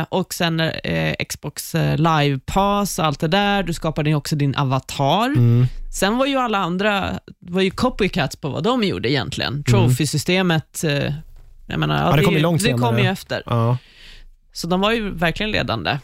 [0.00, 3.62] eh, och sen eh, Xbox eh, Live Pass och allt det där.
[3.62, 5.26] Du skapade ju också din avatar.
[5.26, 5.66] Mm.
[5.92, 9.52] Sen var ju alla andra var ju copycats på vad de gjorde egentligen.
[9.52, 9.64] Mm.
[9.64, 11.12] Trophy-systemet, eh,
[11.66, 13.42] jag menar, ja, det kom är ju långt det kom ju efter.
[13.46, 13.78] Ja.
[14.52, 15.98] Så de var ju verkligen ledande.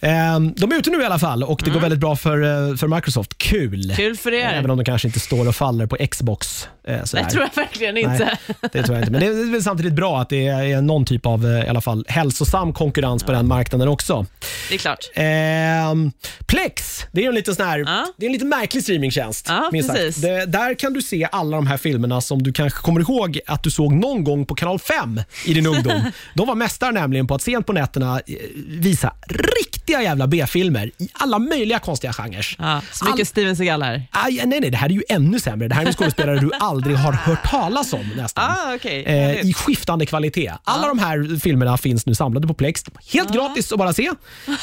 [0.00, 0.46] Mm.
[0.46, 2.76] Eh, de är ute nu i alla fall och det går väldigt bra för, eh,
[2.76, 3.38] för Microsoft.
[3.38, 3.84] Kul!
[3.84, 3.96] Mm.
[3.96, 4.48] Kul för er.
[4.48, 6.68] Även om de kanske inte står och faller på Xbox.
[6.86, 7.24] Eh, sådär.
[7.24, 8.04] det tror jag verkligen Nej.
[8.04, 8.38] inte.
[8.72, 9.10] Det tror jag inte.
[9.12, 11.80] Men det är väl samtidigt bra att det är någon typ av eh, i alla
[11.80, 14.26] fall, hälsosam konkurrens på den marknaden också.
[14.68, 14.98] Det är klart.
[15.14, 16.12] Ehm,
[16.46, 18.06] Plex, det är en lite sån här, Ja.
[18.16, 19.46] det är en lite märklig streamingtjänst.
[19.48, 20.22] Ja, minst.
[20.22, 23.62] Det, där kan du se alla de här filmerna som du kanske kommer ihåg att
[23.62, 26.00] du såg någon gång på kanal 5 i din ungdom.
[26.34, 28.34] de var mästare nämligen på att sent på nätterna eh,
[28.66, 32.56] visa riktiga jävla B-filmer i alla möjliga konstiga genrer.
[32.58, 34.02] Ja, så mycket All- Steven Seagal här.
[34.10, 35.68] Aj, nej, nej, det här är ju ännu sämre.
[35.68, 38.44] Det här är en skådespelare du aldrig har hört talas om nästan.
[38.44, 39.04] Ah, okej.
[39.04, 39.46] Eh.
[39.46, 40.52] I skiftande kvalitet.
[40.64, 42.84] Alla de här filmerna finns nu samlade på Plex.
[43.12, 44.10] Helt gratis att bara se.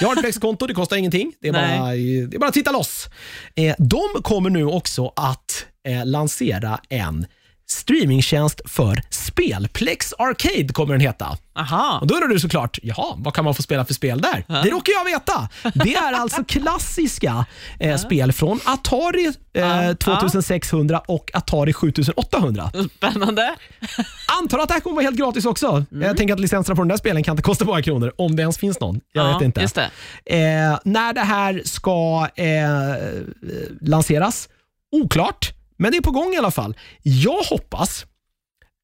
[0.02, 1.34] Jag har ett Plex-konto, det kostar ingenting.
[1.42, 1.80] Det är, Nej.
[1.80, 1.92] bara,
[2.30, 3.10] det är bara att titta loss.
[3.56, 7.26] Eh, de kommer nu också att eh, lansera en
[7.74, 9.68] streamingtjänst för spel.
[9.74, 11.38] Plex Arcade kommer den heta.
[11.56, 12.00] Aha.
[12.02, 14.46] Och Då undrar du såklart, jaha, vad kan man få spela för spel där?
[14.64, 15.50] Det råkar jag veta.
[15.74, 17.46] Det är alltså klassiska
[17.80, 19.96] eh, spel från Atari eh, Ja.
[19.96, 22.72] 2600 och Atari 7800.
[22.98, 23.56] Spännande.
[24.42, 25.86] Antar att det här kommer vara helt gratis också.
[25.92, 26.02] Mm.
[26.08, 28.42] Jag tänker att licenserna på den där spelen kan inte kosta många kronor, om det
[28.42, 29.00] ens finns någon.
[29.14, 29.68] Jag ja, vet inte.
[30.26, 30.36] Det.
[30.36, 32.48] Eh, när det här ska eh,
[33.82, 34.50] lanseras,
[34.92, 35.54] oklart,
[35.84, 36.76] men det är på gång i alla fall.
[37.02, 38.06] Jag hoppas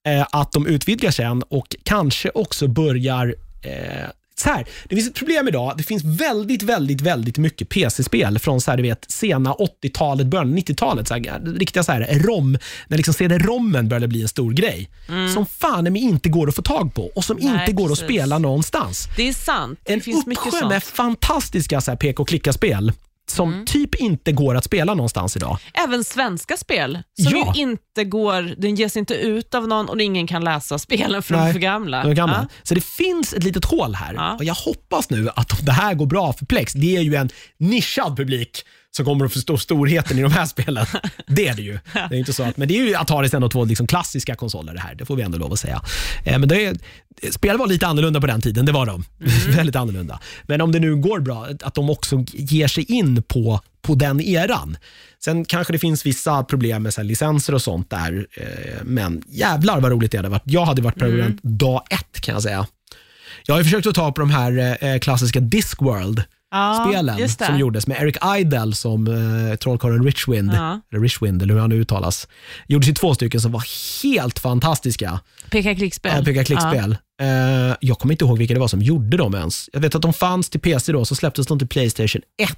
[0.08, 5.16] eh, att de utvidgar sen och kanske också börjar eh, så här, det finns ett
[5.16, 5.74] problem idag.
[5.78, 10.50] Det finns väldigt, väldigt, väldigt mycket PC-spel från så här, du vet, sena 80-talet, början
[10.50, 11.08] av 90-talet.
[11.08, 14.89] Så här, riktiga så här, rom, när liksom CD-rommen började bli en stor grej.
[15.34, 17.54] Som fan mig inte går att få tag på och som Mm.
[17.54, 18.04] Nej, inte går precis.
[18.04, 19.08] att spela någonstans.
[19.18, 19.80] Det är sant.
[19.84, 22.91] Det En finns uppsjö med fantastiska så här, peka och klicka-spel
[23.32, 23.66] som Mm.
[23.66, 25.58] typ inte går att spela någonstans idag.
[25.74, 27.54] Även svenska spel som Ja.
[27.56, 31.34] ju inte går, den ges inte ut av någon och ingen kan läsa spelen för
[31.34, 32.04] de är Nej, för gamla.
[32.04, 32.48] De är gamla.
[32.52, 32.58] Ja.
[32.64, 34.36] Så det finns ett litet hål här Ja.
[34.36, 37.16] och jag hoppas nu att om det här går bra för Plex, det är ju
[37.16, 38.62] en nischad publik
[38.96, 40.86] som kommer att förstå storheten i de här spelen.
[41.28, 41.80] Det är det ju.
[41.94, 44.74] Det är inte så att, men det är ju Ataris ändå två liksom klassiska konsoler
[44.74, 45.82] det här, det får vi ändå lov att säga.
[46.24, 46.78] Eh, Men det är,
[47.32, 49.06] spel var lite annorlunda på den tiden, det var de.
[49.56, 50.20] Väldigt annorlunda.
[50.44, 54.22] Men om det nu går bra, att de också ger sig in på, på den
[54.22, 54.78] eran.
[55.24, 59.80] Sen kanske det finns vissa problem med så licenser och sånt där, eh, men jävlar
[59.80, 60.44] vad roligt det hade varit.
[60.46, 62.68] Jag hade varit prenumerant dag ett kan jag säga.
[63.46, 67.30] Jag har försökt att ta på de här eh, klassiska Discworld-spelen Ja, det.
[67.30, 70.82] som gjordes med Eric Idle som eh, trollkarlen Richwind, Ja.
[70.91, 72.28] eller Richwind eller hur han nu uttalas.
[72.68, 73.64] Gjordes ju två stycken som var
[74.04, 75.20] helt fantastiska.
[75.52, 76.12] Peka klickspel.
[76.20, 76.97] Äh, peka klickspel.
[77.22, 79.70] Eh, jag kommer inte ihåg vilka det var som gjorde dem ens.
[79.74, 82.50] Jag vet att de fanns till PC då, så släpptes de till Playstation 1.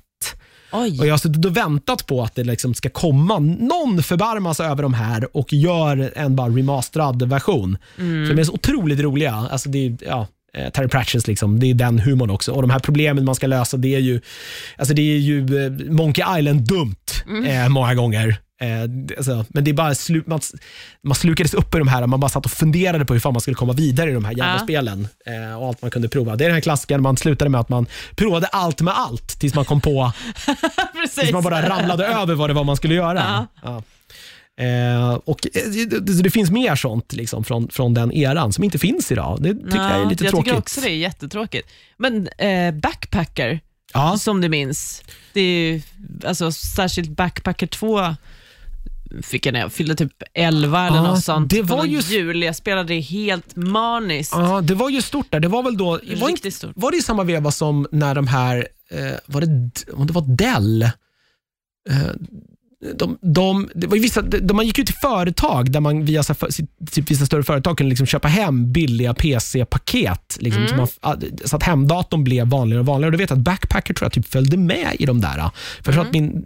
[0.74, 1.00] Oj.
[1.00, 4.84] Och jag har suttit och väntat på att det liksom ska komma någon förbarmas över
[4.84, 7.78] de här och gör en bara remasterad version.
[7.98, 8.28] Mm.
[8.28, 9.34] För de är så otroligt roliga.
[9.52, 10.28] Alltså det ja,
[10.58, 12.52] eh, Terry Pratchett, liksom, det är den humorn också.
[12.52, 14.22] Och de här problemen man ska lösa, det är ju,
[14.78, 16.96] alltså det är ju eh, Monkey Island-dumt
[17.30, 17.46] Mm.
[17.46, 18.36] eh, många gånger.
[18.62, 18.82] Eh,
[19.18, 20.40] alltså, men det är bara slu, man,
[21.04, 23.42] man slukades upp i de här, man bara satt och funderade på hur fan man
[23.42, 24.60] skulle komma vidare i de här jävla Ja.
[24.60, 25.08] spelen.
[25.26, 26.36] Eh, och allt man kunde prova.
[26.36, 27.86] Det är den här klassiken, man slutade med att man
[28.16, 30.12] provade allt med allt tills man kom på.
[31.16, 33.20] Tills man bara ramlade över vad det var man skulle göra.
[33.20, 33.48] Ja.
[33.64, 33.84] Ja.
[34.60, 35.70] Eh, och eh,
[36.02, 39.38] det, det, finns mer sånt liksom, från, från den eran som inte finns idag.
[39.42, 40.46] Det tycker jag är lite jag tråkigt.
[40.46, 41.70] tycker också det är jättetråkigt.
[41.98, 43.60] Men eh, Backpacker,
[43.94, 44.18] Ja.
[44.18, 45.82] som du minns, det är ju,
[46.26, 48.16] alltså, särskilt Backpacker 2
[49.22, 51.50] fick jag när jag fyllde typ 11 eller Ja, något sånt.
[51.50, 52.44] det var ju- jul.
[52.44, 54.34] Jag spelade helt maniskt.
[54.36, 55.40] Ja, det var ju stort där.
[55.40, 56.72] Det var väl då, var, inte, stort.
[56.76, 59.48] var det i samma veva som när de här, eh, var det,
[59.94, 60.92] om det var Dell, eh,
[62.96, 66.34] de, de, det var vissa, de, man gick ut till företag där man via så
[66.34, 66.50] för,
[66.92, 70.38] typ vissa större företag kunde liksom köpa hem billiga PC-paket.
[70.40, 71.16] Liksom, så, man, ah,
[71.46, 73.08] så att hemdatorn blev vanligare och vanligare.
[73.08, 75.32] Och du vet att Backpacker tror jag typ följde med i de där.
[75.32, 75.52] För
[75.86, 76.44] jag tror att min,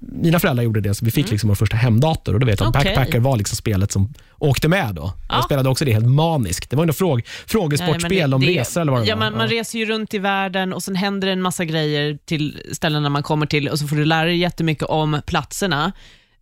[0.00, 2.34] mina föräldrar gjorde det, så vi fick liksom vår första hemdator.
[2.34, 2.94] Och då vet jag att Okej.
[2.96, 4.94] Backpacker var liksom spelet som åkte med.
[4.94, 5.12] då.
[5.28, 5.42] Jag Ja.
[5.42, 6.70] spelade också det helt maniskt.
[6.70, 9.20] Det var ju något fråg, frågesportspel om det- resor eller vad det ja, var.
[9.20, 12.60] man, man reser ju runt i världen och sen händer det en massa grejer till
[12.72, 15.92] ställena man kommer till och så får du lära dig jättemycket om platserna.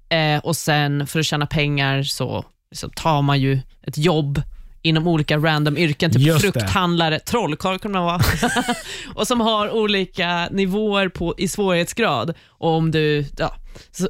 [0.08, 4.42] Eh, och sen för att tjäna pengar så, så tar man ju ett jobb
[4.88, 8.20] inom olika random yrken, typ Just frukthandlare, trollkarl kan man vara,
[9.14, 12.34] och som har olika nivåer på, i svårighetsgrad.
[12.48, 13.54] Och om du, ja,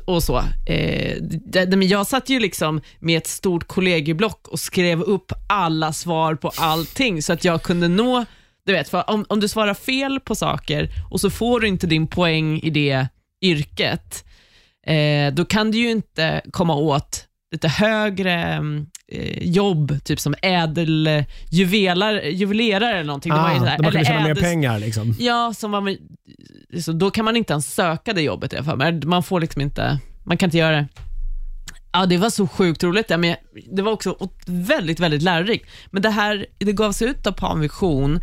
[0.05, 0.43] och så.
[0.67, 1.19] Eh,
[1.83, 7.23] jag satt ju liksom med ett stort kollegieblock och skrev upp alla svar på allting
[7.23, 8.25] så att jag kunde nå,
[8.67, 12.07] du vet, om, om du svarar fel på saker och så får du inte din
[12.07, 13.09] poäng i det
[13.43, 14.25] yrket,
[14.87, 18.87] eh, då kan du ju inte komma åt lite högre mm,
[19.41, 23.33] jobb, typ som ädeljuvelar, juvelerare eller någonting.
[23.33, 24.79] Det var ju Ah, där man eller tjäna mer pengar.
[24.79, 25.15] Liksom.
[25.19, 25.97] Ja, som var,
[26.81, 28.93] så då kan man inte ens söka det jobbet, jag för mig.
[29.05, 30.87] Man får liksom inte, man kan inte göra det.
[31.93, 33.09] Ja, det var så sjukt roligt.
[33.09, 33.35] Men
[33.73, 35.71] det var också väldigt, väldigt lärorikt.
[35.91, 38.21] Men det här, det gavs ut av Panvision.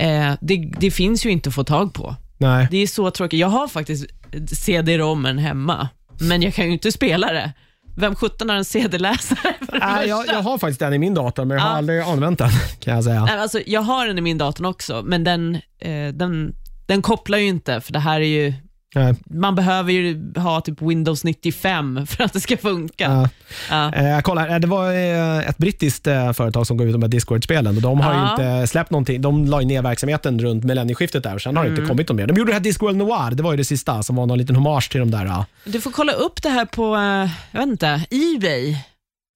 [0.00, 2.16] Eh, det, det finns ju inte att få tag på.
[2.38, 2.68] Nej.
[2.70, 3.40] Det är så tråkigt.
[3.40, 4.06] Jag har faktiskt
[4.48, 5.88] CD-rommen hemma,
[6.20, 7.52] men jag kan ju inte spela det.
[7.96, 9.54] Vem sjutton har en CD-läsare?
[9.66, 10.32] för det Nej, jag, första?
[10.34, 11.76] jag har faktiskt den i min dator, men jag har Ja.
[11.76, 12.50] aldrig använt den.
[12.80, 13.24] kan jag säga.
[13.24, 16.54] Nej, alltså, jag har den i min dator också, men den, eh, den,
[16.86, 18.52] den kopplar ju inte, för det här är ju
[18.94, 19.14] Nej.
[19.24, 23.04] man behöver ju ha typ Windows 95 för att det ska funka.
[23.04, 23.28] Ja.
[23.70, 23.92] Ja.
[23.94, 27.08] Eh, kolla, här, det var eh, ett brittiskt eh, företag som gav ut de här
[27.08, 28.30] Discord-spelen och de har Ja.
[28.30, 29.20] inte släppt någonting.
[29.22, 31.80] De la ju ner verksamheten runt millennieskiftet där och sen har det Mm.
[31.80, 32.26] inte kommit något mer.
[32.26, 34.56] De gjorde det här Discworld Noir, det var ju det sista som var någon liten
[34.56, 35.44] hommage till de där.
[35.64, 38.76] Du får kolla upp det här på, eh, jag vet inte, Ebay.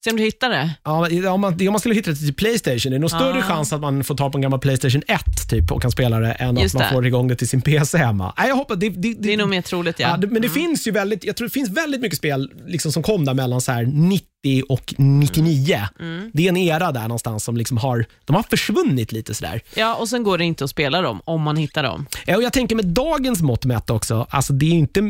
[0.04, 0.70] Se om du hittar det.
[0.84, 3.72] Ja, om, man, om man skulle hitta det till Playstation, det är nog större chans
[3.72, 5.20] att man får tag på en gammal Playstation 1
[5.50, 6.94] typ, och kan spela det än Just att man det.
[6.94, 8.34] får igång det till sin PC hemma.
[8.38, 10.08] Nej, jag hoppas, det, det, Det är nog mer troligt, ja.
[10.08, 10.20] Mm.
[10.20, 12.92] Ja, det, men det finns ju väldigt, jag tror det finns väldigt mycket spel liksom,
[12.92, 14.26] som kom där mellan så här 90
[14.68, 15.80] och 99.
[16.00, 16.30] Mm.
[16.34, 19.60] Det är en era där någonstans som liksom har, de har försvunnit lite sådär.
[19.74, 22.06] Ja, och sen går det inte att spela dem om man hittar dem.
[22.26, 25.00] Ja, och jag tänker med dagens mått mätt också, alltså det är inte,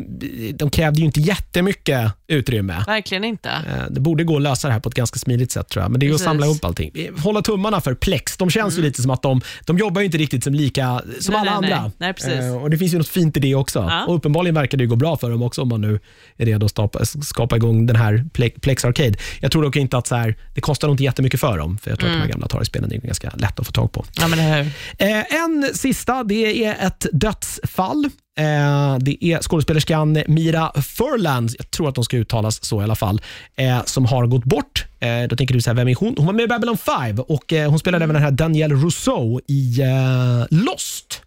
[0.55, 2.84] de krävde ju inte jättemycket utrymme.
[2.86, 3.49] Verkligen inte.
[3.51, 5.91] Eh, Det borde gå att lösa det här på ett ganska smidigt sätt tror jag.
[5.91, 6.26] Men det är att Precis.
[6.26, 6.34] Mm.
[6.41, 6.93] samla ihop allting.
[7.22, 8.36] Hålla tummarna för Plex.
[8.36, 11.32] De känns ju lite som att de, de jobbar ju inte riktigt som lika som
[11.32, 11.93] Nej, alla nej, andra.
[11.99, 12.12] nej.
[12.14, 12.32] Precis.
[12.32, 13.78] Eh, Och Det finns ju något fint i det också.
[13.78, 14.05] Ja.
[14.07, 16.01] Och Uppenbarligen verkar det ju gå bra för dem också om man nu
[16.36, 19.14] är redo att skapa, skapa igång den här Ple- Plex Arcade.
[19.41, 21.79] Jag tror dock inte att så här, det kostar nog inte jättemycket för dem.
[21.83, 22.26] För jag tror att de Mm.
[22.26, 24.05] här gamla Atari-spelen är ganska lätt att få tag på.
[24.20, 24.61] Ja, men det här.
[24.99, 28.05] Eh, en sista, det är ett dödsfall.
[28.39, 32.95] Eh, det är skådespelerskan Mira Furland, jag tror att de ska uttalas så i alla
[32.97, 33.20] fall,
[33.57, 34.85] eh, som har gått bort.
[35.01, 36.14] Eh, då tänker du så här, vem är hon?
[36.16, 39.41] Hon var med i Babylon 5 och eh, hon spelade även den här Danielle Rousseau
[39.49, 41.22] i eh, Lost.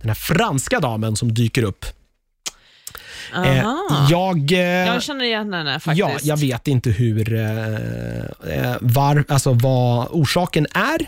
[0.00, 1.84] Den här franska damen som dyker upp.
[3.34, 4.06] Eh, Aha.
[4.10, 5.98] jag, eh, jag känner igen henne faktiskt.
[5.98, 11.00] Ja, jag vet inte hur, eh, var, alltså vad orsaken är.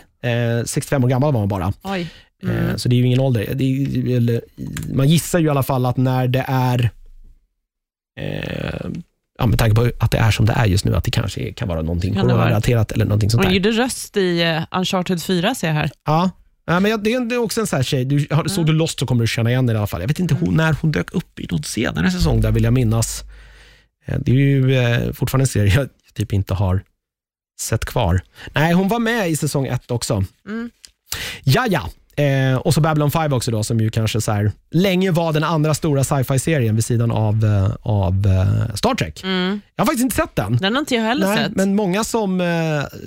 [0.59, 1.73] Eh, 65 år gammal var hon bara.
[1.81, 2.07] Oj.
[2.43, 3.41] Eh, Så det är ju ingen ålder.
[3.41, 4.41] Är,
[4.95, 6.89] man gissar ju i alla fall att när det är,
[8.19, 8.89] eh,
[9.39, 11.53] ja, med tanke på att det är som det är just nu, att det kanske
[11.53, 15.73] kan vara någonting coronarelaterat eller någonting sånt Hon gjorde röst i Uncharted 4 ser jag
[15.75, 15.91] här.
[16.05, 16.29] Ja.
[16.65, 18.99] Ja, men jag- det är också en sån här tjej, du, har- såg du Lost
[18.99, 20.01] så kommer du känna igen det i alla fall.
[20.01, 22.73] Jag vet inte hon, när hon dök upp i någon senare säsong, där vill jag
[22.73, 23.23] minnas.
[24.05, 26.83] Eh, Det är ju eh, fortfarande en serie jag typ inte har
[27.59, 28.21] sett kvar.
[28.53, 30.23] Nej, hon var med i säsong ett också.
[30.47, 30.69] Mm.
[31.43, 31.89] Ja, ja.
[32.23, 35.43] Eh, och så Babylon 5 också då, som ju kanske så här, länge var den
[35.43, 39.23] andra stora sci-fi-serien vid sidan av, eh, av eh, Star Trek.
[39.23, 39.61] Mm.
[39.75, 40.57] Jag har faktiskt inte sett den.
[40.57, 41.55] Den har inte jag heller Nej, sett.
[41.55, 42.37] men många som,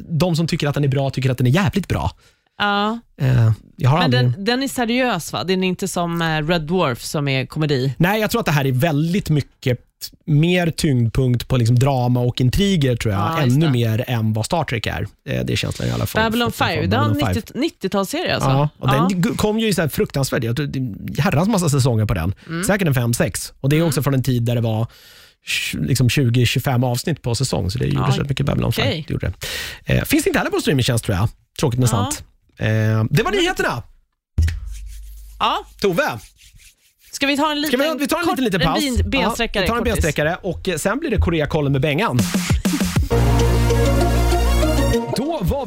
[0.08, 2.10] de som tycker att den är bra, tycker att den är jävligt bra.
[2.58, 2.98] Ja.
[3.20, 4.22] Eh, jag har Men aldrig...
[4.22, 5.44] den, den är seriös va?
[5.44, 7.94] Den är inte som eh, Red Dwarf som är komedi.
[7.98, 9.78] Nej, jag tror att det här är väldigt mycket
[10.26, 13.22] mer tyngdpunkt på liksom drama och intriger, tror jag.
[13.22, 15.06] Ja, Ännu mer än vad Star Trek är.
[15.28, 16.22] Eh, Det är känslan i alla fall.
[16.22, 17.42] Babylon Från- från 5, det var en 5.
[17.54, 18.48] 90 90-talsserie alltså?
[18.50, 19.08] Ja, och Ja.
[19.10, 20.44] den kom ju så här fruktansvärt.
[20.44, 22.34] Jag tror det är herrans massa säsonger på den.
[22.46, 22.64] Mm.
[22.64, 23.52] Säkert en fem sex.
[23.60, 24.86] Och Det är också från en tid där det var
[25.72, 28.22] liksom 20-25 avsnitt på säsong, så det gjordes Ja.
[28.22, 28.84] rätt mycket Babylon 5.
[28.88, 29.04] Okej.
[29.08, 29.32] Det gjorde
[29.86, 29.94] det.
[29.94, 31.28] Eh, finns inte heller på streamingtjänst tror jag.
[31.60, 31.96] Tråkigt men Ja.
[31.96, 32.24] sant.
[32.58, 33.82] Eh, det var nyheterna.
[35.38, 36.18] Ja, Tove,
[37.12, 38.84] ska vi ta en ska liten, vi, vi tar en kort, liten, liten paus?
[38.84, 39.62] bin- bensträckare?
[39.62, 42.18] ja, vi tar en bensträckare och sen blir det Koreakollen med Bengan.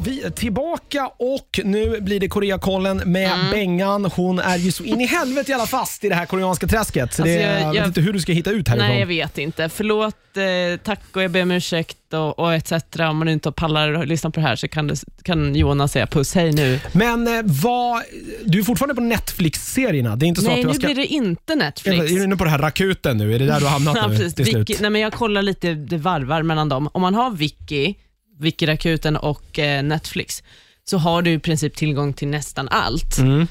[0.04, 3.50] Vi tillbaka och nu blir det Koreakollen med Mm.
[3.50, 4.04] Bengan.
[4.04, 7.14] Hon är ju så in i helvete jävla fast i det här koreanska träsket.
[7.14, 8.88] Så det, Alltså, jag- jag, vet inte hur du ska hitta ut härifrån.
[8.88, 9.68] Nej, jag vet inte.
[9.68, 12.72] Förlåt, eh, tack och jag ber om ursäkt och, och etc.
[12.98, 16.06] Om man inte pallar att lyssna på det här så kan, det, kan Jonas säga
[16.06, 16.80] puss, hej nu.
[16.92, 18.02] Men eh, vad,
[18.44, 20.16] du är fortfarande på Netflix-serierna?
[20.16, 20.86] Det är inte så Nej, att nu du ska...
[20.86, 21.98] blir det inte Netflix.
[22.10, 23.34] Är du inne på det här Rakuten nu?
[23.34, 24.34] Är det där du har hamnat Ja, nu precis.
[24.34, 24.70] till slut?
[24.70, 26.88] Wiki, nej, men jag kollar lite, det varvar mellan dem.
[26.92, 27.94] Om man har Wiki,
[28.40, 30.42] Wiki-rakuten och eh, Netflix,
[30.84, 33.18] så har du i princip tillgång till nästan allt.
[33.18, 33.46] Mm.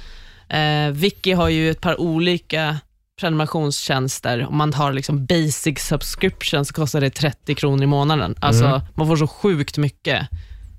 [0.49, 2.77] Eh, Wiki har ju ett par olika
[3.19, 4.45] prenumerationstjänster.
[4.49, 8.35] Om man tar liksom basic subscription så kostar det 30 kronor i månaden.
[8.39, 8.81] Alltså, Mm.
[8.95, 10.27] Man får så sjukt mycket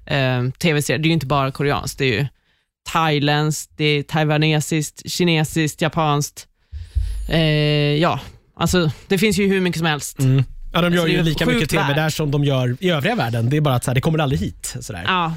[0.07, 0.99] eh, tv-serier.
[0.99, 2.27] Det är ju inte bara koreanskt, det är ju
[2.93, 6.47] thailändskt, det är taiwanesiskt, kinesiskt, japanskt.
[7.29, 7.41] Eh,
[8.01, 8.21] ja,
[8.57, 10.19] alltså det finns ju hur mycket som helst.
[10.19, 10.45] Mm.
[10.73, 11.97] Ja, de gör Alltså, ju lika mycket TV värld.
[11.97, 13.51] där som de gör i övriga världen.
[13.51, 14.75] Det är bara att så här, det kommer aldrig hit.
[14.81, 15.03] Sådär.
[15.07, 15.35] Ja,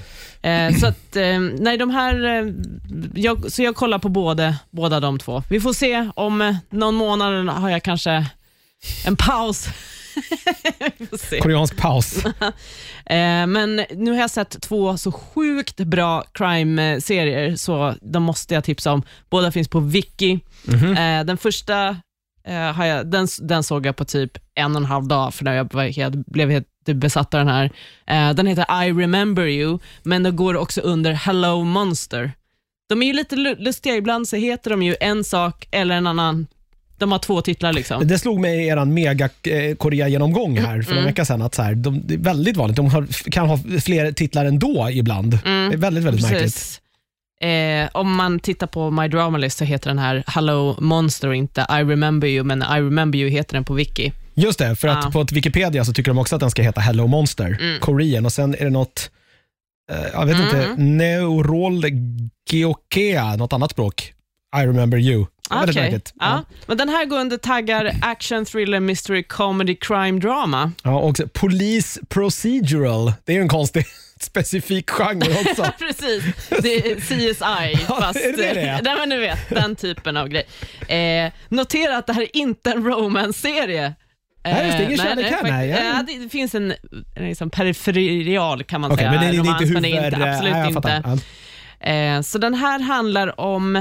[0.50, 2.54] eh, så att, eh, nej de här, eh,
[3.16, 5.44] jag, så jag kollar på både, båda de två.
[5.50, 8.26] Vi får se om någon månad har jag kanske
[9.06, 9.68] en paus.
[11.42, 12.24] Koreansk paus.
[13.06, 18.64] Eh, men nu har jag sett två så sjukt bra crime-serier, så de måste jag
[18.64, 19.04] tipsa om.
[19.30, 20.40] Båda finns på Viki.
[20.64, 20.98] Mhm.
[20.98, 21.98] Eh, den första
[22.48, 25.46] eh, har jag, den, den såg jag på typ en och en halv dag, för
[25.46, 27.72] när jag var helt, blev helt besatt av den här.
[28.08, 32.32] Eh, den heter I remember you, men den går också under Hello Monster.
[32.90, 36.08] De är ju lite lu- lustiga, ibland så heter de ju en sak eller en
[36.08, 36.48] annan.
[36.98, 38.08] De har två titlar liksom.
[38.08, 40.96] Det slog mig i er mega eh, Korea-genomgång här för Mm.
[40.96, 42.78] några vecka sedan att så här, de, det är väldigt vanligt.
[42.78, 45.32] De har, kan ha fler titlar ändå ibland.
[45.44, 46.82] Det är väldigt, väldigt märkligt.
[47.44, 51.36] Eh, om man tittar på My Drama List så heter den här Hello Monster och
[51.36, 54.12] inte I remember you, men I remember you heter den på Wiki.
[54.34, 55.12] Just det, för att Ja.
[55.12, 57.80] på Wikipedia så tycker de också att den ska heta Hello Monster, Mm.
[57.80, 59.10] Korean och sen är det något,
[59.92, 60.98] eh, jag vet inte, Mm.
[60.98, 61.84] Neurol
[62.50, 64.14] Geokea, något annat språk.
[64.56, 65.26] I remember you.
[65.50, 65.82] Väldigt Okej.
[65.84, 66.14] märkligt.
[66.20, 66.44] Ja.
[66.66, 70.72] Men den här går under taggar action, thriller, mystery, comedy, crime, drama.
[70.84, 73.86] Ja, och Police Procedural, det är ju en konstig
[74.24, 75.64] specifik genre också.
[75.80, 77.86] Precis, det är CSI.
[77.90, 78.82] Ja, fast, är det det är?
[78.84, 80.48] nej, men du vet, den typen av grej.
[80.88, 83.94] Eh, notera att det här är inte en romance-serie.
[84.44, 85.70] Nej, just det, ingen Eh, kärlek här, nej.
[85.70, 86.74] Ja, det, finns en,
[87.16, 89.12] en liksom periferial kan man Okej, säga.
[89.12, 90.02] men det är det är romans, inte men huvud...
[90.02, 91.24] det är inte, absolut nej, inte.
[91.90, 93.76] Eh, så den här handlar om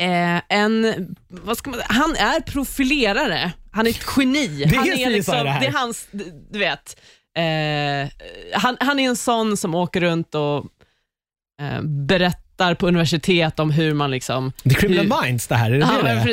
[0.00, 0.94] eh, en,
[1.28, 4.46] vad ska man, han är profilerare, han är ett geni.
[4.46, 6.08] Det är han CSI liksom, det är hans,
[6.50, 7.00] du vet,
[7.36, 8.08] eh,
[8.54, 10.64] han, han är en sån som åker runt och
[11.62, 14.52] eh, berättar på universitet om hur man liksom...
[14.62, 16.24] Det är Criminal hur- Minds det här, är det Ja,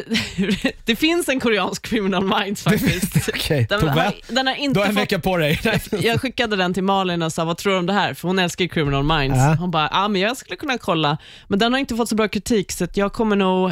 [0.61, 3.29] det det finns en koreansk criminal minds faktiskt.
[3.33, 5.59] Okej, Den, har, den har du har en vecka på dig.
[5.91, 8.13] jag skickade den till Malin och sa, vad tror du om det här?
[8.13, 9.37] För hon älskar ju Criminal Minds.
[9.37, 9.55] Ja.
[9.59, 11.17] Hon bara, ja men jag skulle kunna kolla.
[11.47, 13.71] Men den har inte fått så bra kritik, så jag kommer nog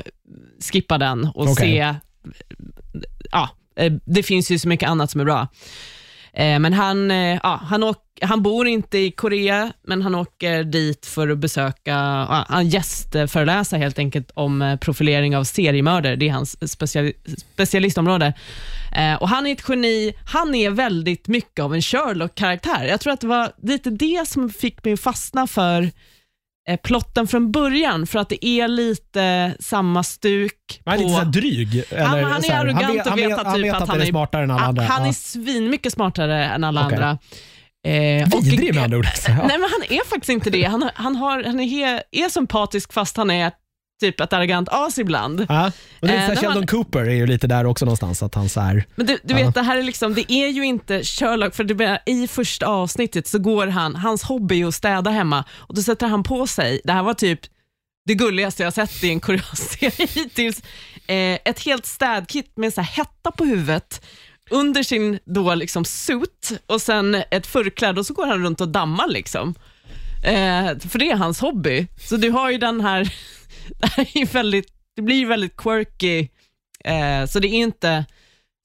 [0.71, 1.55] skippa den och Okej.
[1.55, 1.95] se.
[3.31, 5.47] Ja, eh, det finns ju så mycket annat som är bra.
[6.35, 10.63] Eh, men han, eh, ja, han, åk, han bor inte i Korea, men han åker
[10.63, 11.91] dit för att besöka,
[12.29, 16.15] ja, han gästföreläsa helt enkelt om eh, profilering av seriemördare.
[16.15, 17.11] Det är hans special,
[17.53, 18.33] specialistområde.
[19.19, 20.13] Och Han är ett geni.
[20.25, 22.85] Han är väldigt mycket av en Sherlock-karaktär.
[22.85, 25.91] Jag tror att det var lite det som fick mig att fastna för
[26.83, 30.81] plotten från början, för att det är lite samma stuk.
[30.85, 31.83] Han är lite så dryg.
[31.89, 33.89] Eller, han, han är här, arrogant vet- och vet, att, han typ vet att, att
[33.89, 34.83] han är smartare än alla han, andra.
[34.83, 35.09] Han Ja.
[35.09, 36.95] är svin mycket smartare än alla Okej.
[36.95, 37.17] andra.
[37.87, 39.05] Eh, Vidrig med andra ord.
[39.27, 40.63] Nej, men han är faktiskt inte det.
[40.63, 43.51] Han, han, har, han är, he, är sympatisk fast han är
[44.01, 45.45] typ ett arrogant as ibland.
[45.49, 45.71] Ja.
[46.01, 47.85] Och det är Eh, så här, när Sheldon man- Cooper är ju lite där också
[47.85, 48.23] någonstans.
[48.23, 49.45] Att han så här, Men du, du Ja.
[49.45, 52.65] vet, det här är liksom, det är ju inte Sherlock, för det blir, i första
[52.67, 56.47] avsnittet så går han, hans hobby är att städa hemma och då sätter han på
[56.47, 57.39] sig, det här var typ
[58.07, 60.61] det gulligaste jag sett i en koreansk serie hittills,
[61.07, 64.05] eh, ett helt städkit med så här hetta på huvudet
[64.49, 68.67] under sin då liksom suit och sen ett förkläde och så går han runt och
[68.69, 69.55] dammar liksom.
[70.23, 71.87] Eh, för det är hans hobby.
[71.99, 73.13] Så du har ju den här,
[73.77, 76.27] det, här är ju väldigt, det blir väldigt quirky,
[76.83, 78.05] eh, så det är inte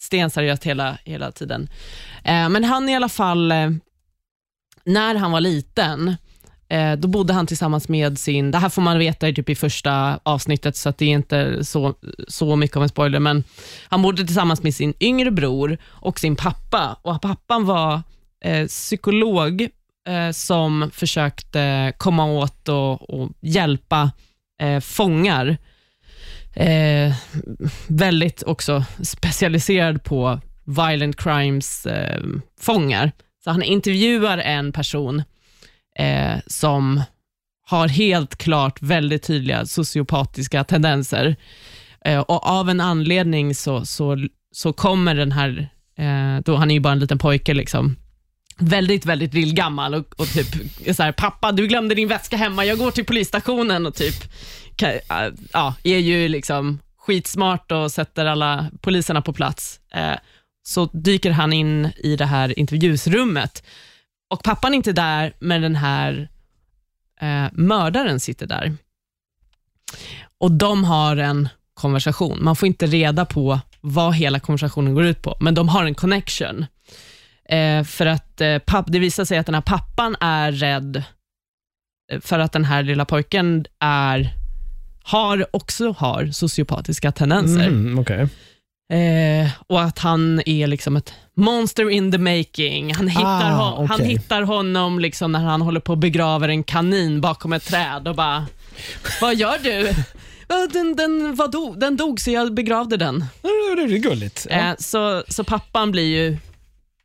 [0.01, 1.69] stenseriöst hela, hela tiden.
[2.25, 3.71] Eh, men han i alla fall, eh,
[4.85, 6.17] när han var liten,
[6.71, 9.55] Eh, då bodde han tillsammans med sin, det här får man veta i, typ i
[9.55, 11.95] första avsnittet, så att det är inte så,
[12.29, 13.45] så mycket av en spoiler, men
[13.89, 16.97] han bodde tillsammans med sin yngre bror och sin pappa.
[17.03, 18.03] Och Pappan var
[18.45, 19.69] eh, psykolog
[20.09, 24.11] eh, som försökte komma åt och, och hjälpa
[24.61, 25.57] eh, fångar.
[26.55, 27.15] Eh,
[27.89, 33.05] väldigt också specialiserad på violent crimes-fångar.
[33.05, 33.11] Eh,
[33.45, 35.23] så han intervjuar en person
[35.99, 37.03] eh, som
[37.67, 41.37] har helt klart väldigt tydliga sociopatiska tendenser.
[42.05, 45.69] Eh, och Av en anledning så, så, så kommer den här,
[45.99, 47.97] eh, då han är ju bara en liten pojke, liksom,
[48.61, 50.47] väldigt, väldigt lillgammal och, och typ
[50.97, 54.15] så här, pappa du glömde din väska hemma, jag går till polisstationen och typ
[54.83, 59.81] äh, ja, är ju liksom skitsmart och sätter alla poliserna på plats.
[59.95, 60.15] Eh,
[60.63, 63.63] så dyker han in i det här intervjusrummet
[64.31, 66.29] och pappan är inte där, men den här
[67.21, 68.77] eh, mördaren sitter där.
[70.39, 72.45] Och de har en konversation.
[72.45, 75.95] Man får inte reda på vad hela konversationen går ut på, men de har en
[75.95, 76.67] connection.
[77.51, 81.03] Eh, för att eh, papp, Det visar sig att den här pappan är rädd
[82.13, 84.35] eh, för att den här lilla pojken är,
[85.03, 87.67] har, också har sociopatiska tendenser.
[87.67, 88.27] Mm, okay.
[88.93, 92.95] Eh, och att han är liksom ett monster in the making.
[92.95, 93.87] Han hittar, ah, okay.
[93.87, 98.09] han hittar honom liksom när han håller på att begrava en kanin bakom ett träd
[98.09, 98.47] och bara,
[99.21, 99.95] vad gör du?
[100.73, 101.81] Den, den, vad dog?
[101.81, 103.25] den dog så jag begravde den.
[103.43, 104.47] Det är gulligt.
[104.51, 104.77] Ja.
[104.79, 106.39] Så, så pappan blir ju,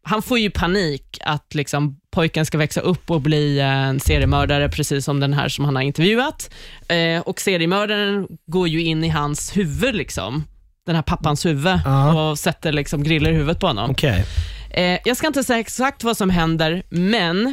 [0.05, 5.05] han får ju panik att liksom pojken ska växa upp och bli en seriemördare, precis
[5.05, 6.53] som den här som han har intervjuat.
[6.87, 9.95] Eh, och seriemördaren går ju in i hans huvud.
[9.95, 10.43] liksom
[10.85, 12.17] den här pappans huvud uh.
[12.17, 13.91] och sätter liksom griller i huvudet på honom.
[13.91, 14.23] Okay.
[14.71, 17.47] Eh, jag ska inte säga exakt vad som händer, men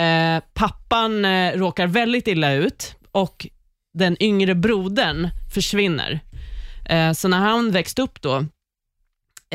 [0.00, 3.46] eh, pappan eh, råkar väldigt illa ut och
[3.98, 6.20] den yngre brodern försvinner.
[6.84, 8.46] Eh, så när han växte upp då,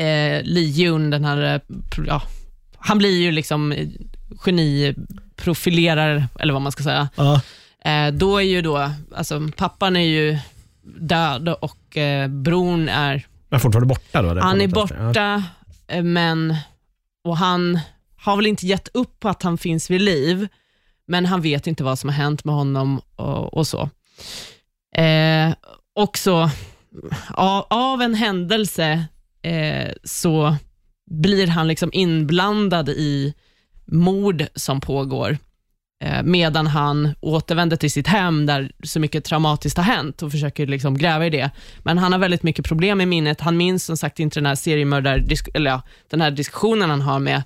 [0.00, 1.60] eh, Lee Jun, den här, eh,
[2.06, 2.22] ja,
[2.78, 3.74] han blir ju liksom
[4.44, 7.08] geniprofilerare, eller vad man ska säga.
[7.18, 7.38] Uh.
[8.12, 10.38] då är ju då, alltså pappan är ju
[10.82, 13.26] död och eh, bron är...
[13.50, 14.40] är fortfarande borta då?
[14.40, 15.42] Han är borta, ja.
[15.96, 16.56] Eh, men...
[17.24, 17.80] Och han
[18.16, 20.48] har väl inte gett upp på att han finns vid liv,
[21.06, 23.90] men han vet inte vad som har hänt med honom och, och så.
[24.96, 25.54] Eh,
[25.94, 26.50] också
[27.28, 29.04] av, av en händelse
[29.42, 30.56] eh, så
[31.10, 33.34] blir han liksom inblandad i
[33.86, 35.38] mord som pågår.
[36.04, 40.66] Eh, medan han återvänder till sitt hem där så mycket traumatiskt har hänt och försöker
[40.66, 41.50] liksom gräva i det.
[41.78, 43.40] Men han har väldigt mycket problem med minnet.
[43.40, 47.18] Han minns som sagt inte den här seriemördar, eller ja, den här diskussionen han har
[47.18, 47.42] med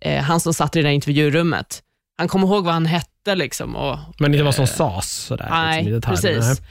[0.00, 1.82] eh, han som satt i det där intervjurummet.
[2.18, 3.34] Han kommer ihåg vad han hette.
[3.34, 5.10] Liksom, och, men det var som eh, sas?
[5.10, 6.60] Sådär, nej, liksom, precis.
[6.60, 6.64] Eh,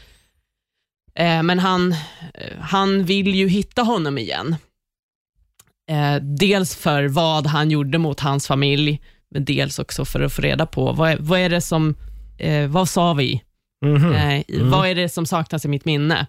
[1.23, 1.91] men han,
[2.33, 4.55] eh, han vill ju hitta honom igen.
[5.89, 10.41] Eh, dels för vad han gjorde mot hans familj, men dels också för att få
[10.41, 11.95] reda på vad är, vad är det som,
[12.37, 13.43] eh, vad sa vi?
[13.85, 14.13] Mm -hmm.
[14.13, 14.69] eh, mm.
[14.69, 16.27] Vad är det som saknas i mitt minne?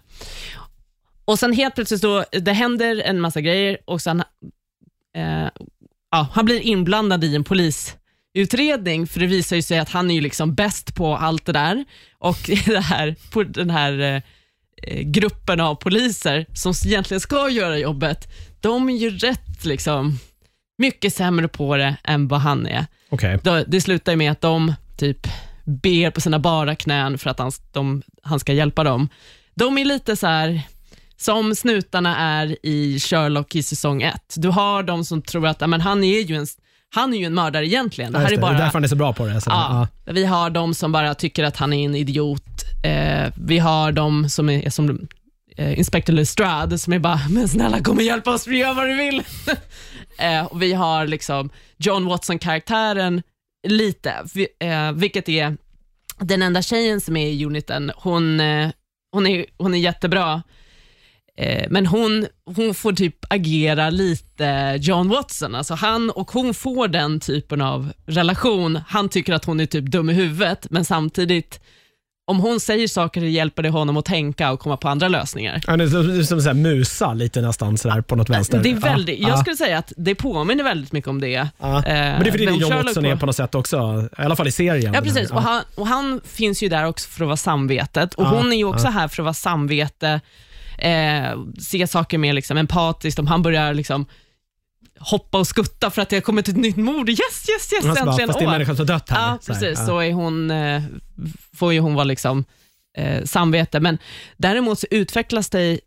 [1.25, 4.23] Och sen helt plötsligt, då, det händer en massa grejer och sen,
[5.15, 5.47] eh,
[6.11, 10.21] ja, han blir inblandad i en polisutredning, för det visar sig att han är ju
[10.21, 11.85] liksom bäst på allt det där.
[12.17, 14.21] Och det här, på den här eh,
[15.01, 18.27] gruppen av poliser som egentligen ska göra jobbet,
[18.59, 20.19] de är ju rätt liksom
[20.77, 22.85] mycket sämre på det än vad han är.
[23.09, 23.37] Okay.
[23.67, 25.27] Det slutar med att de typ
[25.65, 29.09] ber på sina bara knän för att han, de, han ska hjälpa dem.
[29.55, 30.61] De är lite så här,
[31.17, 34.33] som snutarna är i Sherlock i säsong ett.
[34.37, 36.47] Du har de som tror att men han är ju en
[36.95, 38.11] han är ju en mördare egentligen.
[38.11, 39.41] Det, här är bara, det är därför han är så bra på det.
[39.41, 40.13] Så, ja, ja.
[40.13, 42.63] Vi har de som bara tycker att han är en idiot.
[42.83, 45.07] Eh, vi har de som är som
[45.57, 48.87] eh, Inspector Lestrade som är bara, men snälla kom och hjälp oss, vi gör vad
[48.87, 49.23] du vill.
[50.19, 53.21] eh, och vi har liksom John Watson-karaktären
[53.67, 54.13] lite,
[54.59, 55.57] eh, vilket är
[56.19, 57.91] den enda tjejen som är i uniten.
[57.95, 58.69] Hon, eh,
[59.11, 60.43] hon, är, hon är jättebra,
[61.69, 65.55] men hon, hon får typ agera lite John Watson.
[65.55, 68.79] Alltså han och hon får den typen av relation.
[68.87, 71.59] Han tycker att hon är typ dum i huvudet, men samtidigt
[72.27, 75.77] om hon säger saker hjälper det honom att tänka och komma på andra lösningar.
[75.77, 78.63] Det är som, som musa lite nästan sådär på något vänster.
[78.63, 79.29] Det är väldigt, ja.
[79.29, 81.29] Jag skulle säga att det påminner väldigt mycket om det.
[81.29, 81.47] Ja.
[81.59, 81.83] Men
[82.23, 84.51] det är för det John Watson är på något sätt också, i alla fall i
[84.51, 84.93] serien.
[84.93, 85.31] Ja, precis.
[85.31, 88.57] Och han, och han finns ju där också för att vara samvetet och hon är
[88.57, 90.21] ju också här för att vara samvete,
[90.81, 93.19] eh, se saker mer liksom empatiskt.
[93.19, 94.05] Om han börjar liksom
[94.99, 97.09] hoppa och skutta för att det har kommit ett nytt mord.
[97.09, 98.27] Yes, yes, yes, Alltså bara, äntligen.
[98.27, 99.31] fast det är människan som dött här.
[99.31, 99.79] Ja, precis.
[99.79, 99.85] ja.
[99.85, 100.81] Så är hon, eh,
[101.55, 102.45] får ju hon vara liksom
[102.97, 103.79] eh, samvete.
[103.79, 103.97] Men
[104.37, 105.79] däremot så utvecklas det,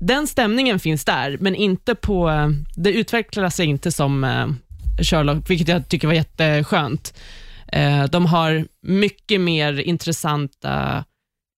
[0.00, 2.30] den stämningen finns där, men inte på,
[2.76, 4.48] det utvecklar sig inte som eh,
[5.02, 7.14] Sherlock, vilket jag tycker var jätteskönt.
[7.68, 11.04] Eh, de har mycket mer intressanta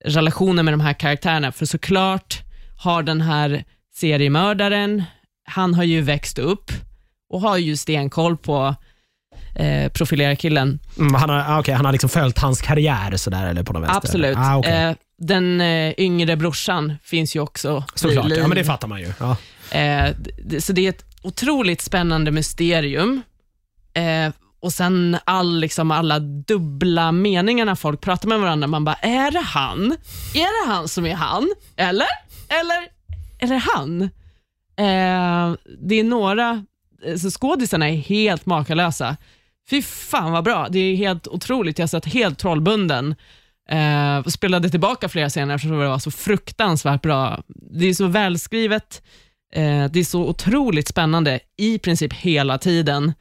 [0.05, 2.44] relationer med de här karaktärerna, för såklart
[2.77, 3.65] har den här
[3.95, 5.03] seriemördaren,
[5.47, 6.71] han har ju växt upp
[7.31, 8.75] och har ju stenkoll på
[9.55, 10.81] eh, profilerarkillen.
[10.99, 13.83] Mm, han, har, ah, okej, han har liksom följt hans karriär sådär, eller på något
[13.83, 13.97] vänster?
[13.97, 14.37] Absolut.
[14.39, 14.73] Ah, okej.
[14.73, 19.13] eh, den eh, yngre brorsan finns ju också Såklart, ja, men det fattar man ju.
[19.21, 19.37] Ja.
[19.79, 20.15] Eh,
[20.61, 23.23] så det är ett otroligt spännande mysterium.
[23.95, 28.67] Eh, och sen all, liksom, alla dubbla meningarna folk pratar med varandra.
[28.67, 29.97] Man bara, är det han?
[30.35, 31.55] Är det han som är han?
[31.77, 32.07] Eller?
[32.61, 32.89] Eller?
[33.39, 34.03] Eller han?
[34.77, 36.65] Eh, det är några,
[37.05, 39.17] eh, så skådisarna är helt makalösa.
[39.71, 40.69] Fy fan vad bra.
[40.71, 41.79] Det är helt otroligt.
[41.79, 43.15] Jag satt helt trollbunden.
[43.71, 47.43] Eh, och spelade tillbaka flera scener eftersom det var så fruktansvärt bra.
[47.49, 49.03] Det är så välskrivet.
[49.55, 53.13] Eh, det är så otroligt spännande i princip hela tiden.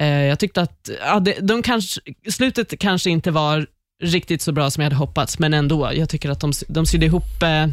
[0.00, 2.00] Eh, jag tyckte att ja, det, de kanske,
[2.30, 3.66] slutet kanske inte var
[4.02, 5.90] riktigt så bra som jag hade hoppats, men ändå.
[5.94, 7.66] Jag tycker att de, de sydde ihop eh,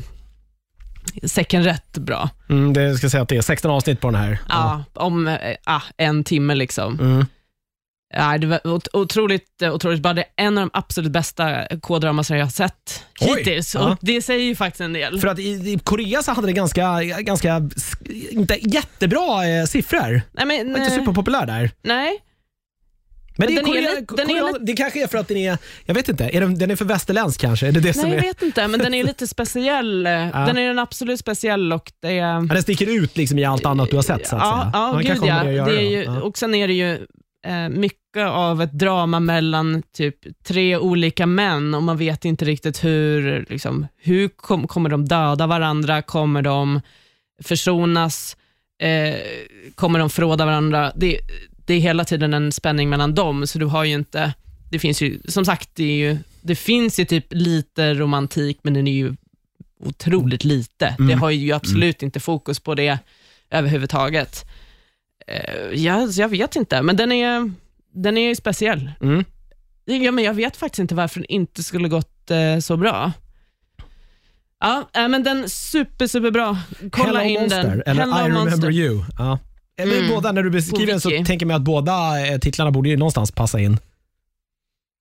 [1.24, 2.30] säcken rätt bra.
[2.50, 4.38] Mm, det ska säga att det är 16 avsnitt på den här.
[4.50, 7.00] Ja, om eh, ah, en timme liksom.
[7.00, 7.26] Mm.
[8.16, 10.14] Ja, det var ot- otroligt, eh, otroligt bra.
[10.14, 13.76] Det är en av de absolut bästa K-dramasar jag har sett Oj, hittills.
[13.76, 13.92] ja.
[13.92, 15.20] Och det säger ju faktiskt en del.
[15.20, 20.22] För att i, i Korea så hade det ganska, ganska sk- inte jättebra eh, siffror.
[20.32, 21.72] Nej, men, Var inte eh, superpopulär där.
[21.84, 22.20] nej,
[23.36, 25.18] Men, det, är den är Korea, lite- den är Korea, lite- det kanske är för
[25.18, 27.68] att den är, jag vet inte, är den, den är för västerländsk kanske?
[27.68, 30.04] Är det det som nej, är, jag vet inte, men den är lite speciell.
[30.34, 32.14] Den är en absolut speciell och det är...
[32.14, 34.72] ja, den sticker ut liksom i allt annat du har sett så att ja, säga?
[34.74, 35.66] Ja, Men gud ja.
[35.66, 36.22] det är ju.
[36.22, 36.94] Och sen är det ju
[37.48, 42.84] eh, mycket av ett drama mellan typ tre olika män och man vet inte riktigt
[42.84, 46.82] hur, liksom, hur kom, kommer de döda varandra, kommer de
[47.44, 48.38] försonas,
[48.82, 49.16] eh,
[49.76, 50.92] kommer de förråda varandra?
[50.96, 51.20] Det,
[51.66, 54.34] det är hela tiden en spänning mellan dem, så du har ju inte,
[54.70, 58.74] det finns ju, som sagt, det, är ju, det finns ju typ lite romantik, men
[58.74, 59.16] den är ju
[59.80, 60.96] otroligt lite.
[61.00, 63.00] Det har ju absolut inte fokus på det
[63.50, 64.46] överhuvudtaget.
[65.28, 67.52] Eh, jag, jag vet inte, men den är,
[67.94, 68.92] den är ju speciell.
[69.02, 69.26] Mm.
[69.86, 73.12] Ja, men jag vet faktiskt inte varför den inte skulle gått eh, så bra.
[74.60, 76.58] Ja, äh, men den super, superbra.
[76.92, 77.84] Kolla Hello in Monster, den.
[77.86, 78.72] eller Hello I remember Monster.
[78.72, 79.04] you.
[79.18, 79.40] Ja.
[79.82, 80.10] Eller Mm.
[80.10, 83.32] båda, när du beskriver den så tänker man att båda eh, titlarna borde ju någonstans
[83.32, 83.80] passa in.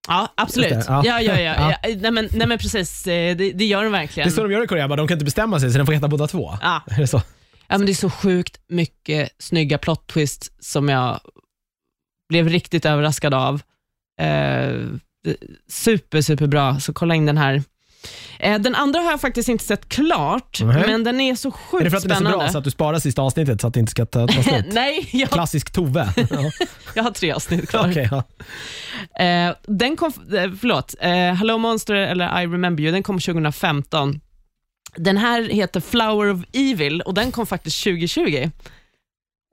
[0.08, 0.68] Ja, absolut.
[0.70, 1.02] Det, Ja.
[1.04, 1.20] ja.
[1.20, 1.94] Ja, ja, Ja.
[1.96, 3.06] Nej, men, nej, men precis.
[3.06, 4.28] eh, Det, det gör Det verkligen.
[4.28, 6.08] är så de gör i Korea, de kan inte bestämma sig så den får heta
[6.08, 6.58] båda två.
[6.62, 6.82] Ja.
[6.90, 7.22] Är det så?
[7.68, 11.20] Ja, men det är så sjukt mycket snygga plot twists som jag
[12.28, 13.54] blev riktigt överraskad av.
[14.20, 14.26] Eh,
[15.24, 15.36] det-
[15.68, 16.80] super, super bra.
[16.80, 17.62] så kolla in den här.
[18.38, 20.84] Eh, den andra har jag faktiskt inte sett klart, Nej.
[20.86, 22.38] men den är så sjukt Är det för att den är så spännande.
[22.44, 24.64] bra så att du sparar sista avsnittet så att det inte ska ta, ta slut?
[24.72, 26.12] Nej, jag, Klassisk Tove.
[26.30, 26.50] Ja.
[26.94, 27.88] jag har tre avsnitt kvar.
[27.90, 28.24] Okej, ja.
[29.24, 34.20] Eh, den kom, eh, förlåt, eh, Hello Monster eller I remember you, den kom 2015.
[34.96, 38.50] Den här heter Flower of Evil och den kom faktiskt 2020.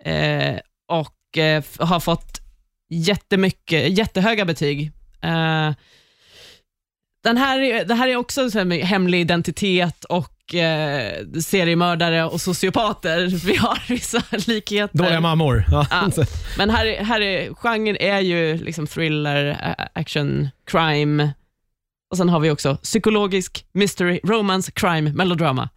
[0.06, 0.56] Eh,
[0.92, 2.42] och eh, f- har fått
[2.90, 4.92] jättemycket, jättehöga betyg.
[5.22, 5.72] Eh,
[7.24, 11.14] den här, är- det här är också så här med hemlig identitet och eh,
[11.44, 13.28] seriemördare och sociopater.
[13.46, 14.98] Vi har vissa likheter.
[14.98, 15.66] Dåliga mammor.
[15.72, 15.86] Ja.
[15.90, 16.10] Ja.
[16.58, 21.34] Men här, är- här är, genren är ju liksom thriller, action, crime.
[22.12, 25.70] Och sen har vi också psykologisk, mystery, romance, crime, melodrama.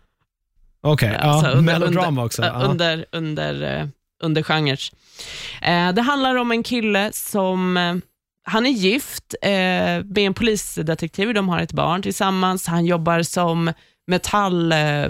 [0.81, 1.53] Okej, Alltså, ja.
[1.57, 2.43] under- melodrama under, också.
[2.43, 2.63] ä, Ja.
[2.63, 3.87] Under, under, eh,
[4.23, 4.81] under genrer.
[5.63, 7.95] Eh, det handlar om en kille som, eh,
[8.45, 13.73] han är gift eh, med en polisdetektiv, de har ett barn tillsammans, han jobbar som
[14.07, 14.73] metall...
[14.73, 15.07] Eh,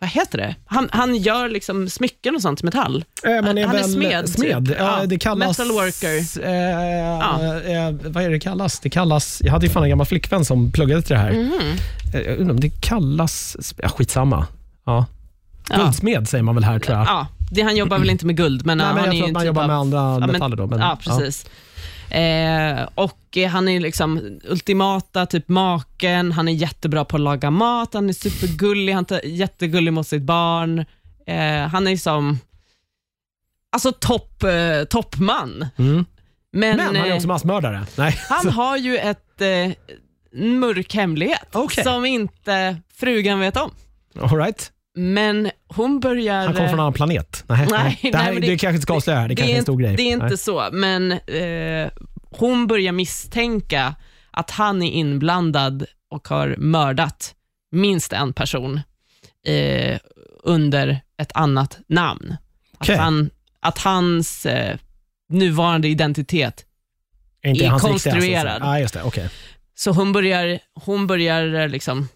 [0.00, 0.54] vad heter det?
[0.66, 3.04] Han, han gör liksom smycken och sånt, metall.
[3.24, 4.34] Eh, Man är han är väl smed, typ.
[4.34, 4.74] smed.
[4.78, 5.58] Ja, Ja, det kallas...
[5.58, 6.44] metalworker.
[6.46, 7.44] Eh, Ja.
[7.54, 8.80] eh, vad är det kallas?
[8.80, 9.42] Det kallas...
[9.44, 11.30] Jag hade ju fan en gammal flickvän som pluggade till det här.
[12.14, 13.56] Eh, Jag undrar om det kallas...
[13.82, 14.46] Ja, skitsamma.
[14.86, 15.06] Ja.
[15.70, 15.76] Ja.
[15.76, 17.06] Guldsmed säger man väl här tror jag.
[17.06, 19.26] Ja, det, han jobbar väl inte med guld, men, Nej, han men jag är tror
[19.28, 20.66] att man typ jobbar av, med andra metaller då.
[20.66, 21.46] Men, ja, precis.
[22.10, 27.94] Eh, och han är liksom ultimata typ maken, han är jättebra på att laga mat,
[27.94, 30.84] han är supergullig, han är jättegullig mot sitt barn.
[31.26, 32.38] Eh, han är som,
[33.72, 35.66] alltså topp, eh, toppman.
[35.76, 36.04] Mm.
[36.52, 37.86] Men, Men han är eh, också massmördare.
[37.96, 38.20] Nej.
[38.28, 39.72] han har ju ett eh,
[40.32, 41.84] mörk hemlighet Okej.
[41.84, 43.70] som inte frugan vet om.
[44.20, 44.72] All right.
[44.98, 46.44] Men hon börjar...
[46.46, 47.44] Han kommer från en annan planet?
[47.48, 49.56] Nej, Nej, det, här, nej, det, det- kanske inte ska avslöja, det, det kanske är
[49.56, 49.96] en stor grej.
[49.96, 50.38] Det är inte Nej.
[50.38, 51.90] så, men eh,
[52.30, 53.94] hon börjar misstänka
[54.30, 57.34] att han är inblandad och har mördat
[57.70, 58.80] minst en person
[59.46, 59.98] eh,
[60.42, 62.36] under ett annat namn.
[62.78, 62.94] Okej.
[62.94, 63.30] Att, han,
[63.60, 64.78] att hans eh,
[65.28, 66.64] nuvarande identitet
[67.44, 68.46] Inte är riktiga, konstruerad.
[68.46, 68.68] alltså.
[68.68, 69.02] Ja, just det.
[69.02, 69.30] Okej.
[69.74, 72.08] Så hon börjar, hon börjar eh, liksom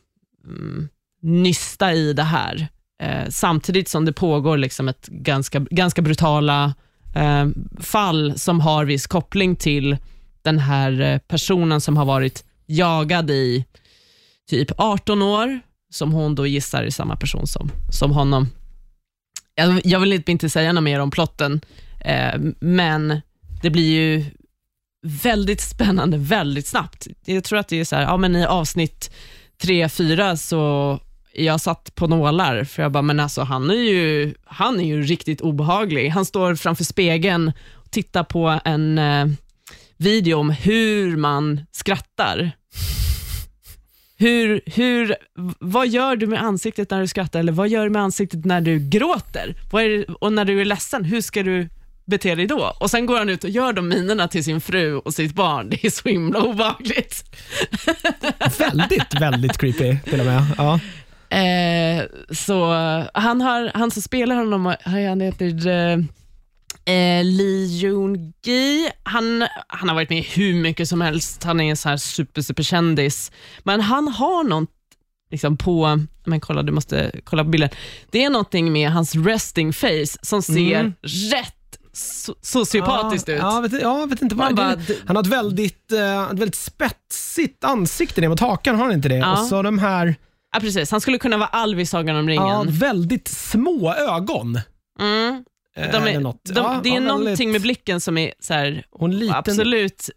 [0.45, 0.89] mm,
[1.23, 2.69] nysta i det här,
[3.03, 6.75] eh, samtidigt som det pågår liksom ett ganska, ganska brutala
[7.15, 7.47] eh,
[7.81, 9.97] fall som har viss koppling till
[10.43, 13.65] den här eh, personen som har varit jagad i
[14.51, 18.49] typ 18 år, som hon då gissar är samma person som, som honom.
[19.55, 21.61] Jag, jag vill inte säga något mer om plotten,
[22.01, 23.21] eh, men
[23.63, 24.25] det blir ju
[25.07, 27.07] väldigt spännande väldigt snabbt.
[27.25, 29.11] Jag tror att det är så här, ja men i avsnitt
[29.63, 30.99] tre fyra så
[31.35, 35.03] jag satt på nålar, för jag bara, men alltså han är ju, han är ju
[35.03, 36.09] riktigt obehaglig.
[36.09, 39.27] Han står framför spegeln och tittar på en eh,
[39.97, 42.53] video om hur man skrattar.
[44.17, 45.17] Hur, hur,
[45.59, 47.41] vad gör du med ansiktet när du skrattar?
[47.41, 49.55] Eller vad gör du med ansiktet när du gråter?
[49.73, 51.69] Vad är det, och när du är ledsen, hur ska du
[52.05, 52.77] bete dig då?
[52.81, 55.71] Och sen går han ut och gör de minerna till sin fru och sitt barn.
[55.71, 57.25] Det är så himla obehagligt.
[58.59, 60.43] Väldigt, väldigt creepy till och med.
[60.57, 60.81] Ja.
[61.33, 62.05] Eh,
[62.35, 62.65] så
[63.15, 65.99] han, har, han som spelar honom, han heter eh,
[66.95, 68.91] eh, Lee Joon-gi.
[69.03, 71.45] Han, han har varit med hur mycket som helst.
[71.45, 73.33] Han är en så här super, super kändis.
[73.63, 74.71] Men han har något
[75.31, 77.71] liksom på, men kolla du måste kolla på bilden.
[78.11, 80.93] Det är någonting med hans resting face som ser Mm.
[81.03, 83.41] rätt so- sociopatiskt ja, ut.
[83.41, 84.55] Ja, vet, ja, vet inte vad.
[84.55, 84.77] Bara,
[85.07, 89.09] han har ett väldigt, eh, ett väldigt spetsigt ansikte ner mot hakan, har han inte
[89.09, 89.17] det?
[89.17, 89.33] Ja.
[89.41, 90.15] Och så de här
[90.53, 90.91] Ja, precis.
[90.91, 92.75] Han skulle kunna vara Alv i Sagan om ja, ringen.
[92.79, 94.61] väldigt små ögon.
[95.01, 95.45] Mm.
[95.77, 96.45] Eh, De eller är, något.
[96.45, 100.11] de, Ja, det är ja, någonting väldigt- med blicken som är så här, liten, Absolut.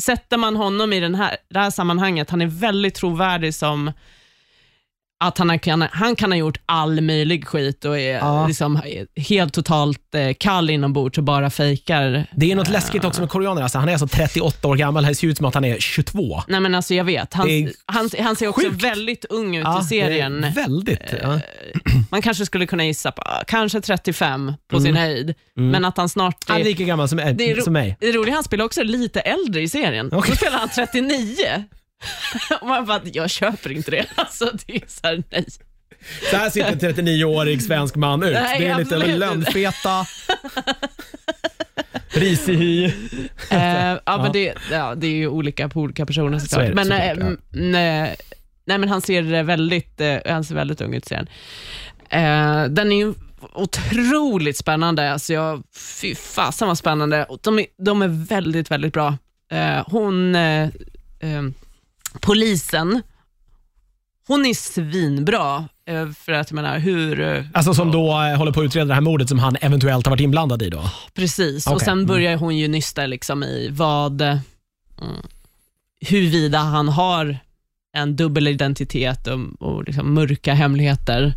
[0.00, 3.92] Sätter man honom i den här, det här sammanhanget, han är väldigt trovärdig som
[5.24, 8.46] att han kan, han kan ha gjort all möjlig skit och är Ja.
[8.46, 8.80] liksom
[9.28, 12.26] helt totalt eh, kall inombords och bara fejkar.
[12.36, 13.62] Det är något läskigt också med koreaner.
[13.62, 15.04] Alltså, han är alltså 38 år gammal.
[15.04, 16.42] Det ser ut som att han är 22.
[16.48, 18.84] Nej men alltså jag vet, han, är han, han ser också sjukt.
[18.84, 20.44] väldigt ung ut Ja, i serien.
[20.44, 21.14] är Väldigt.
[21.22, 21.40] Ja.
[22.10, 25.02] Man kanske skulle kunna gissa på ah, kanske 35 på sin Mm.
[25.02, 25.70] höjd, Mm.
[25.70, 27.96] men att han snart Han är är lika gammal som, Det är ro- som mig.
[28.00, 30.06] Det roliga, han spelar också lite äldre i serien.
[30.12, 30.30] Okej.
[30.30, 31.64] Då spelar han 39.
[32.60, 34.06] Och man bara, jag köper inte det.
[34.14, 35.44] Alltså, det är så här, nej.
[36.30, 38.32] Så här ser en 39-årig svensk man ut.
[38.32, 40.06] Nej, det är lite absolut lönnfeta,
[42.08, 42.84] risig hy.
[43.50, 46.66] Eh, ja, men det, ja, det är ju olika på olika personer Så är såklart.
[46.68, 47.26] det, Men, såklart, eh, ja.
[47.26, 48.16] m- nej,
[48.64, 51.28] nej, men han ser väldigt, eh, han ser väldigt ung ut i serien.
[52.10, 53.14] Eh, den är ju
[53.54, 55.12] otroligt spännande.
[55.12, 55.62] Alltså jag,
[56.00, 57.24] fy fasen vad spännande.
[57.24, 59.16] Och De är, de är väldigt, väldigt bra.
[59.52, 60.62] Eh, hon, eh,
[61.20, 61.42] eh,
[62.20, 63.02] polisen,
[64.26, 65.68] hon är svinbra.
[65.88, 67.20] Eh, för att jag menar, hur...
[67.20, 70.06] eh, Alltså som då eh, håller på att utreda det här mordet som han eventuellt
[70.06, 70.90] har varit inblandad i då.
[71.14, 72.06] Precis, och Okej, sen mm.
[72.06, 74.40] börjar hon ju nysta liksom i vad, mm,
[76.00, 77.38] huruvida han har
[77.96, 81.34] en dubbel identitet och, och liksom mörka hemligheter.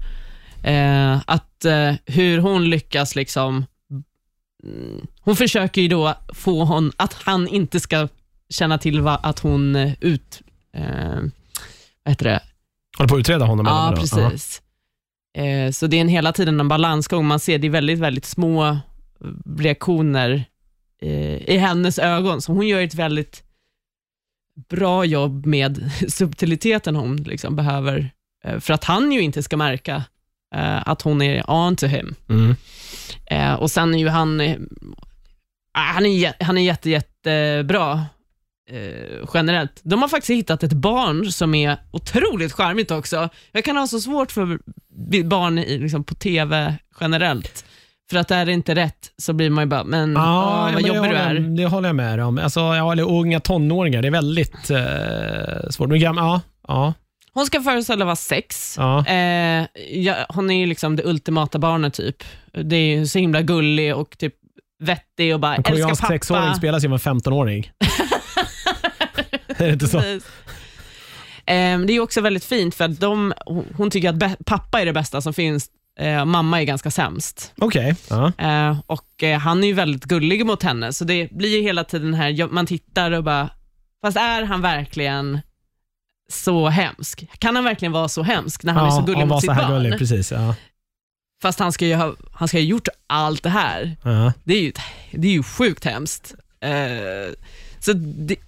[0.63, 3.65] Eh, att eh, hur hon lyckas liksom,
[4.63, 8.07] mm, hon försöker ju då få hon, att han inte ska
[8.49, 10.41] känna till va, att hon ut,
[10.73, 11.21] eh,
[12.03, 12.41] vad heter det,
[12.97, 13.67] Håller på att utreda honom?
[13.67, 14.61] eller Ja, precis.
[15.37, 17.25] Eh, så det är en hela tiden en balansgång.
[17.25, 18.77] Man ser det är väldigt, väldigt små
[19.57, 20.43] reaktioner
[21.01, 22.41] eh, i hennes ögon.
[22.41, 23.43] Så hon gör ett väldigt
[24.69, 28.11] bra jobb med subtiliteten hon liksom behöver,
[28.43, 30.03] eh, för att han ju inte ska märka
[30.55, 32.15] eh, att hon är on to him.
[32.29, 32.55] Mm.
[33.25, 34.57] Eh, och sen är ju han, eh,
[35.71, 38.05] han är, han är jätte, jättebra
[38.69, 39.81] eh, generellt.
[39.83, 43.29] De har faktiskt hittat ett barn som är otroligt charmigt också.
[43.51, 44.59] Jag kan ha så svårt för
[45.23, 47.65] barn i, liksom, på TV generellt.
[48.09, 50.83] För att är det inte rätt så blir man ju bara, men åh, men vad
[50.83, 51.33] det jobbig du är.
[51.39, 52.37] Det håller jag med om.
[52.37, 55.89] Alltså, ja, eller unga tonåringar, det är väldigt eh, svårt.
[55.89, 56.93] Men ja, ja,
[57.33, 58.75] Hon ska föreställa vara sex.
[58.77, 59.05] ja.
[59.05, 62.23] Eh, ja, hon är ju liksom det ultimata barnet typ.
[62.63, 64.33] Det är ju så himla gullig och typ
[64.83, 66.13] vettig och bara En älskar koreansk pappa.
[66.13, 67.71] sexåring spelas ju av en 15-åring.
[69.63, 70.01] är det inte så?
[71.45, 73.33] Ehm, det är också väldigt fint för att de,
[73.75, 75.69] hon- tycker att pappa är det bästa som finns.
[75.99, 77.53] Eh, mamma är ganska sämst.
[77.57, 77.95] Okej.
[78.09, 78.31] Ja.
[78.37, 81.83] Eh, och eh, Han är ju väldigt gullig mot henne, så det blir ju hela
[81.83, 83.49] tiden här, man tittar och bara,
[84.01, 85.39] fast är han verkligen
[86.31, 87.25] så hemsk?
[87.39, 89.71] Kan han verkligen vara så hemsk när han är så gullig mot sitt barn?
[89.71, 90.31] gullig, precis.
[90.31, 90.55] Ja.
[91.41, 93.97] Fast han ska, ju ha, han ska ha gjort allt det här.
[94.03, 94.33] Ja.
[94.43, 94.71] Det är ju,
[95.11, 96.35] det är ju sjukt hemskt.
[96.61, 97.33] Eh,
[97.79, 98.39] så det, eh,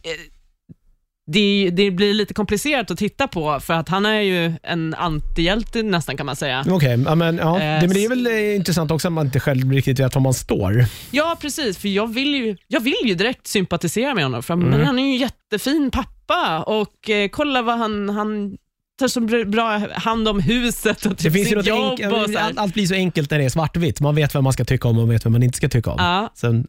[1.32, 5.84] det, det blir lite komplicerat att titta på, för att han är ju en antihjälte
[5.84, 6.66] nästan kan man säga.
[6.70, 7.56] Okej, ja, men, ja.
[7.62, 10.16] Eh, det, men det är väl eh, intressant också att man inte själv riktigt vet
[10.16, 10.86] var man står.
[11.12, 14.68] Ja, precis, för jag vill ju, jag vill ju direkt sympatisera med honom, för Mm.
[14.70, 18.58] men han är ju en jättefin pappa och eh, kolla vad han, han
[19.00, 22.00] tar så br- bra hand om huset och typ sitt jobb.
[22.00, 24.02] enk- allt, allt blir så enkelt när det är svartvitt.
[24.02, 25.96] Man vet vad man ska tycka om och vet vad man inte ska tycka om.
[26.00, 26.68] Ja, Sen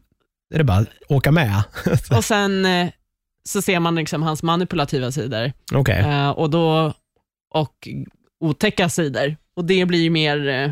[0.53, 1.63] är det bara att åka med.
[2.17, 2.87] och sen eh,
[3.49, 5.51] så ser man liksom hans manipulativa sidor.
[5.73, 5.99] Okej.
[5.99, 6.93] Eh, och, då,
[7.53, 7.87] och
[8.39, 9.35] otäcka sidor.
[9.55, 10.71] Och det blir mer, eh,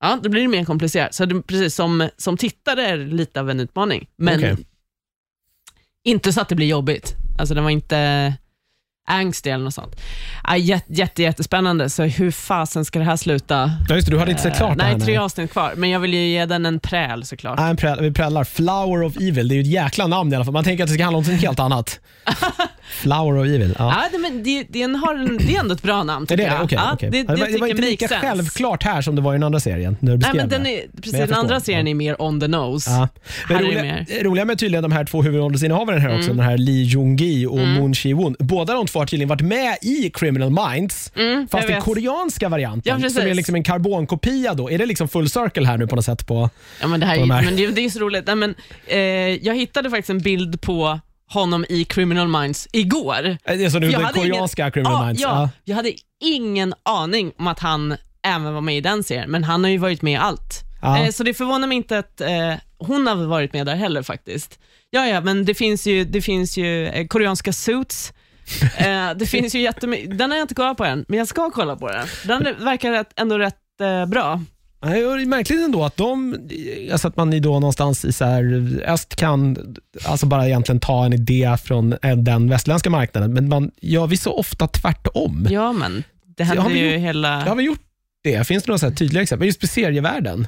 [0.00, 1.14] ja, det blir mer komplicerat.
[1.14, 4.08] Så det, precis som, som tittare är det lite av en utmaning.
[4.16, 4.56] Men Okej.
[6.04, 7.14] inte så att det blir jobbigt.
[7.38, 8.34] Alltså det var inte
[9.06, 9.96] angstig eller något sånt.
[10.44, 13.70] Ja, jätte, jätte, jättespännande, så hur fasen ska det här sluta?
[13.88, 14.92] Ja, just det, du hade inte sett klart Eh, det här.
[14.96, 17.58] Nej, tre avsnitt kvar, men jag vill ju ge den en präl såklart.
[17.58, 18.44] Nej, en präl, vi prällar.
[18.44, 20.54] Flower of Evil, det är ju ett jäkla namn i alla fall.
[20.54, 22.00] Man tänker att det ska handla om något helt annat.
[23.02, 23.74] Flower of Evil.
[23.78, 23.94] Ja.
[24.02, 26.26] Ja, det, men det, det, är en- har en, det är ändå ett bra namn
[26.28, 26.56] Det är tycker det?
[26.56, 26.64] jag.
[26.64, 26.78] Okej.
[26.84, 27.10] ja, okej.
[27.10, 28.26] det, det, var, det var inte lika sense.
[28.26, 29.96] självklart här som det var i den andra serien.
[30.00, 30.82] När du Nej, men den, det.
[30.82, 32.90] är, Men precis, jag den andra serien är mer on the nose.
[32.90, 33.08] Ja.
[33.48, 34.24] Men Här är det roliga, mer.
[34.24, 36.36] roliga med tydligen de här två huvudrollsinnehavarna här också, Mm.
[36.36, 38.36] den här Lee Jung-Gi och Moon Ji-Won.
[38.38, 41.84] Båda de två har tydligen varit med i Criminal Minds, Mm, fast jag den vet.
[41.84, 43.18] koreanska varianten, Ja, precis.
[43.18, 44.54] som är liksom en karbonkopia.
[44.54, 44.70] Då.
[44.70, 46.26] Är det liksom full circle här nu på något sätt?
[46.26, 46.50] På,
[46.80, 47.40] Ja, men det, här, på de här.
[47.40, 48.26] är- men det, det är så roligt.
[48.26, 48.54] Nej, men,
[48.86, 48.98] eh,
[49.46, 53.22] jag hittade faktiskt en bild på honom i Criminal Minds igår.
[53.44, 55.22] det är så nu den koreanska ingen, Criminal ja, Minds?
[55.22, 55.92] Ja, jag hade
[56.24, 59.78] ingen aning om att han även var med i den serien, men han har ju
[59.78, 60.62] varit med i allt.
[60.82, 61.04] Ja.
[61.04, 64.58] Eh, så det förvånar mig inte att eh, hon har varit med där heller faktiskt.
[64.90, 68.12] Ja, ja, men det finns ju, det finns ju eh, koreanska suits.
[68.76, 71.50] Eh, det finns ju jättemycket, den har jag inte kollat på än, men jag ska
[71.50, 72.06] kolla på den.
[72.24, 74.42] Den verkar rätt, ändå rätt eh, bra.
[74.84, 76.36] Nej, det är märkligt ändå att, de,
[76.92, 79.56] alltså att man i då någonstans i så här öst kan
[80.04, 84.32] alltså bara egentligen ta en idé från den västerländska marknaden, men man gör vi så
[84.32, 85.46] ofta tvärtom.
[85.50, 86.04] Ja, men
[86.36, 87.40] det händer ju gjort- hela...
[87.44, 87.80] Har vi gjort
[88.24, 88.46] det?
[88.46, 89.46] Finns det några så tydliga exempel?
[89.46, 90.46] Just på serievärlden.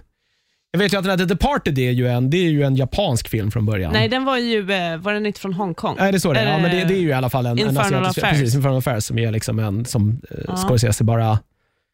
[0.70, 2.76] Jag vet ju att den här The Departed är ju en, det är ju en
[2.76, 3.92] japansk film från början.
[3.92, 5.96] Nej, den var ju, eh, var den inte från Hongkong?
[5.98, 6.52] Nej, det är så det är.
[6.52, 8.38] Ja, men det, det är ju i alla fall en, en Infernal asiatisk Affairs.
[8.40, 10.36] Precis, Infernal Affairs som är liksom en som Ja.
[10.48, 10.56] ja.
[10.56, 11.38] Scorsese bara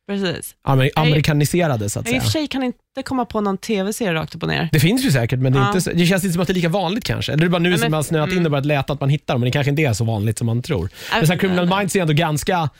[0.08, 0.54] Precis.
[0.62, 2.30] amer, amerikaniserade så att Jag i och säga.
[2.30, 4.68] för sig kan inte komma på någon tv-serie rakt upp och ner.
[4.72, 5.76] Det finns ju säkert, men det, är Ja.
[5.76, 7.32] inte det känns inte som att det är lika vanligt kanske.
[7.32, 8.44] Eller det är bara nu Nej, som men- man snöat in mm.
[8.46, 10.46] och börjat leta att man hittar dem, men det kanske inte är så vanligt som
[10.46, 10.88] man tror.
[11.12, 11.78] Men så här, Criminal nej.
[11.78, 12.70] Minds är ändå ganska...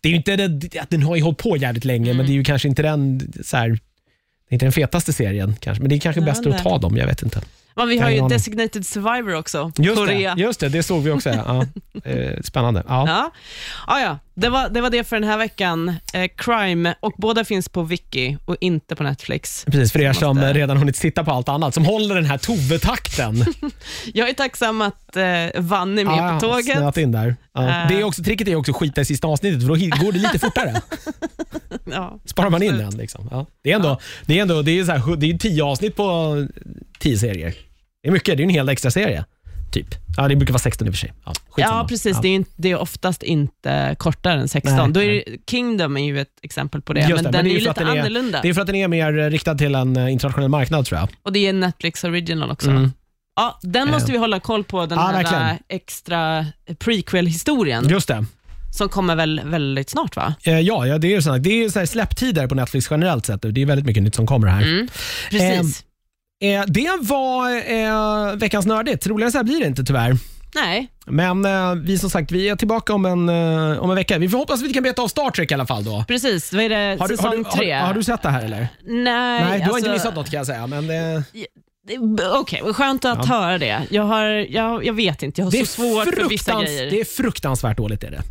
[0.00, 2.16] Det är ju inte det, den har ju hållit på jävligt länge, Mm.
[2.16, 3.78] men det är ju kanske inte den så här, det är
[4.50, 6.54] inte den fetaste serien kanske, men det är kanske Ja, bäst nej.
[6.54, 7.40] att ta dem, jag vet inte.
[7.76, 8.28] Men vi har ju.
[8.28, 9.72] Designated Survivor också.
[9.78, 10.34] Just Korea.
[10.34, 11.30] det, just det, det såg vi också.
[11.30, 11.66] Ja.
[12.04, 12.84] Eh, spännande.
[12.88, 13.04] Ja.
[13.08, 13.30] Ja.
[13.86, 14.18] Ja, ja.
[14.34, 15.88] Det, var, det var det för den här veckan.
[16.12, 19.64] Eh, crime, och båda finns på Viki och inte på Netflix.
[19.64, 22.38] Precis, för er som Måste- redan hunnit sitta på allt annat, som håller den här
[22.38, 23.44] Tove-takten.
[24.14, 25.22] Jag är tacksam att eh,
[25.58, 26.76] Vann är med Ja, på tåget.
[26.76, 27.36] snöat in där.
[27.52, 27.68] Ja.
[27.82, 27.88] Eh.
[27.88, 29.74] Det är också, tricket är också att skita i sista avsnittet, för då
[30.04, 30.80] går det lite fortare.
[31.92, 32.18] Ja.
[32.24, 32.90] Sparar man in Absolut.
[32.90, 33.00] den.
[33.00, 33.28] Liksom.
[33.30, 33.46] Ja.
[33.62, 36.36] Det är ändå, det är ändå det är så här, det är tio avsnitt på
[37.00, 37.54] tio serier.
[38.02, 39.24] Det är mycket, det är en hel extra serie.
[39.72, 39.86] Typ.
[40.16, 41.12] Ja, det brukar vara 16 i och för sig.
[41.24, 41.32] Ja.
[41.56, 42.16] Ja, precis.
[42.16, 42.20] Ja.
[42.22, 44.76] Det, är, inte- det är oftast inte kortare än 16.
[44.76, 47.44] Nej, Då är Kingdom är ju ett exempel på det, Just men det, den men
[47.44, 48.40] det är ju lite är- annorlunda.
[48.42, 51.08] Det är för att den är mer riktad till en eh, internationell marknad tror jag.
[51.22, 52.70] Och det är Netflix original också.
[52.70, 52.92] Mm.
[53.36, 53.92] Ja, den Eh.
[53.94, 56.46] måste vi hålla koll på, den Ja, här extra
[56.78, 58.24] prequel-historien Just det.
[58.76, 60.34] som kommer väl väldigt snart va?
[60.42, 63.42] Eh, Ja, ja, det är ju det är ju så släpptider på Netflix generellt sett.
[63.42, 64.62] Det är väldigt mycket nytt som kommer här.
[64.62, 64.88] Mm.
[65.30, 65.80] Precis.
[65.80, 65.86] Eh,
[66.66, 69.06] det var eh, veckans nördigt.
[69.06, 70.16] Roligare så här blir det inte tyvärr.
[70.54, 74.18] Nej, Men eh, vi som sagt, vi är tillbaka om en, eh, om en vecka.
[74.18, 76.04] Vi får hoppas att vi kan beta av Star Trek i alla fall då.
[76.08, 76.52] precis.
[76.52, 76.76] Vad är det?
[77.00, 77.72] Har du, har, Säsong du, tre?
[77.72, 78.68] har, har du sett det här eller?
[78.84, 80.66] Nej, Nej, du har alltså, inte missat något kan jag säga.
[80.66, 81.22] Men det,
[82.16, 83.82] det- Okej, vad skönt att höra det.
[83.90, 86.90] Jag, har, jag, jag vet inte, jag har det, så svårt för vissa fruktans- grejer.
[86.90, 88.02] det är fruktansvärt dåligt.
[88.02, 88.22] Är det.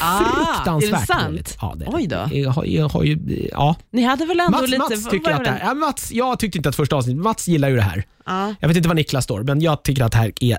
[0.00, 1.26] Ah, fruktansvärt är det sant?
[1.26, 1.56] dåligt.
[1.60, 1.90] Ja, det det.
[1.94, 2.28] Oj då.
[2.32, 3.18] Jag har, jag har ju,
[3.52, 3.76] ja.
[3.90, 4.78] Ni hade väl ändå Mats, lite...
[4.78, 5.56] Mats tycker att var det det?
[5.56, 8.04] här, ja, Mats, jag tyckte inte att första avsnittet, Mats gillar ju det här.
[8.26, 8.54] Ja.
[8.60, 10.58] Jag vet inte vad Niklas står, men jag tycker att det här är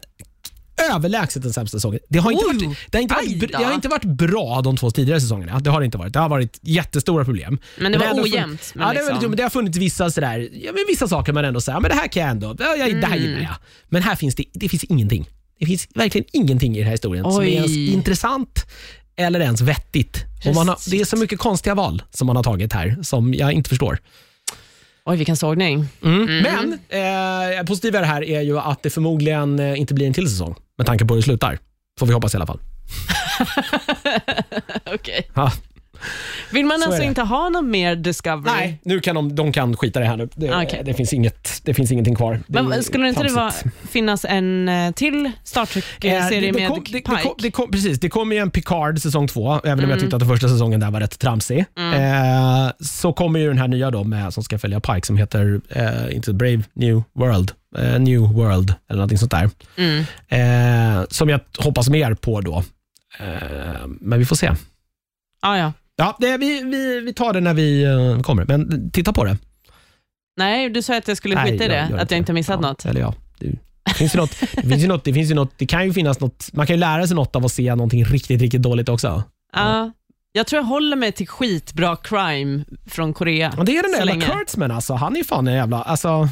[0.93, 1.99] överlägset den sämsta säsongen.
[2.09, 4.77] Det har inte, Oj, varit, det har inte, varit, det har inte varit bra de
[4.77, 5.59] två tidigare säsongerna.
[5.59, 6.13] Det har det inte varit.
[6.13, 7.59] Det har varit jättestora problem.
[7.79, 9.77] Men det var har ändå ojämnt, funnits- men Ja, det, liksom- men det har funnits
[9.77, 12.55] vissa, sådär, ja, men vissa saker man ändå säger, men det här kan jag ändå,
[12.59, 13.29] ja, jag, det här Mm.
[13.29, 13.55] gillar jag.
[13.89, 15.29] Men här finns det, det finns ingenting.
[15.59, 17.53] Det finns verkligen ingenting i den här historien som är Oj.
[17.53, 18.65] ens intressant
[19.17, 20.25] eller ens vettigt.
[20.45, 23.33] Och man har, det är så mycket konstiga val som man har tagit här som
[23.33, 23.99] jag inte förstår.
[25.05, 25.85] Oj, vilken sågning.
[26.03, 26.25] Mm.
[26.25, 30.55] Men eh, positivare här är ju att det förmodligen eh, inte blir en till säsong
[30.77, 31.59] med tanke på hur det slutar.
[31.99, 32.59] Får vi hoppas i alla fall.
[34.93, 35.29] Okej.
[35.33, 35.51] Ja.
[36.51, 38.55] Vill man alltså inte ha någon mer Discovery?
[38.57, 40.29] Nej, nu kan de, de kan skita det här nu.
[40.35, 40.81] Det, Ah, okej.
[40.85, 42.39] det, finns, inget, det finns ingenting kvar.
[42.47, 43.53] Det Men skulle inte det vara,
[43.89, 47.23] finnas en eh, till Star Eh, Trek-serie det med kom- det- det Pike?
[47.23, 50.15] kom- det kom- Precis, det kommer ju en Picard säsong två, även om jag tyckte
[50.15, 51.59] att den första säsongen där var rätt tramsig.
[51.59, 55.61] Eh, så kommer ju den här nya då med, som ska följa Pike som heter
[55.69, 59.49] eh, inte Brave New World, eh, New World eller någonting sånt där.
[59.77, 60.03] Mm.
[60.29, 62.63] Eh, som jag hoppas mer på då.
[63.19, 64.51] Eh, men vi får se.
[65.41, 65.73] Ah, ja.
[65.99, 69.37] Ja, det, vi, vi, vi tar det när vi eh, kommer, men titta på det.
[70.37, 72.67] Nej, du sa att jag skulle skita i det, gör att jag inte missat ja,
[72.69, 72.85] något.
[72.85, 75.53] Eller ja, det, det finns ju något, det finns ju något, det finns ju något,
[75.57, 78.05] det kan ju finnas något, man kan ju lära sig något av att se någonting
[78.05, 79.23] riktigt, riktigt dåligt också.
[79.53, 79.91] Ja.
[80.31, 83.53] Jag tror jag håller mig till skitbra crime från Korea.
[83.57, 84.39] Och det är den där Så jävla länge.
[84.39, 86.29] Kurtzman alltså, han är ju fan en jävla, alltså,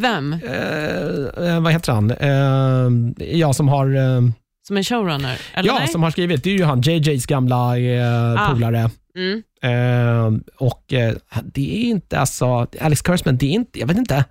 [0.00, 0.32] Vem?
[0.32, 2.10] eh, eh, vad heter han?
[2.10, 4.20] Eh, jag som har, eh,
[4.66, 5.40] Som en showrunner?
[5.54, 5.88] Eller ja, nej?
[5.88, 8.52] som har skrivit, det är ju han, JJs gamla eh, Ah.
[8.54, 8.90] polare.
[9.16, 9.42] Mm.
[9.62, 11.14] Eh, och eh,
[11.54, 14.24] det är inte, alltså, Alex Kurtzman, det är inte, jag vet inte,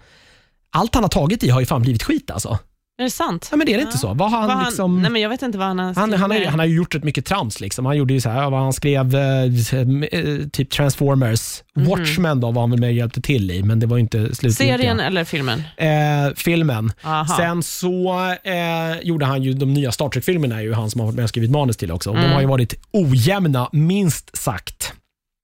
[0.72, 2.60] allt han har tagit i har ju fan blivit skit alltså.
[3.02, 3.48] Är det sant?
[3.52, 4.14] Ja, men det är det inte så.
[4.14, 5.02] Vad han, Vad han, liksom...
[5.02, 7.04] nej, men jag vet inte vad han har Han, han, har, han har gjort rätt
[7.04, 7.60] mycket trams.
[7.60, 7.86] Liksom.
[7.86, 11.64] Han gjorde ju så här, vad han skrev eh, eh, typ Transformers.
[11.76, 11.86] Mhm.
[11.86, 14.78] Watchmen då var han väl med och hjälpte till i, men det var inte slutgiltiga.
[14.78, 15.64] Serien eller filmen?
[15.78, 15.88] Eh,
[16.36, 16.92] filmen.
[17.04, 17.38] Aha.
[17.38, 21.06] Sen så eh, gjorde han ju de nya Star Trek-filmerna, är ju han som har
[21.06, 22.10] varit med och skrivit manus till också.
[22.10, 22.24] Mm.
[22.24, 24.94] De har ju varit ojämna, minst sagt.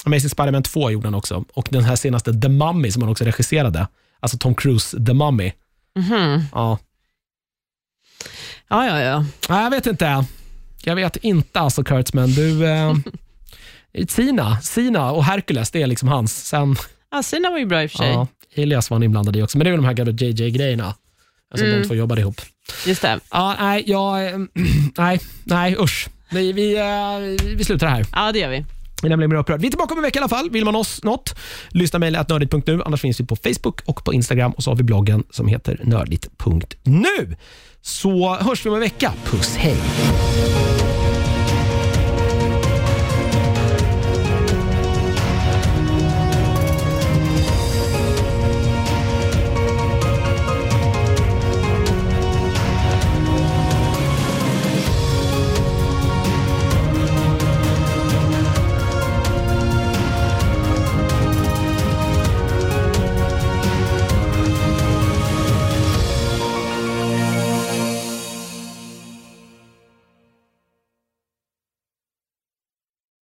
[0.06, 1.46] Amazing Spider-Man 2 gjorde han också.
[1.54, 3.88] Och den här senaste The Mummy som han också regisserade.
[4.20, 5.52] Alltså Tom Cruise The Mummy.
[5.96, 6.44] Mhm.
[6.54, 6.78] Ja.
[8.70, 9.26] Ja, ja, ja.
[9.50, 10.26] Nej, jag vet inte.
[10.84, 12.30] Jag vet inte alltså Kurtzman.
[12.32, 12.94] Du, eh,
[14.08, 16.46] Sina, Sina och Hercules, det är liksom hans.
[16.48, 16.76] Sen,
[17.12, 18.10] ja Sina var ju bra i och för sig.
[18.10, 20.96] ja, Elias var han inblandad i också, men det är väl de här gamla JJ-grejerna.
[21.52, 21.82] Alltså Mm.
[21.82, 22.42] de två jobbade ihop.
[22.86, 23.20] Just det.
[23.32, 24.38] Ja, nej, jag, eh,
[24.98, 26.08] nej, nej usch.
[26.32, 28.06] Vi, vi, eh, vi slutar här.
[28.14, 28.66] Ja, det gör vi.
[29.02, 29.62] Jag nämligen mer upprörd.
[29.62, 30.50] Vi är tillbaka om en vecka i alla fall.
[30.50, 31.36] Vill man oss något,
[31.70, 32.82] lyssna mejla nördigt.nu.
[32.86, 35.80] Annars finns vi på Facebook och på Instagram och så har vi bloggen som heter
[35.84, 37.36] nördigt.nu.
[37.88, 39.14] Så hörs vi om en vecka.
[39.26, 39.78] Puss, hej!